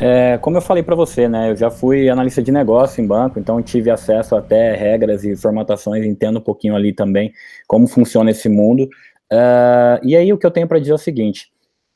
É, 0.00 0.38
como 0.38 0.56
eu 0.56 0.60
falei 0.60 0.82
para 0.82 0.94
você, 0.94 1.28
né, 1.28 1.50
eu 1.50 1.56
já 1.56 1.70
fui 1.70 2.08
analista 2.08 2.40
de 2.40 2.52
negócio 2.52 3.02
em 3.02 3.06
banco, 3.06 3.38
então 3.38 3.60
tive 3.60 3.90
acesso 3.90 4.36
até 4.36 4.76
regras 4.76 5.24
e 5.24 5.34
formatações, 5.34 6.04
entendo 6.04 6.38
um 6.38 6.42
pouquinho 6.42 6.76
ali 6.76 6.92
também 6.92 7.32
como 7.66 7.88
funciona 7.88 8.30
esse 8.30 8.48
mundo. 8.48 8.84
Uh, 9.30 9.98
e 10.02 10.16
aí 10.16 10.32
o 10.32 10.38
que 10.38 10.46
eu 10.46 10.50
tenho 10.50 10.68
para 10.68 10.78
dizer 10.78 10.92
é 10.92 10.94
o 10.94 10.98
seguinte: 10.98 11.50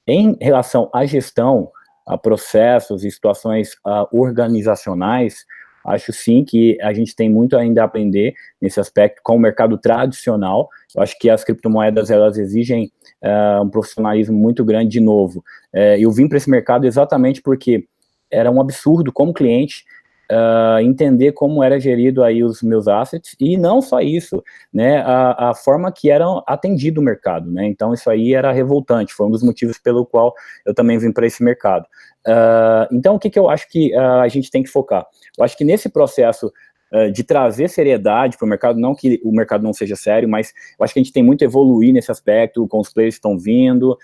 em 0.06 0.36
relação 0.40 0.90
à 0.92 1.06
gestão, 1.06 1.70
a 2.04 2.18
processos 2.18 3.04
e 3.04 3.10
situações 3.10 3.74
uh, 3.86 4.06
organizacionais, 4.12 5.46
acho 5.84 6.12
sim 6.12 6.44
que 6.44 6.78
a 6.80 6.92
gente 6.92 7.14
tem 7.14 7.30
muito 7.30 7.56
ainda 7.56 7.82
a 7.82 7.84
aprender 7.84 8.34
nesse 8.60 8.80
aspecto 8.80 9.20
com 9.22 9.36
o 9.36 9.40
mercado 9.40 9.78
tradicional. 9.78 10.68
Eu 10.94 11.02
acho 11.02 11.18
que 11.18 11.28
as 11.28 11.44
criptomoedas 11.44 12.10
elas 12.10 12.38
exigem 12.38 12.90
uh, 13.22 13.62
um 13.62 13.68
profissionalismo 13.68 14.36
muito 14.36 14.64
grande 14.64 14.90
de 14.90 15.00
novo. 15.00 15.40
Uh, 15.74 15.96
eu 15.98 16.10
vim 16.10 16.28
para 16.28 16.38
esse 16.38 16.50
mercado 16.50 16.86
exatamente 16.86 17.40
porque 17.42 17.86
era 18.30 18.50
um 18.50 18.60
absurdo 18.60 19.12
como 19.12 19.32
cliente 19.32 19.84
uh, 20.32 20.80
entender 20.80 21.32
como 21.32 21.62
era 21.62 21.78
gerido 21.78 22.22
aí 22.24 22.42
os 22.42 22.62
meus 22.62 22.88
assets 22.88 23.36
e 23.38 23.56
não 23.56 23.82
só 23.82 24.00
isso, 24.00 24.42
né, 24.72 24.98
a, 24.98 25.50
a 25.50 25.54
forma 25.54 25.92
que 25.92 26.10
era 26.10 26.24
atendido 26.46 27.00
o 27.00 27.04
mercado, 27.04 27.50
né, 27.50 27.66
então 27.66 27.92
isso 27.92 28.08
aí 28.08 28.34
era 28.34 28.50
revoltante, 28.52 29.12
foi 29.12 29.26
um 29.26 29.30
dos 29.30 29.42
motivos 29.42 29.78
pelo 29.78 30.06
qual 30.06 30.34
eu 30.64 30.74
também 30.74 30.98
vim 30.98 31.12
para 31.12 31.26
esse 31.26 31.42
mercado. 31.42 31.86
Uh, 32.26 32.86
então, 32.92 33.16
o 33.16 33.18
que, 33.18 33.30
que 33.30 33.38
eu 33.38 33.50
acho 33.50 33.68
que 33.68 33.94
uh, 33.94 34.20
a 34.20 34.28
gente 34.28 34.50
tem 34.50 34.62
que 34.62 34.70
focar? 34.70 35.06
Eu 35.36 35.44
acho 35.44 35.56
que 35.56 35.64
nesse 35.64 35.88
processo 35.88 36.52
uh, 36.92 37.10
de 37.10 37.24
trazer 37.24 37.68
seriedade 37.68 38.36
para 38.36 38.46
o 38.46 38.48
mercado, 38.48 38.78
não 38.78 38.94
que 38.94 39.20
o 39.24 39.32
mercado 39.32 39.62
não 39.64 39.72
seja 39.72 39.96
sério, 39.96 40.28
mas 40.28 40.52
eu 40.78 40.84
acho 40.84 40.94
que 40.94 41.00
a 41.00 41.02
gente 41.02 41.12
tem 41.12 41.22
muito 41.22 41.42
a 41.42 41.44
evoluir 41.44 41.92
nesse 41.92 42.12
aspecto, 42.12 42.66
com 42.68 42.78
os 42.78 42.92
players 42.92 43.14
estão 43.14 43.36
vindo, 43.36 43.96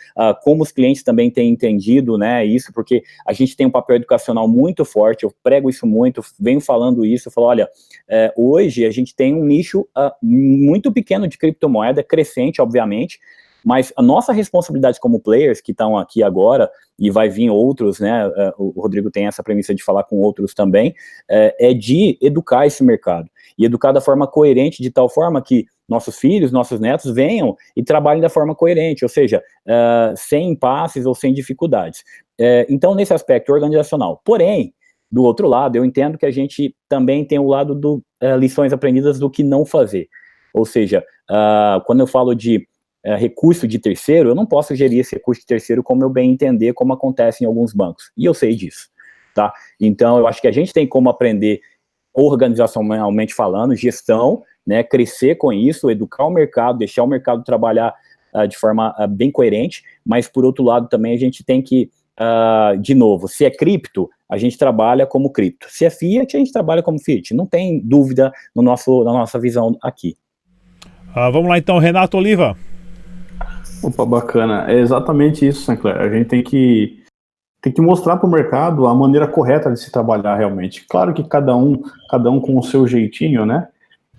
como 0.42 0.62
os 0.62 0.72
clientes 0.72 1.02
também 1.02 1.30
têm 1.30 1.50
entendido 1.50 2.18
né, 2.18 2.44
isso, 2.44 2.72
porque 2.72 3.02
a 3.26 3.32
gente 3.32 3.56
tem 3.56 3.66
um 3.66 3.70
papel 3.70 3.96
educacional 3.96 4.48
muito 4.48 4.84
forte, 4.84 5.24
eu 5.24 5.32
prego 5.42 5.70
isso 5.70 5.86
muito, 5.86 6.20
venho 6.40 6.60
falando 6.60 7.06
isso, 7.06 7.28
eu 7.28 7.32
falo, 7.32 7.46
olha, 7.46 7.68
eh, 8.08 8.32
hoje 8.36 8.84
a 8.84 8.90
gente 8.90 9.14
tem 9.14 9.34
um 9.34 9.44
nicho 9.44 9.86
muito 10.22 10.92
pequeno 10.92 11.28
de 11.28 11.38
criptomoeda, 11.38 12.02
crescente, 12.02 12.60
obviamente, 12.60 13.20
mas 13.68 13.92
a 13.98 14.02
nossa 14.02 14.32
responsabilidade 14.32 14.98
como 14.98 15.20
players 15.20 15.60
que 15.60 15.72
estão 15.72 15.98
aqui 15.98 16.22
agora, 16.22 16.70
e 16.98 17.10
vai 17.10 17.28
vir 17.28 17.50
outros, 17.50 18.00
né? 18.00 18.26
É, 18.34 18.54
o 18.56 18.80
Rodrigo 18.80 19.10
tem 19.10 19.26
essa 19.26 19.42
premissa 19.42 19.74
de 19.74 19.84
falar 19.84 20.04
com 20.04 20.16
outros 20.16 20.54
também, 20.54 20.94
é, 21.28 21.68
é 21.68 21.74
de 21.74 22.16
educar 22.22 22.66
esse 22.66 22.82
mercado. 22.82 23.28
E 23.58 23.66
educar 23.66 23.92
da 23.92 24.00
forma 24.00 24.26
coerente, 24.26 24.82
de 24.82 24.90
tal 24.90 25.06
forma 25.06 25.42
que 25.42 25.66
nossos 25.86 26.18
filhos, 26.18 26.50
nossos 26.50 26.80
netos 26.80 27.12
venham 27.12 27.54
e 27.76 27.82
trabalhem 27.82 28.22
da 28.22 28.30
forma 28.30 28.54
coerente, 28.54 29.04
ou 29.04 29.08
seja, 29.10 29.42
uh, 29.66 30.16
sem 30.16 30.52
impasses 30.52 31.04
ou 31.04 31.14
sem 31.14 31.34
dificuldades. 31.34 32.02
Então, 32.70 32.94
nesse 32.94 33.12
aspecto 33.12 33.52
organizacional. 33.52 34.22
Porém, 34.24 34.72
do 35.12 35.24
outro 35.24 35.46
lado, 35.46 35.76
eu 35.76 35.84
entendo 35.84 36.16
que 36.16 36.24
a 36.24 36.30
gente 36.30 36.74
também 36.88 37.22
tem 37.22 37.38
o 37.38 37.48
lado 37.48 37.74
do 37.74 38.00
lições 38.38 38.72
aprendidas 38.72 39.18
do 39.18 39.28
que 39.28 39.42
não 39.42 39.66
fazer. 39.66 40.08
Ou 40.54 40.64
seja, 40.64 41.04
quando 41.84 41.98
eu 41.98 42.06
falo 42.06 42.34
de 42.34 42.64
é, 43.08 43.16
recurso 43.16 43.66
de 43.66 43.78
terceiro, 43.78 44.28
eu 44.28 44.34
não 44.34 44.44
posso 44.44 44.74
gerir 44.74 45.00
esse 45.00 45.14
recurso 45.14 45.40
de 45.40 45.46
terceiro 45.46 45.82
como 45.82 46.04
eu 46.04 46.10
bem 46.10 46.30
entender, 46.30 46.74
como 46.74 46.92
acontece 46.92 47.42
em 47.42 47.46
alguns 47.46 47.72
bancos. 47.72 48.12
E 48.14 48.26
eu 48.26 48.34
sei 48.34 48.54
disso, 48.54 48.90
tá? 49.34 49.50
Então, 49.80 50.18
eu 50.18 50.26
acho 50.26 50.42
que 50.42 50.46
a 50.46 50.52
gente 50.52 50.74
tem 50.74 50.86
como 50.86 51.08
aprender 51.08 51.62
organizacionalmente 52.12 53.32
falando, 53.32 53.74
gestão, 53.74 54.42
né, 54.66 54.82
crescer 54.82 55.36
com 55.36 55.50
isso, 55.50 55.90
educar 55.90 56.26
o 56.26 56.30
mercado, 56.30 56.76
deixar 56.76 57.02
o 57.02 57.06
mercado 57.06 57.42
trabalhar 57.42 57.94
uh, 58.34 58.46
de 58.46 58.58
forma 58.58 58.94
uh, 58.98 59.08
bem 59.08 59.30
coerente, 59.30 59.82
mas 60.04 60.28
por 60.28 60.44
outro 60.44 60.62
lado 60.62 60.86
também 60.86 61.14
a 61.14 61.18
gente 61.18 61.42
tem 61.42 61.62
que, 61.62 61.88
uh, 62.20 62.76
de 62.78 62.94
novo, 62.94 63.26
se 63.26 63.46
é 63.46 63.50
cripto, 63.50 64.10
a 64.28 64.36
gente 64.36 64.58
trabalha 64.58 65.06
como 65.06 65.32
cripto. 65.32 65.66
Se 65.70 65.86
é 65.86 65.90
fiat, 65.90 66.36
a 66.36 66.38
gente 66.38 66.52
trabalha 66.52 66.82
como 66.82 66.98
fiat. 66.98 67.32
Não 67.32 67.46
tem 67.46 67.80
dúvida 67.80 68.30
no 68.54 68.60
nosso, 68.60 69.02
na 69.02 69.14
nossa 69.14 69.38
visão 69.38 69.74
aqui. 69.82 70.14
vamos 71.14 71.48
lá 71.48 71.56
então, 71.56 71.78
Renato 71.78 72.18
Oliva. 72.18 72.54
Opa, 73.82 74.04
bacana. 74.04 74.70
É 74.70 74.78
exatamente 74.78 75.46
isso, 75.46 75.64
Sinclair. 75.64 76.00
A 76.00 76.08
gente 76.08 76.28
tem 76.28 76.42
que, 76.42 77.02
tem 77.60 77.72
que 77.72 77.80
mostrar 77.80 78.16
para 78.16 78.26
o 78.26 78.30
mercado 78.30 78.86
a 78.86 78.94
maneira 78.94 79.26
correta 79.26 79.70
de 79.70 79.78
se 79.78 79.90
trabalhar 79.90 80.36
realmente. 80.36 80.84
Claro 80.88 81.14
que 81.14 81.22
cada 81.22 81.56
um, 81.56 81.82
cada 82.10 82.30
um 82.30 82.40
com 82.40 82.58
o 82.58 82.62
seu 82.62 82.86
jeitinho, 82.86 83.46
né? 83.46 83.68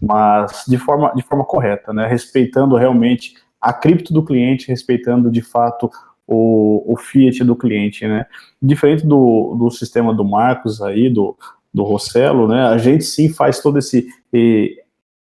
Mas 0.01 0.64
de 0.68 0.78
forma, 0.78 1.12
de 1.14 1.22
forma 1.24 1.43
correta, 1.43 1.91
né? 1.91 2.07
Respeitando 2.07 2.76
realmente 2.76 3.34
a 3.60 3.74
cripto 3.74 4.14
do 4.14 4.24
cliente, 4.24 4.70
respeitando 4.70 5.30
de 5.30 5.41
fato 5.41 5.91
o, 6.26 6.93
o 6.93 6.95
fiat 6.95 7.43
do 7.43 7.55
cliente, 7.55 8.07
né? 8.07 8.26
Diferente 8.62 9.05
do, 9.05 9.55
do 9.60 9.70
sistema 9.70 10.14
do 10.14 10.24
Marcos 10.24 10.82
aí, 10.82 11.10
do, 11.10 11.36
do 11.74 11.84
Rossello, 11.84 12.47
né? 12.47 12.68
A 12.68 12.78
gente 12.78 13.03
sim 13.03 13.30
faz 13.30 13.60
todo 13.60 13.78
esse 13.78 14.07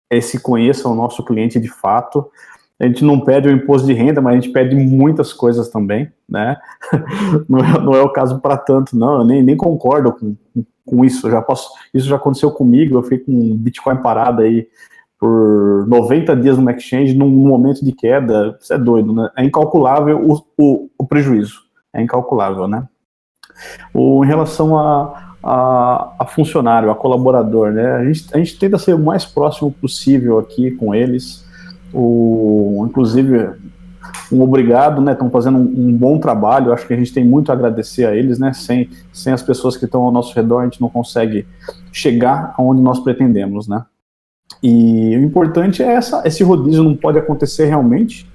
esse 0.10 0.40
conheça 0.40 0.88
o 0.88 0.96
nosso 0.96 1.24
cliente 1.24 1.60
de 1.60 1.70
fato. 1.70 2.30
A 2.80 2.86
gente 2.86 3.04
não 3.04 3.20
pede 3.20 3.48
o 3.48 3.52
imposto 3.52 3.88
de 3.88 3.94
renda, 3.94 4.22
mas 4.22 4.34
a 4.34 4.40
gente 4.40 4.54
pede 4.54 4.76
muitas 4.76 5.34
coisas 5.34 5.70
também, 5.70 6.12
né? 6.30 6.58
Não 7.50 7.60
é, 7.60 7.80
não 7.80 7.94
é 7.94 8.02
o 8.02 8.12
caso 8.12 8.40
para 8.40 8.58
tanto, 8.58 8.98
não. 8.98 9.20
Eu 9.20 9.26
nem, 9.26 9.42
nem 9.42 9.56
concordo 9.56 10.12
com, 10.12 10.36
com 10.86 11.06
isso. 11.06 11.30
Já 11.30 11.42
posso, 11.42 11.70
isso 11.94 12.08
já 12.08 12.18
aconteceu 12.18 12.52
comigo. 12.52 12.98
Eu 12.98 13.04
fiquei 13.04 13.20
com 13.20 13.56
Bitcoin 13.56 13.98
parado 13.98 14.42
aí 14.42 14.68
por 15.20 15.88
90 15.88 16.36
dias 16.36 16.58
no 16.58 16.70
exchange 16.70 17.16
num 17.16 17.30
momento 17.30 17.84
de 17.84 17.92
queda. 17.92 18.58
Isso 18.60 18.74
é 18.74 18.78
doido, 18.78 19.14
né? 19.14 19.30
É 19.38 19.44
incalculável 19.44 20.20
o, 20.20 20.44
o, 20.58 20.90
o 20.98 21.08
prejuízo. 21.08 21.62
É 21.94 22.02
incalculável, 22.02 22.68
né? 22.68 22.88
O, 23.94 24.24
em 24.24 24.28
relação 24.28 24.78
a, 24.78 25.36
a, 25.44 26.16
a, 26.20 26.26
funcionário, 26.26 26.92
a 26.92 26.96
colaborador, 26.96 27.72
né? 27.72 27.94
A 27.94 28.06
gente, 28.06 28.36
a 28.36 28.38
gente 28.38 28.60
tenta 28.60 28.78
ser 28.78 28.94
o 28.94 29.00
mais 29.00 29.26
próximo 29.26 29.72
possível 29.72 30.38
aqui 30.38 30.72
com 30.72 30.94
eles. 30.94 31.47
O, 31.94 32.86
inclusive, 32.88 33.52
um 34.32 34.42
obrigado, 34.42 35.02
né? 35.02 35.14
Estão 35.14 35.30
fazendo 35.30 35.58
um, 35.58 35.88
um, 35.88 35.94
bom 35.94 36.20
trabalho. 36.20 36.74
Acho 36.74 36.88
que 36.88 36.94
a 36.94 36.98
gente 36.98 37.14
tem 37.14 37.26
muito 37.26 37.52
a 37.52 37.54
agradecer 37.54 38.06
a 38.06 38.16
eles, 38.16 38.40
né? 38.40 38.54
Sem, 38.54 38.90
sem 39.12 39.34
as 39.34 39.42
pessoas 39.42 39.78
que 39.78 39.86
estão 39.86 40.04
ao 40.04 40.12
nosso 40.12 40.36
redor, 40.36 40.60
a 40.60 40.64
gente 40.66 40.82
não 40.82 40.90
consegue 40.90 41.48
chegar 41.92 42.54
aonde 42.58 42.82
nós 42.82 43.00
pretendemos, 43.00 43.68
né? 43.68 43.86
E 44.62 45.16
o 45.18 45.24
importante 45.24 45.84
é 45.84 45.94
essa, 45.94 46.22
esse 46.26 46.44
rodízio 46.44 46.84
não 46.84 46.96
pode 46.96 47.18
acontecer 47.18 47.66
realmente. 47.66 48.30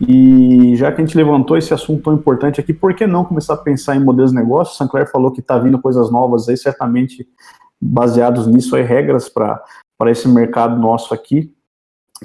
E 0.00 0.74
já 0.76 0.90
que 0.90 1.00
a 1.00 1.04
gente 1.04 1.16
levantou 1.16 1.56
esse 1.56 1.72
assunto 1.72 2.02
tão 2.02 2.14
importante 2.14 2.60
aqui, 2.60 2.72
por 2.72 2.94
que 2.94 3.06
não 3.06 3.24
começar 3.24 3.54
a 3.54 3.58
pensar 3.58 3.96
em 3.96 4.00
modelos 4.02 4.32
de 4.32 4.36
negócio? 4.36 4.76
Sancler 4.76 5.10
falou 5.10 5.30
que 5.30 5.40
está 5.40 5.58
vindo 5.58 5.80
coisas 5.80 6.10
novas 6.10 6.48
aí, 6.48 6.56
certamente 6.56 7.26
baseados 7.80 8.46
nisso 8.46 8.74
aí, 8.74 8.82
regras 8.82 9.28
para 9.28 9.62
esse 10.06 10.28
mercado 10.28 10.80
nosso 10.80 11.14
aqui, 11.14 11.52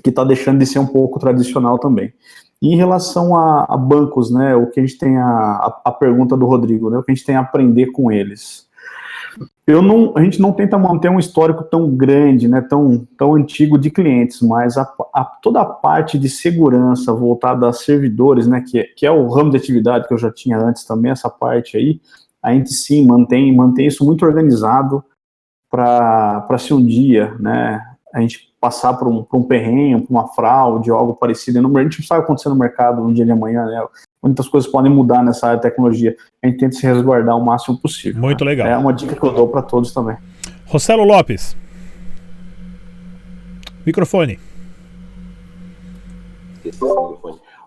que 0.04 0.10
está 0.10 0.24
deixando 0.24 0.60
de 0.60 0.66
ser 0.66 0.80
um 0.80 0.88
pouco 0.88 1.20
tradicional 1.20 1.78
também. 1.78 2.14
E 2.62 2.74
em 2.74 2.76
relação 2.76 3.36
a, 3.36 3.66
a, 3.70 3.78
bancos, 3.78 4.32
né, 4.32 4.56
o 4.56 4.68
que 4.68 4.80
a 4.80 4.86
gente 4.86 4.98
tem 4.98 5.18
a, 5.18 5.26
a, 5.26 5.82
a 5.86 5.92
pergunta 5.92 6.36
do 6.36 6.46
Rodrigo, 6.46 6.90
né, 6.90 6.98
o 6.98 7.04
que 7.04 7.12
a 7.12 7.16
gente 7.16 7.26
tem 7.26 7.36
a 7.36 7.42
aprender 7.42 7.88
com 7.88 8.12
eles. 8.12 8.68
Eu 9.66 9.82
não, 9.82 10.14
a 10.18 10.24
gente 10.24 10.42
não 10.42 10.52
tenta 10.52 10.78
manter 10.78 11.10
um 11.10 11.20
histórico 11.20 11.64
tão 11.64 11.90
grande, 11.96 12.48
né, 12.48 12.60
tão, 12.60 13.08
tão 13.18 13.36
antigo 13.36 13.78
de 13.78 13.90
clientes, 13.90 14.42
mas 14.42 14.78
a, 14.78 14.86
toda 15.42 15.62
a 15.62 15.66
parte 15.66 16.18
de 16.18 16.28
segurança 16.28 17.14
voltada 17.14 17.68
a 17.68 17.74
servidores, 17.74 18.48
né, 18.48 18.62
que, 18.68 18.84
que 18.96 19.06
é 19.06 19.12
o 19.12 19.28
ramo 19.28 19.52
de 19.52 19.58
atividade 19.58 20.08
que 20.08 20.14
eu 20.14 20.18
já 20.18 20.32
tinha 20.32 20.58
antes 20.58 20.84
também, 20.84 21.12
essa 21.12 21.30
parte 21.30 21.78
aí, 21.78 22.02
a 22.42 22.52
gente 22.54 22.74
sim 22.74 23.06
mantém, 23.06 23.56
mantém 23.56 23.88
isso 23.88 24.06
muito 24.06 24.26
organizado 24.26 25.04
para 25.70 26.58
se 26.58 26.74
um 26.74 26.84
dia, 26.84 27.36
né, 27.40 27.80
a 28.14 28.22
gente 28.22 28.53
passar 28.60 28.93
por 28.93 29.07
um, 29.07 29.24
por 29.24 29.38
um 29.38 29.43
perrengue, 29.43 30.05
por 30.05 30.14
uma 30.14 30.28
fraude 30.28 30.91
ou 30.91 30.97
algo 30.97 31.14
parecido. 31.14 31.60
A 31.60 31.84
gente 31.84 31.99
não 31.99 32.07
sabe 32.07 32.24
acontecer 32.24 32.49
no 32.49 32.55
mercado 32.55 33.01
no 33.01 33.14
dia 33.14 33.26
de 33.26 33.32
amanhã, 33.32 33.66
né? 33.66 33.86
Muitas 34.22 34.47
coisas 34.49 34.70
podem 34.70 34.91
mudar 34.91 35.24
nessa 35.24 35.47
área 35.47 35.57
de 35.57 35.64
tecnologia. 35.64 36.16
A 36.43 36.47
gente 36.47 36.60
tenta 36.60 36.76
se 36.76 36.86
resguardar 36.86 37.38
o 37.38 37.45
máximo 37.45 37.78
possível. 37.78 38.22
Muito 38.22 38.43
né? 38.43 38.51
legal. 38.51 38.68
É 38.68 38.78
uma 38.78 38.93
dica 38.93 39.16
que 39.16 39.24
eu 39.24 39.34
dou 39.34 39.47
para 39.47 39.62
todos 39.62 39.93
também. 39.93 40.18
Rossello 40.66 41.03
Lopes. 41.03 41.55
Microfone. 43.86 44.39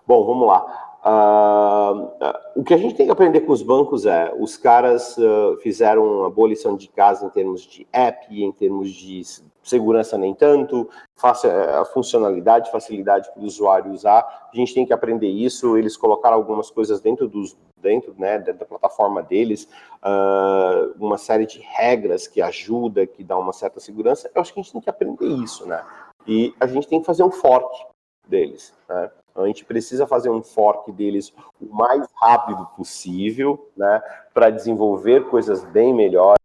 Bom, 0.07 0.25
vamos 0.25 0.47
lá. 0.47 0.82
Uh, 1.05 2.09
o 2.55 2.63
que 2.63 2.73
a 2.73 2.77
gente 2.77 2.95
tem 2.95 3.05
que 3.05 3.11
aprender 3.11 3.41
com 3.41 3.51
os 3.51 3.61
bancos 3.61 4.05
é, 4.05 4.33
os 4.39 4.55
caras 4.55 5.17
uh, 5.17 5.57
fizeram 5.61 6.19
uma 6.19 6.29
boa 6.29 6.47
lição 6.47 6.77
de 6.77 6.87
casa 6.87 7.25
em 7.25 7.29
termos 7.29 7.63
de 7.63 7.85
app, 7.91 8.41
em 8.41 8.51
termos 8.53 8.89
de 8.89 9.21
segurança 9.61 10.17
nem 10.17 10.33
tanto, 10.33 10.89
a 11.21 11.85
funcionalidade, 11.85 12.71
facilidade 12.71 13.29
para 13.33 13.41
o 13.41 13.45
usuário 13.45 13.91
usar. 13.91 14.49
A 14.51 14.55
gente 14.55 14.73
tem 14.73 14.85
que 14.85 14.93
aprender 14.93 15.27
isso. 15.27 15.77
Eles 15.77 15.97
colocaram 15.97 16.35
algumas 16.37 16.69
coisas 16.69 17.01
dentro 17.01 17.27
dos 17.27 17.57
dentro 17.83 18.15
né, 18.17 18.39
da, 18.39 18.53
da 18.53 18.65
plataforma 18.65 19.21
deles, 19.21 19.67
uh, 20.01 20.95
uma 20.97 21.17
série 21.17 21.45
de 21.45 21.59
regras 21.59 22.27
que 22.27 22.41
ajuda, 22.41 23.05
que 23.05 23.25
dá 23.25 23.37
uma 23.37 23.51
certa 23.51 23.81
segurança. 23.81 24.31
Eu 24.33 24.41
acho 24.41 24.53
que 24.53 24.59
a 24.61 24.63
gente 24.63 24.71
tem 24.71 24.81
que 24.81 24.89
aprender 24.89 25.25
isso, 25.25 25.67
né? 25.67 25.83
E 26.25 26.55
a 26.61 26.65
gente 26.65 26.87
tem 26.87 27.01
que 27.01 27.05
fazer 27.05 27.23
um 27.23 27.31
fork 27.31 27.85
deles, 28.25 28.73
né? 28.87 29.11
A 29.35 29.45
gente 29.47 29.65
precisa 29.65 30.05
fazer 30.05 30.29
um 30.29 30.43
fork 30.43 30.91
deles 30.91 31.33
o 31.59 31.73
mais 31.73 32.05
rápido 32.15 32.65
possível, 32.77 33.69
né, 33.75 34.01
para 34.33 34.49
desenvolver 34.49 35.27
coisas 35.29 35.63
bem 35.63 35.93
melhores, 35.93 36.39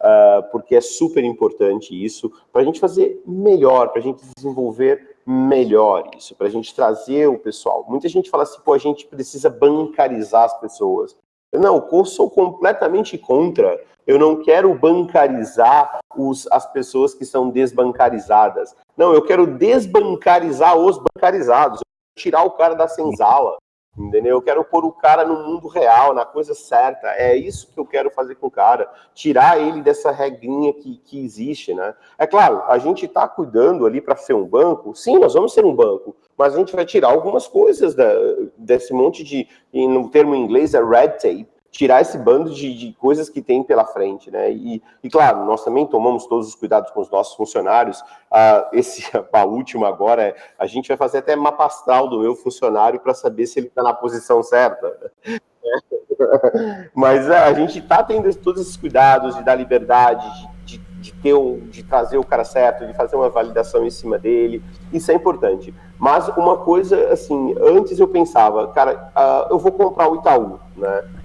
uh, 0.00 0.50
porque 0.50 0.74
é 0.74 0.80
super 0.80 1.22
importante 1.22 1.92
isso, 1.92 2.32
para 2.52 2.62
a 2.62 2.64
gente 2.64 2.80
fazer 2.80 3.22
melhor, 3.26 3.88
para 3.88 4.00
a 4.00 4.02
gente 4.02 4.22
desenvolver 4.36 5.16
melhor 5.26 6.10
isso, 6.16 6.34
para 6.34 6.46
a 6.46 6.50
gente 6.50 6.74
trazer 6.74 7.28
o 7.28 7.38
pessoal. 7.38 7.84
Muita 7.88 8.08
gente 8.08 8.30
fala 8.30 8.42
assim, 8.42 8.60
pô, 8.64 8.72
a 8.72 8.78
gente 8.78 9.06
precisa 9.06 9.48
bancarizar 9.50 10.44
as 10.44 10.58
pessoas. 10.58 11.16
Não, 11.52 11.86
eu 11.92 12.04
sou 12.04 12.30
completamente 12.30 13.18
contra. 13.18 13.78
Eu 14.06 14.18
não 14.18 14.42
quero 14.42 14.74
bancarizar 14.74 16.00
os, 16.16 16.48
as 16.50 16.66
pessoas 16.72 17.14
que 17.14 17.24
são 17.24 17.50
desbancarizadas. 17.50 18.74
Não, 18.96 19.12
eu 19.12 19.22
quero 19.22 19.46
desbancarizar 19.46 20.76
os 20.76 20.98
bancarizados 20.98 21.80
tirar 22.14 22.44
o 22.44 22.52
cara 22.52 22.74
da 22.74 22.88
senzala, 22.88 23.56
entendeu? 23.96 24.36
Eu 24.36 24.42
quero 24.42 24.64
pôr 24.64 24.84
o 24.84 24.92
cara 24.92 25.24
no 25.24 25.44
mundo 25.44 25.68
real, 25.68 26.14
na 26.14 26.24
coisa 26.24 26.54
certa. 26.54 27.08
É 27.08 27.36
isso 27.36 27.72
que 27.72 27.78
eu 27.78 27.84
quero 27.84 28.10
fazer 28.10 28.34
com 28.36 28.46
o 28.46 28.50
cara, 28.50 28.90
tirar 29.14 29.60
ele 29.60 29.82
dessa 29.82 30.10
regrinha 30.10 30.72
que, 30.72 30.98
que 30.98 31.24
existe, 31.24 31.74
né? 31.74 31.94
É 32.18 32.26
claro, 32.26 32.62
a 32.66 32.78
gente 32.78 33.06
está 33.06 33.28
cuidando 33.28 33.86
ali 33.86 34.00
para 34.00 34.16
ser 34.16 34.34
um 34.34 34.46
banco. 34.46 34.94
Sim, 34.94 35.18
nós 35.18 35.34
vamos 35.34 35.52
ser 35.52 35.64
um 35.64 35.74
banco, 35.74 36.16
mas 36.36 36.54
a 36.54 36.58
gente 36.58 36.74
vai 36.74 36.84
tirar 36.84 37.08
algumas 37.08 37.46
coisas 37.46 37.94
da, 37.94 38.12
desse 38.56 38.92
monte 38.92 39.22
de, 39.22 39.46
no 39.72 40.08
termo 40.08 40.34
em 40.34 40.42
inglês 40.42 40.74
é 40.74 40.82
red 40.82 41.10
tape, 41.10 41.51
tirar 41.72 42.02
esse 42.02 42.18
bando 42.18 42.50
de, 42.50 42.74
de, 42.74 42.92
coisas 42.92 43.30
que 43.30 43.40
tem 43.40 43.64
pela 43.64 43.86
frente, 43.86 44.30
né? 44.30 44.52
E, 44.52 44.82
e, 45.02 45.08
claro, 45.08 45.46
nós 45.46 45.64
também 45.64 45.86
tomamos 45.86 46.26
todos 46.26 46.48
os 46.48 46.54
cuidados 46.54 46.90
com 46.90 47.00
os 47.00 47.10
nossos 47.10 47.34
funcionários. 47.34 48.04
Ah, 48.30 48.68
esse, 48.74 49.02
a 49.32 49.44
última 49.44 49.88
agora 49.88 50.36
a 50.58 50.66
gente 50.66 50.88
vai 50.88 50.98
fazer 50.98 51.18
até 51.18 51.34
mapa 51.34 51.64
astral 51.64 52.08
do 52.08 52.20
meu 52.20 52.36
funcionário 52.36 53.00
para 53.00 53.14
saber 53.14 53.46
se 53.46 53.58
ele 53.58 53.68
está 53.68 53.82
na 53.82 53.94
posição 53.94 54.42
certa. 54.42 55.10
Mas 56.94 57.30
a 57.30 57.54
gente 57.54 57.78
está 57.78 58.02
tendo 58.02 58.32
todos 58.36 58.60
esses 58.60 58.76
cuidados 58.76 59.34
de 59.34 59.42
dar 59.42 59.54
liberdade, 59.54 60.26
de, 60.66 60.76
de, 60.76 61.14
ter 61.14 61.32
o, 61.32 61.58
de 61.70 61.82
trazer 61.82 62.18
o 62.18 62.24
cara 62.24 62.44
certo, 62.44 62.86
de 62.86 62.92
fazer 62.92 63.16
uma 63.16 63.30
validação 63.30 63.86
em 63.86 63.90
cima 63.90 64.18
dele. 64.18 64.62
Isso 64.92 65.10
é 65.10 65.14
importante. 65.14 65.74
Mas 65.98 66.28
uma 66.36 66.58
coisa, 66.58 67.08
assim, 67.08 67.54
antes 67.62 67.98
eu 67.98 68.08
pensava, 68.08 68.68
cara, 68.72 69.10
uh, 69.16 69.52
eu 69.52 69.58
vou 69.58 69.72
comprar 69.72 70.10
o 70.10 70.16
Itaú, 70.16 70.60
né? 70.76 71.21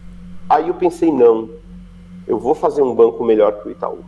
Aí 0.49 0.69
eu 0.69 0.73
pensei, 0.73 1.11
não, 1.11 1.49
eu 2.25 2.39
vou 2.39 2.55
fazer 2.55 2.81
um 2.81 2.95
banco 2.95 3.23
melhor 3.23 3.61
que 3.61 3.67
o 3.67 3.71
Itaú. 3.71 3.99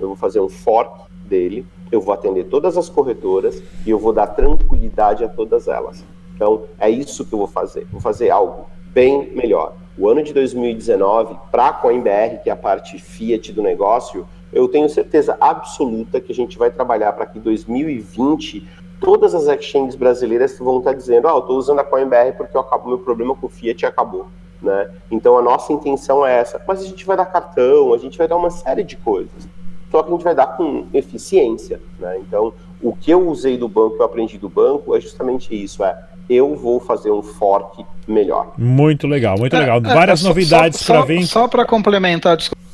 Eu 0.00 0.08
vou 0.08 0.16
fazer 0.16 0.40
um 0.40 0.48
fork 0.48 1.04
dele, 1.24 1.64
eu 1.92 2.00
vou 2.00 2.12
atender 2.12 2.44
todas 2.44 2.76
as 2.76 2.88
corretoras 2.88 3.62
e 3.86 3.90
eu 3.90 3.98
vou 3.98 4.12
dar 4.12 4.26
tranquilidade 4.26 5.22
a 5.22 5.28
todas 5.28 5.68
elas. 5.68 6.04
Então, 6.34 6.64
é 6.80 6.90
isso 6.90 7.24
que 7.24 7.32
eu 7.32 7.38
vou 7.38 7.46
fazer. 7.46 7.86
Vou 7.92 8.00
fazer 8.00 8.30
algo 8.30 8.66
bem 8.86 9.32
melhor. 9.34 9.74
O 9.96 10.08
ano 10.08 10.22
de 10.22 10.32
2019, 10.32 11.36
para 11.52 11.68
a 11.68 11.72
CoinBR, 11.72 12.42
que 12.42 12.50
é 12.50 12.52
a 12.52 12.56
parte 12.56 12.98
Fiat 12.98 13.52
do 13.52 13.62
negócio, 13.62 14.26
eu 14.52 14.66
tenho 14.66 14.88
certeza 14.88 15.36
absoluta 15.40 16.20
que 16.20 16.32
a 16.32 16.34
gente 16.34 16.58
vai 16.58 16.70
trabalhar 16.70 17.12
para 17.12 17.26
que 17.26 17.38
2020 17.38 18.68
todas 19.00 19.34
as 19.34 19.46
exchanges 19.46 19.94
brasileiras 19.94 20.58
vão 20.58 20.78
estar 20.78 20.92
dizendo: 20.92 21.28
Ah, 21.28 21.32
eu 21.32 21.38
estou 21.38 21.56
usando 21.56 21.78
a 21.78 21.84
CoinBR 21.84 22.32
porque 22.36 22.56
eu 22.56 22.60
acabo 22.60 22.88
meu 22.88 22.98
problema 22.98 23.36
com 23.36 23.46
o 23.46 23.48
Fiat 23.48 23.86
acabou. 23.86 24.26
Né? 24.64 24.90
Então 25.10 25.36
a 25.36 25.42
nossa 25.42 25.72
intenção 25.72 26.26
é 26.26 26.40
essa. 26.40 26.60
Mas 26.66 26.80
a 26.80 26.84
gente 26.84 27.04
vai 27.04 27.16
dar 27.16 27.26
cartão, 27.26 27.92
a 27.92 27.98
gente 27.98 28.16
vai 28.16 28.26
dar 28.26 28.36
uma 28.36 28.50
série 28.50 28.82
de 28.82 28.96
coisas. 28.96 29.48
Só 29.90 30.02
que 30.02 30.08
a 30.08 30.12
gente 30.12 30.24
vai 30.24 30.34
dar 30.34 30.46
com 30.56 30.86
eficiência. 30.92 31.80
Né? 32.00 32.18
Então, 32.18 32.52
o 32.82 32.96
que 32.96 33.10
eu 33.10 33.28
usei 33.28 33.56
do 33.56 33.68
banco, 33.68 33.96
que 33.96 34.02
eu 34.02 34.06
aprendi 34.06 34.38
do 34.38 34.48
banco, 34.48 34.96
é 34.96 35.00
justamente 35.00 35.54
isso: 35.54 35.84
é 35.84 35.96
eu 36.28 36.56
vou 36.56 36.80
fazer 36.80 37.10
um 37.10 37.22
fork 37.22 37.84
melhor. 38.08 38.54
Muito 38.56 39.06
legal, 39.06 39.38
muito 39.38 39.54
é, 39.54 39.58
legal. 39.58 39.78
É, 39.78 39.80
Várias 39.80 40.24
é, 40.24 40.28
novidades 40.28 40.82
para 40.82 41.02
vir. 41.02 41.26
Só 41.26 41.46
para 41.46 41.66
complementar, 41.66 42.36
desculpa, 42.36 42.64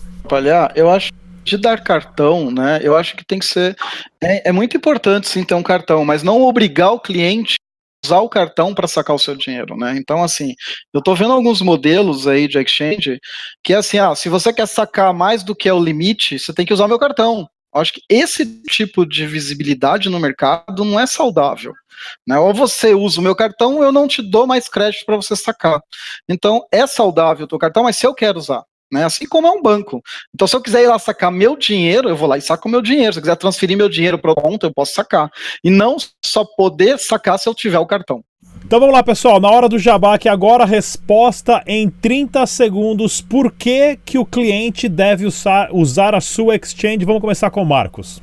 eu 0.74 0.88
acho 0.88 1.10
de 1.44 1.56
dar 1.56 1.82
cartão, 1.82 2.50
né? 2.50 2.80
Eu 2.82 2.96
acho 2.96 3.16
que 3.16 3.24
tem 3.24 3.38
que 3.38 3.46
ser. 3.46 3.76
É, 4.22 4.48
é, 4.48 4.52
muito 4.52 4.76
importante 4.76 5.28
sim 5.28 5.42
ter 5.42 5.54
um 5.54 5.62
cartão, 5.62 6.04
mas 6.04 6.22
não 6.22 6.42
obrigar 6.42 6.92
o 6.92 7.00
cliente 7.00 7.59
usar 8.04 8.20
o 8.20 8.28
cartão 8.28 8.74
para 8.74 8.88
sacar 8.88 9.14
o 9.14 9.18
seu 9.18 9.36
dinheiro, 9.36 9.76
né? 9.76 9.94
Então, 9.96 10.22
assim, 10.22 10.54
eu 10.92 10.98
estou 10.98 11.14
vendo 11.14 11.32
alguns 11.32 11.60
modelos 11.60 12.26
aí 12.26 12.48
de 12.48 12.58
exchange 12.58 13.20
que 13.62 13.72
é 13.72 13.76
assim, 13.76 13.98
ah, 13.98 14.14
se 14.14 14.28
você 14.28 14.52
quer 14.52 14.66
sacar 14.66 15.12
mais 15.12 15.42
do 15.42 15.54
que 15.54 15.68
é 15.68 15.72
o 15.72 15.82
limite, 15.82 16.38
você 16.38 16.52
tem 16.52 16.64
que 16.66 16.72
usar 16.72 16.88
meu 16.88 16.98
cartão. 16.98 17.48
Eu 17.74 17.80
acho 17.80 17.92
que 17.92 18.02
esse 18.08 18.62
tipo 18.64 19.06
de 19.06 19.26
visibilidade 19.26 20.08
no 20.08 20.18
mercado 20.18 20.84
não 20.84 20.98
é 20.98 21.06
saudável. 21.06 21.72
Né? 22.26 22.38
Ou 22.38 22.52
você 22.52 22.94
usa 22.94 23.20
o 23.20 23.22
meu 23.22 23.36
cartão, 23.36 23.82
eu 23.82 23.92
não 23.92 24.08
te 24.08 24.22
dou 24.22 24.46
mais 24.46 24.68
crédito 24.68 25.04
para 25.04 25.16
você 25.16 25.36
sacar. 25.36 25.80
Então, 26.28 26.66
é 26.72 26.86
saudável 26.86 27.44
o 27.44 27.48
teu 27.48 27.58
cartão, 27.58 27.84
mas 27.84 27.96
se 27.96 28.06
eu 28.06 28.14
quero 28.14 28.38
usar, 28.38 28.64
Né, 28.92 29.04
assim 29.04 29.24
como 29.26 29.46
é 29.46 29.50
um 29.50 29.62
banco. 29.62 30.02
Então, 30.34 30.48
se 30.48 30.56
eu 30.56 30.60
quiser 30.60 30.82
ir 30.82 30.88
lá 30.88 30.98
sacar 30.98 31.30
meu 31.30 31.56
dinheiro, 31.56 32.08
eu 32.08 32.16
vou 32.16 32.28
lá 32.28 32.36
e 32.36 32.40
saco 32.40 32.68
meu 32.68 32.82
dinheiro. 32.82 33.12
Se 33.12 33.18
eu 33.20 33.22
quiser 33.22 33.36
transferir 33.36 33.76
meu 33.76 33.88
dinheiro 33.88 34.18
para 34.18 34.34
conta, 34.34 34.66
eu 34.66 34.74
posso 34.74 34.92
sacar. 34.92 35.30
E 35.62 35.70
não 35.70 35.96
só 36.24 36.44
poder 36.44 36.98
sacar 36.98 37.38
se 37.38 37.48
eu 37.48 37.54
tiver 37.54 37.78
o 37.78 37.86
cartão. 37.86 38.24
Então 38.64 38.78
vamos 38.78 38.94
lá, 38.94 39.02
pessoal. 39.02 39.40
Na 39.40 39.50
hora 39.50 39.68
do 39.68 39.78
jabá 39.78 40.14
aqui 40.14 40.28
agora, 40.28 40.64
resposta 40.64 41.62
em 41.66 41.88
30 41.88 42.46
segundos. 42.46 43.20
Por 43.20 43.52
que, 43.52 43.98
que 44.04 44.18
o 44.18 44.24
cliente 44.24 44.88
deve 44.88 45.26
usar, 45.26 45.70
usar 45.72 46.14
a 46.14 46.20
sua 46.20 46.56
exchange? 46.56 47.04
Vamos 47.04 47.20
começar 47.20 47.50
com 47.50 47.62
o 47.62 47.66
Marcos. 47.66 48.22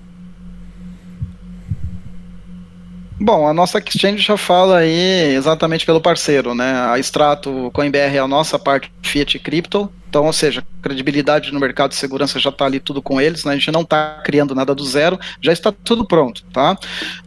Bom, 3.19 3.47
a 3.47 3.53
nossa 3.53 3.79
exchange 3.79 4.21
já 4.21 4.37
fala 4.37 4.77
aí 4.77 5.33
exatamente 5.35 5.85
pelo 5.85 5.99
parceiro, 5.99 6.53
né? 6.53 6.71
A 6.91 6.99
Extrato 6.99 7.71
CoinBR 7.73 8.15
é 8.15 8.19
a 8.19 8.27
nossa 8.27 8.59
parte 8.59 8.91
Fiat 9.01 9.39
Crypto, 9.39 9.91
então, 10.09 10.25
ou 10.25 10.33
seja, 10.33 10.63
credibilidade 10.81 11.51
no 11.51 11.59
mercado 11.59 11.89
de 11.89 11.95
segurança 11.95 12.39
já 12.39 12.49
está 12.49 12.65
ali 12.65 12.79
tudo 12.79 13.01
com 13.01 13.19
eles, 13.19 13.43
né? 13.43 13.53
A 13.53 13.55
gente 13.55 13.71
não 13.71 13.81
está 13.81 14.21
criando 14.23 14.55
nada 14.55 14.73
do 14.73 14.85
zero, 14.85 15.19
já 15.41 15.51
está 15.51 15.71
tudo 15.71 16.05
pronto, 16.05 16.43
tá? 16.53 16.77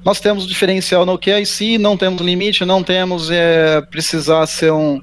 Nós 0.04 0.18
temos 0.18 0.46
diferencial 0.46 1.04
no 1.04 1.18
QIC, 1.18 1.76
não 1.76 1.96
temos 1.96 2.22
limite, 2.22 2.64
não 2.64 2.82
temos 2.82 3.30
é, 3.30 3.82
precisar 3.82 4.46
ser 4.46 4.72
um, 4.72 5.00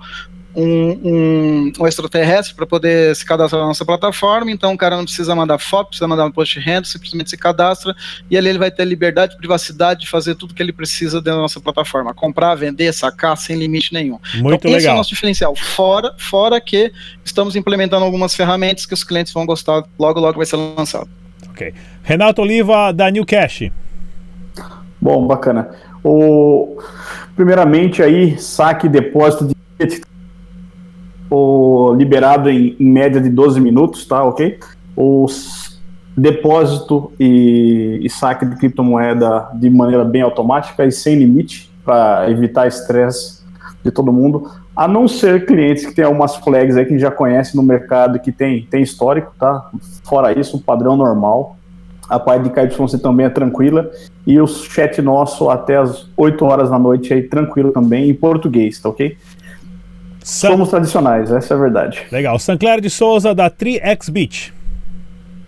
um, 0.57 0.99
um, 1.03 1.71
um 1.79 1.87
extraterrestre 1.87 2.55
para 2.55 2.65
poder 2.65 3.15
se 3.15 3.23
cadastrar 3.23 3.61
na 3.61 3.67
nossa 3.67 3.85
plataforma, 3.85 4.49
então 4.49 4.73
o 4.73 4.77
cara 4.77 4.97
não 4.97 5.03
precisa 5.03 5.35
mandar 5.35 5.59
foto, 5.59 5.89
precisa 5.89 6.07
mandar 6.07 6.25
um 6.25 6.31
post 6.31 6.59
renda, 6.59 6.87
simplesmente 6.87 7.29
se 7.29 7.37
cadastra 7.37 7.95
e 8.27 8.35
ali 8.35 8.49
ele 8.49 8.57
vai 8.57 8.71
ter 8.71 8.83
liberdade 8.83 9.35
e 9.35 9.37
privacidade 9.37 9.99
de 10.01 10.09
fazer 10.09 10.33
tudo 10.33 10.55
que 10.55 10.63
ele 10.63 10.73
precisa 10.73 11.21
dentro 11.21 11.35
da 11.35 11.41
nossa 11.43 11.61
plataforma, 11.61 12.11
comprar, 12.11 12.55
vender, 12.55 12.91
sacar 12.91 13.37
sem 13.37 13.55
limite 13.55 13.93
nenhum. 13.93 14.17
Muito 14.33 14.55
então, 14.55 14.71
legal. 14.71 14.77
esse 14.77 14.87
é 14.87 14.91
o 14.91 14.95
nosso 14.95 15.09
diferencial, 15.09 15.55
fora, 15.55 16.15
fora 16.17 16.59
que 16.59 16.91
estamos 17.23 17.55
implementando 17.55 18.03
algumas 18.03 18.33
ferramentas 18.33 18.87
que 18.87 18.95
os 18.95 19.03
clientes 19.03 19.31
vão 19.31 19.45
gostar, 19.45 19.83
logo 19.99 20.19
logo 20.19 20.37
vai 20.37 20.45
ser 20.47 20.55
lançado. 20.55 21.07
Ok. 21.51 21.71
Renato 22.01 22.41
Oliva, 22.41 22.91
da 22.91 23.11
New 23.11 23.25
Cash. 23.25 23.69
Bom, 24.99 25.27
bacana. 25.27 25.69
O, 26.03 26.81
primeiramente 27.35 28.01
aí, 28.01 28.39
saque 28.39 28.87
e 28.87 28.89
depósito 28.89 29.45
de 29.45 29.55
o 31.29 31.93
liberado 31.93 32.49
em, 32.49 32.75
em, 32.79 32.89
média 32.89 33.19
de 33.19 33.29
12 33.29 33.59
minutos, 33.59 34.05
tá, 34.05 34.23
ok? 34.23 34.59
O 34.95 35.25
depósito 36.15 37.11
e, 37.19 37.99
e, 38.01 38.09
saque 38.09 38.45
de 38.45 38.55
criptomoeda 38.55 39.49
de 39.53 39.69
maneira 39.69 40.03
bem 40.03 40.21
automática 40.21 40.85
e 40.85 40.91
sem 40.91 41.15
limite, 41.15 41.71
para 41.85 42.29
evitar 42.29 42.67
estresse 42.67 43.43
de 43.83 43.91
todo 43.91 44.11
mundo, 44.11 44.49
a 44.75 44.87
não 44.87 45.07
ser 45.07 45.45
clientes 45.45 45.85
que 45.85 45.93
têm 45.93 46.05
algumas 46.05 46.35
flags 46.35 46.75
aí 46.75 46.85
que 46.85 46.99
já 46.99 47.09
conhecem 47.09 47.55
no 47.55 47.63
mercado 47.63 48.19
que 48.19 48.31
tem, 48.31 48.67
tem 48.69 48.81
histórico, 48.81 49.33
tá? 49.39 49.69
Fora 50.03 50.37
isso, 50.37 50.57
o 50.57 50.61
padrão 50.61 50.95
normal. 50.95 51.55
A 52.09 52.19
parte 52.19 52.43
de 52.43 52.49
KYC 52.51 52.99
também 52.99 53.25
é 53.25 53.29
tranquila. 53.29 53.89
E 54.25 54.39
o 54.39 54.47
chat 54.47 55.01
nosso 55.01 55.49
até 55.49 55.77
as 55.77 56.07
8 56.15 56.45
horas 56.45 56.69
da 56.69 56.77
noite 56.77 57.13
aí 57.13 57.23
tranquilo 57.23 57.71
também, 57.71 58.09
em 58.09 58.13
português, 58.13 58.79
tá 58.79 58.89
ok? 58.89 59.17
San... 60.27 60.49
Somos 60.49 60.67
tradicionais, 60.67 61.31
essa 61.31 61.53
é 61.53 61.55
a 61.55 61.59
verdade. 61.59 62.05
Legal. 62.11 62.37
Sancler 62.37 62.81
de 62.81 62.89
Souza, 62.89 63.33
da 63.33 63.49
3xBit. 63.49 64.51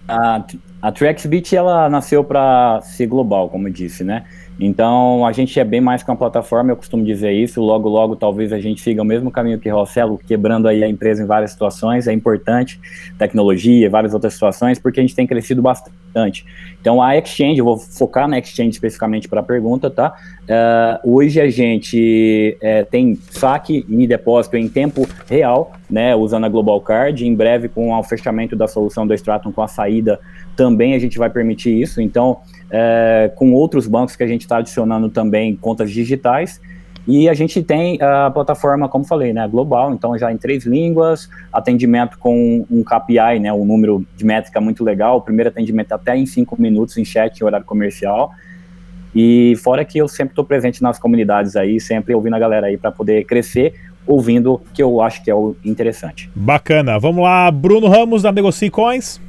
A, 0.08 0.42
a 0.82 0.90
3xBit, 0.90 1.52
ela 1.52 1.90
nasceu 1.90 2.24
para 2.24 2.80
ser 2.82 3.06
global, 3.06 3.50
como 3.50 3.68
eu 3.68 3.74
disse, 3.74 4.06
né? 4.06 4.24
Então, 4.58 5.26
a 5.26 5.34
gente 5.34 5.60
é 5.60 5.66
bem 5.66 5.82
mais 5.82 6.02
que 6.02 6.10
uma 6.10 6.16
plataforma, 6.16 6.72
eu 6.72 6.78
costumo 6.78 7.04
dizer 7.04 7.34
isso. 7.34 7.62
Logo, 7.62 7.90
logo, 7.90 8.16
talvez 8.16 8.54
a 8.54 8.60
gente 8.60 8.82
siga 8.82 9.02
o 9.02 9.06
mesmo 9.06 9.30
caminho 9.30 9.60
que 9.60 9.68
Rossello, 9.68 10.18
quebrando 10.18 10.66
aí 10.66 10.82
a 10.82 10.88
empresa 10.88 11.22
em 11.22 11.26
várias 11.26 11.52
situações. 11.52 12.08
É 12.08 12.14
importante, 12.14 12.80
tecnologia, 13.18 13.90
várias 13.90 14.14
outras 14.14 14.34
situações, 14.34 14.80
porque 14.80 15.02
a 15.02 15.04
gente 15.04 15.14
tem 15.14 15.28
crescido 15.28 15.62
bastante. 15.62 15.96
Então, 16.82 17.02
a 17.02 17.18
Exchange, 17.18 17.60
eu 17.60 17.66
vou 17.66 17.78
focar 17.78 18.28
na 18.28 18.40
Exchange 18.40 18.70
especificamente 18.70 19.28
para 19.28 19.42
a 19.42 19.44
pergunta, 19.44 19.90
tá? 19.90 20.16
Uh, 20.44 21.16
hoje 21.16 21.40
a 21.42 21.50
gente 21.50 22.58
é, 22.62 22.84
tem 22.84 23.16
saque 23.30 23.86
e 23.88 24.08
depósito 24.08 24.58
em 24.58 24.68
tempo 24.68 25.08
real, 25.28 25.74
né? 25.90 26.16
Usando 26.16 26.46
a 26.46 26.50
Global 26.50 26.80
Card. 26.82 27.28
Em 27.28 27.36
breve, 27.36 27.68
com 27.68 27.94
o 27.94 28.04
fechamento 28.04 28.56
da 28.56 28.68
solução 28.68 29.06
do 29.06 29.14
Stratum 29.14 29.52
com 29.52 29.62
a 29.62 29.68
saída, 29.68 30.20
também 30.56 30.94
a 30.94 31.00
gente 31.00 31.18
vai 31.18 31.30
permitir 31.30 31.80
isso. 31.80 32.02
Então, 32.02 32.40
é, 32.72 33.32
com 33.36 33.54
outros 33.54 33.88
bancos 33.88 34.16
que 34.16 34.24
a 34.24 34.28
gente 34.28 34.42
está 34.42 34.58
adicionando 34.58 35.10
também 35.10 35.56
contas 35.56 35.92
digitais. 35.92 36.62
E 37.10 37.28
a 37.28 37.34
gente 37.34 37.64
tem 37.64 38.00
a 38.00 38.30
plataforma, 38.30 38.88
como 38.88 39.04
falei, 39.04 39.34
né, 39.34 39.48
global, 39.48 39.92
então 39.92 40.16
já 40.16 40.32
em 40.32 40.38
três 40.38 40.64
línguas, 40.64 41.28
atendimento 41.52 42.20
com 42.20 42.64
um 42.70 42.84
KPI, 42.84 43.40
né, 43.42 43.52
um 43.52 43.66
número 43.66 44.06
de 44.16 44.24
métrica 44.24 44.62
muito 44.62 44.84
legal, 44.84 45.18
o 45.18 45.22
primeiro 45.22 45.50
atendimento 45.50 45.92
até 45.92 46.16
em 46.16 46.28
cinco 46.28 46.56
minutos 46.62 46.96
em 46.98 47.04
chat 47.04 47.40
em 47.40 47.44
horário 47.44 47.66
comercial. 47.66 48.30
E 49.16 49.56
fora 49.64 49.84
que 49.84 49.98
eu 49.98 50.08
sempre 50.08 50.34
estou 50.34 50.46
presente 50.46 50.84
nas 50.84 51.00
comunidades 51.00 51.56
aí, 51.56 51.80
sempre 51.80 52.14
ouvindo 52.14 52.36
a 52.36 52.40
galera 52.40 52.68
aí 52.68 52.78
para 52.78 52.92
poder 52.92 53.26
crescer, 53.26 53.74
ouvindo 54.06 54.62
que 54.72 54.84
eu 54.84 55.02
acho 55.02 55.24
que 55.24 55.32
é 55.32 55.36
o 55.36 55.56
interessante. 55.66 56.30
Bacana. 56.36 57.00
Vamos 57.00 57.24
lá, 57.24 57.50
Bruno 57.50 57.88
Ramos 57.88 58.22
da 58.22 58.32
Negocie 58.32 58.70
Coins. 58.70 59.20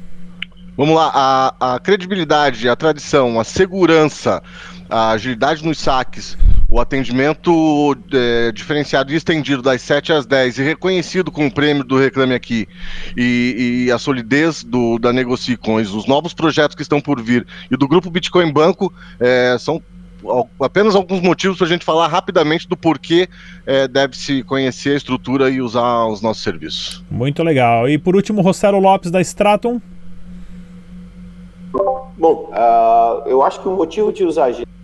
Vamos 0.77 0.93
lá, 0.93 1.11
a, 1.13 1.73
a 1.73 1.79
credibilidade, 1.79 2.69
a 2.69 2.75
tradição, 2.75 3.39
a 3.39 3.43
segurança, 3.43 4.41
a 4.87 5.11
agilidade 5.11 5.65
nos 5.65 5.79
saques, 5.79 6.37
o 6.71 6.79
atendimento 6.79 7.97
é, 8.13 8.51
diferenciado 8.53 9.11
e 9.11 9.15
estendido 9.15 9.61
das 9.61 9.81
7 9.81 10.13
às 10.13 10.25
10 10.25 10.57
e 10.57 10.63
reconhecido 10.63 11.29
com 11.29 11.45
o 11.45 11.53
prêmio 11.53 11.83
do 11.83 11.99
Reclame 11.99 12.33
Aqui 12.33 12.65
e, 13.17 13.85
e 13.85 13.91
a 13.91 13.97
solidez 13.97 14.63
do, 14.63 14.97
da 14.97 15.11
Negocicoins, 15.11 15.89
os 15.89 16.07
novos 16.07 16.33
projetos 16.33 16.73
que 16.73 16.81
estão 16.81 17.01
por 17.01 17.21
vir 17.21 17.45
e 17.69 17.75
do 17.75 17.87
Grupo 17.89 18.09
Bitcoin 18.09 18.53
Banco 18.53 18.91
é, 19.19 19.57
são 19.59 19.81
apenas 20.61 20.95
alguns 20.95 21.19
motivos 21.19 21.57
para 21.57 21.67
a 21.67 21.69
gente 21.69 21.83
falar 21.83 22.07
rapidamente 22.07 22.69
do 22.69 22.77
porquê 22.77 23.27
é, 23.65 23.85
deve-se 23.85 24.41
conhecer 24.43 24.93
a 24.93 24.97
estrutura 24.97 25.49
e 25.49 25.59
usar 25.61 26.05
os 26.05 26.21
nossos 26.21 26.41
serviços. 26.41 27.03
Muito 27.11 27.43
legal. 27.43 27.89
E 27.89 27.97
por 27.97 28.15
último, 28.15 28.41
Rossello 28.41 28.79
Lopes 28.79 29.11
da 29.11 29.19
Stratum. 29.19 29.81
Bom, 32.17 32.51
uh, 32.51 33.27
eu 33.27 33.41
acho 33.41 33.59
que 33.59 33.67
o 33.67 33.75
motivo 33.75 34.13
de 34.13 34.23
usar 34.23 34.45
a 34.45 34.51
gente 34.51 34.80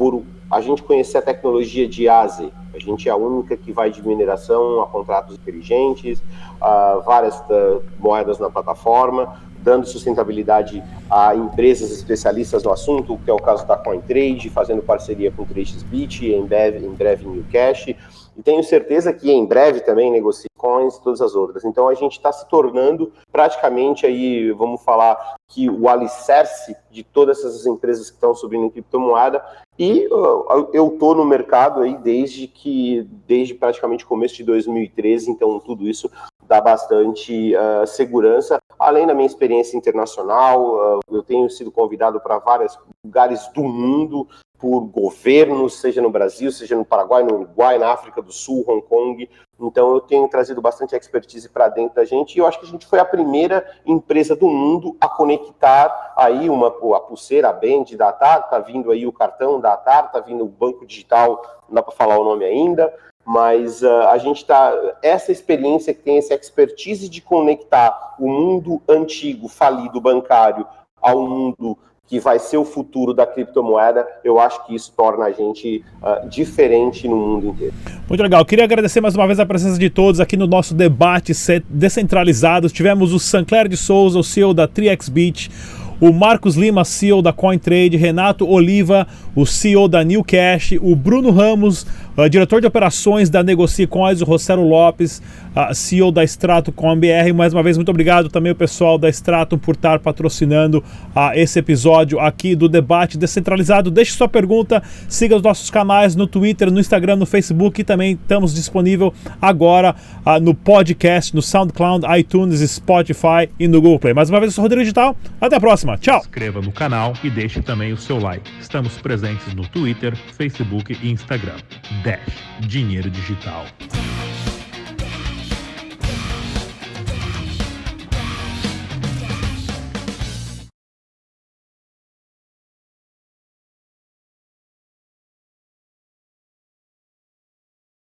por 0.00 0.22
a 0.50 0.62
gente 0.62 0.82
conhecer 0.82 1.18
a 1.18 1.22
tecnologia 1.22 1.86
de 1.86 2.08
ASE, 2.08 2.50
a 2.74 2.78
gente 2.78 3.06
é 3.06 3.12
a 3.12 3.16
única 3.16 3.54
que 3.54 3.70
vai 3.70 3.90
de 3.90 4.04
mineração 4.04 4.80
a 4.80 4.86
contratos 4.86 5.36
inteligentes, 5.36 6.20
uh, 6.20 7.02
várias 7.04 7.38
uh, 7.40 7.82
moedas 7.98 8.38
na 8.38 8.48
plataforma, 8.48 9.38
dando 9.58 9.86
sustentabilidade 9.86 10.82
a 11.10 11.34
empresas 11.34 11.92
especialistas 11.92 12.62
no 12.62 12.72
assunto, 12.72 13.20
que 13.22 13.30
é 13.30 13.34
o 13.34 13.36
caso 13.36 13.66
da 13.66 13.76
CoinTrade, 13.76 14.48
fazendo 14.48 14.80
parceria 14.80 15.30
com 15.30 15.42
o 15.42 15.46
TradeSbit, 15.46 16.32
em 16.32 16.46
breve, 16.46 16.78
em 16.78 16.94
breve 16.94 17.26
New 17.28 17.44
Cash, 17.52 17.88
e 17.88 18.42
tenho 18.42 18.64
certeza 18.64 19.12
que 19.12 19.30
em 19.30 19.44
breve 19.44 19.80
também 19.80 20.10
negocie 20.10 20.49
coins 20.90 20.96
e 20.96 21.02
todas 21.02 21.20
as 21.20 21.34
outras. 21.34 21.64
Então 21.64 21.88
a 21.88 21.94
gente 21.94 22.12
está 22.12 22.32
se 22.32 22.48
tornando 22.48 23.12
praticamente 23.30 24.06
aí, 24.06 24.50
vamos 24.52 24.82
falar 24.82 25.36
que 25.48 25.68
o 25.68 25.88
alicerce 25.88 26.76
de 26.90 27.02
todas 27.02 27.38
essas 27.38 27.66
empresas 27.66 28.10
que 28.10 28.16
estão 28.16 28.34
subindo 28.34 28.64
em 28.64 28.70
criptomoeda. 28.70 29.44
E 29.78 30.06
uh, 30.08 30.68
eu 30.72 30.88
estou 30.88 31.14
no 31.14 31.24
mercado 31.24 31.80
aí 31.80 31.96
desde 31.96 32.46
que, 32.46 33.08
desde 33.26 33.54
praticamente 33.54 34.04
começo 34.04 34.36
de 34.36 34.44
2013, 34.44 35.30
então 35.30 35.58
tudo 35.58 35.88
isso 35.88 36.10
dá 36.46 36.60
bastante 36.60 37.54
uh, 37.54 37.86
segurança. 37.86 38.58
Além 38.78 39.06
da 39.06 39.14
minha 39.14 39.26
experiência 39.26 39.76
internacional, 39.76 40.98
uh, 40.98 41.00
eu 41.10 41.22
tenho 41.22 41.48
sido 41.48 41.70
convidado 41.70 42.20
para 42.20 42.38
vários 42.38 42.78
lugares 43.04 43.48
do 43.54 43.62
mundo 43.62 44.26
por 44.60 44.82
governos, 44.82 45.80
seja 45.80 46.02
no 46.02 46.10
Brasil, 46.10 46.52
seja 46.52 46.76
no 46.76 46.84
Paraguai, 46.84 47.22
no 47.22 47.34
Uruguai, 47.34 47.78
na 47.78 47.92
África 47.92 48.20
do 48.20 48.30
Sul, 48.30 48.62
Hong 48.68 48.82
Kong. 48.82 49.28
Então 49.66 49.92
eu 49.94 50.00
tenho 50.00 50.26
trazido 50.28 50.60
bastante 50.60 50.94
expertise 50.96 51.48
para 51.48 51.68
dentro 51.68 51.96
da 51.96 52.04
gente 52.04 52.36
e 52.36 52.38
eu 52.38 52.46
acho 52.46 52.58
que 52.58 52.66
a 52.66 52.68
gente 52.68 52.86
foi 52.86 52.98
a 52.98 53.04
primeira 53.04 53.66
empresa 53.84 54.34
do 54.34 54.48
mundo 54.48 54.96
a 55.00 55.08
conectar 55.08 56.14
aí 56.16 56.48
uma 56.48 56.68
a 56.68 57.00
pulseira, 57.00 57.48
a 57.48 57.52
band 57.52 57.84
da 57.96 58.08
Atar, 58.08 58.48
tá 58.48 58.58
vindo 58.58 58.90
aí 58.90 59.06
o 59.06 59.12
cartão 59.12 59.60
da 59.60 59.74
Atar, 59.74 60.10
tá 60.10 60.20
vindo 60.20 60.44
o 60.44 60.48
banco 60.48 60.86
digital, 60.86 61.42
não 61.68 61.74
dá 61.74 61.82
para 61.82 61.94
falar 61.94 62.18
o 62.18 62.24
nome 62.24 62.44
ainda, 62.44 62.92
mas 63.24 63.82
uh, 63.82 64.08
a 64.08 64.18
gente 64.18 64.38
está 64.38 64.72
essa 65.02 65.30
experiência 65.30 65.94
que 65.94 66.02
tem 66.02 66.18
essa 66.18 66.34
expertise 66.34 67.08
de 67.08 67.20
conectar 67.20 68.16
o 68.18 68.28
mundo 68.28 68.82
antigo, 68.88 69.48
falido 69.48 70.00
bancário 70.00 70.66
ao 71.00 71.22
mundo 71.22 71.78
que 72.10 72.18
vai 72.18 72.40
ser 72.40 72.56
o 72.56 72.64
futuro 72.64 73.14
da 73.14 73.24
criptomoeda, 73.24 74.04
eu 74.24 74.40
acho 74.40 74.66
que 74.66 74.74
isso 74.74 74.92
torna 74.96 75.26
a 75.26 75.30
gente 75.30 75.84
uh, 76.02 76.28
diferente 76.28 77.06
no 77.06 77.14
mundo 77.14 77.46
inteiro. 77.46 77.72
Muito 78.08 78.20
legal. 78.20 78.44
Queria 78.44 78.64
agradecer 78.64 79.00
mais 79.00 79.14
uma 79.14 79.28
vez 79.28 79.38
a 79.38 79.46
presença 79.46 79.78
de 79.78 79.88
todos 79.88 80.18
aqui 80.18 80.36
no 80.36 80.48
nosso 80.48 80.74
debate 80.74 81.32
descentralizado. 81.68 82.68
Tivemos 82.68 83.12
o 83.12 83.20
Sancler 83.20 83.68
de 83.68 83.76
Souza, 83.76 84.18
o 84.18 84.24
CEO 84.24 84.52
da 84.52 84.66
3xBit, 84.66 85.52
o 86.00 86.12
Marcos 86.12 86.56
Lima, 86.56 86.84
CEO 86.84 87.22
da 87.22 87.32
CoinTrade, 87.32 87.96
Renato 87.96 88.44
Oliva, 88.44 89.06
o 89.36 89.46
CEO 89.46 89.86
da 89.86 90.02
New 90.02 90.24
Cash, 90.24 90.72
o 90.80 90.96
Bruno 90.96 91.30
Ramos, 91.30 91.86
uh, 92.16 92.28
diretor 92.28 92.60
de 92.60 92.66
operações 92.66 93.30
da 93.30 93.42
Negocie 93.42 93.86
Coins, 93.86 94.20
o 94.20 94.24
Rossello 94.24 94.66
Lopes, 94.68 95.22
uh, 95.54 95.74
CEO 95.74 96.10
da 96.10 96.24
Strato 96.24 96.72
com 96.72 96.94
BR. 96.96 97.32
Mais 97.34 97.52
uma 97.52 97.62
vez, 97.62 97.76
muito 97.76 97.90
obrigado 97.90 98.28
também 98.28 98.52
o 98.52 98.54
pessoal 98.54 98.98
da 98.98 99.08
Strato 99.08 99.56
por 99.58 99.74
estar 99.74 99.98
patrocinando 99.98 100.78
uh, 100.78 101.32
esse 101.34 101.58
episódio 101.58 102.20
aqui 102.20 102.54
do 102.54 102.68
Debate 102.68 103.18
Descentralizado. 103.18 103.90
Deixe 103.90 104.12
sua 104.12 104.28
pergunta, 104.28 104.82
siga 105.08 105.36
os 105.36 105.42
nossos 105.42 105.70
canais 105.70 106.16
no 106.16 106.26
Twitter, 106.26 106.70
no 106.70 106.80
Instagram, 106.80 107.16
no 107.16 107.26
Facebook 107.26 107.80
e 107.80 107.84
também 107.84 108.12
estamos 108.12 108.54
disponível 108.54 109.12
agora 109.40 109.94
uh, 110.24 110.40
no 110.40 110.54
podcast, 110.54 111.34
no 111.34 111.42
SoundCloud, 111.42 112.06
iTunes, 112.18 112.60
Spotify 112.70 113.48
e 113.58 113.66
no 113.66 113.80
Google 113.80 113.98
Play. 113.98 114.14
Mais 114.14 114.30
uma 114.30 114.40
vez, 114.40 114.52
eu 114.52 114.54
sou 114.54 114.62
Rodrigo 114.62 114.82
Digital. 114.82 115.16
Até 115.40 115.56
a 115.56 115.60
próxima. 115.60 115.96
Tchau. 115.98 116.20
Inscreva 116.20 116.60
no 116.60 116.72
canal 116.72 117.14
e 117.22 117.30
deixe 117.30 117.62
também 117.62 117.92
o 117.92 117.96
seu 117.96 118.18
like. 118.18 118.50
Estamos 118.60 118.98
presentes 118.98 119.54
no 119.54 119.66
Twitter, 119.68 120.16
Facebook 120.16 120.96
e 121.02 121.10
Instagram. 121.10 121.56
Dash 122.02 122.20
Dinheiro 122.60 123.10
Digital. 123.10 123.66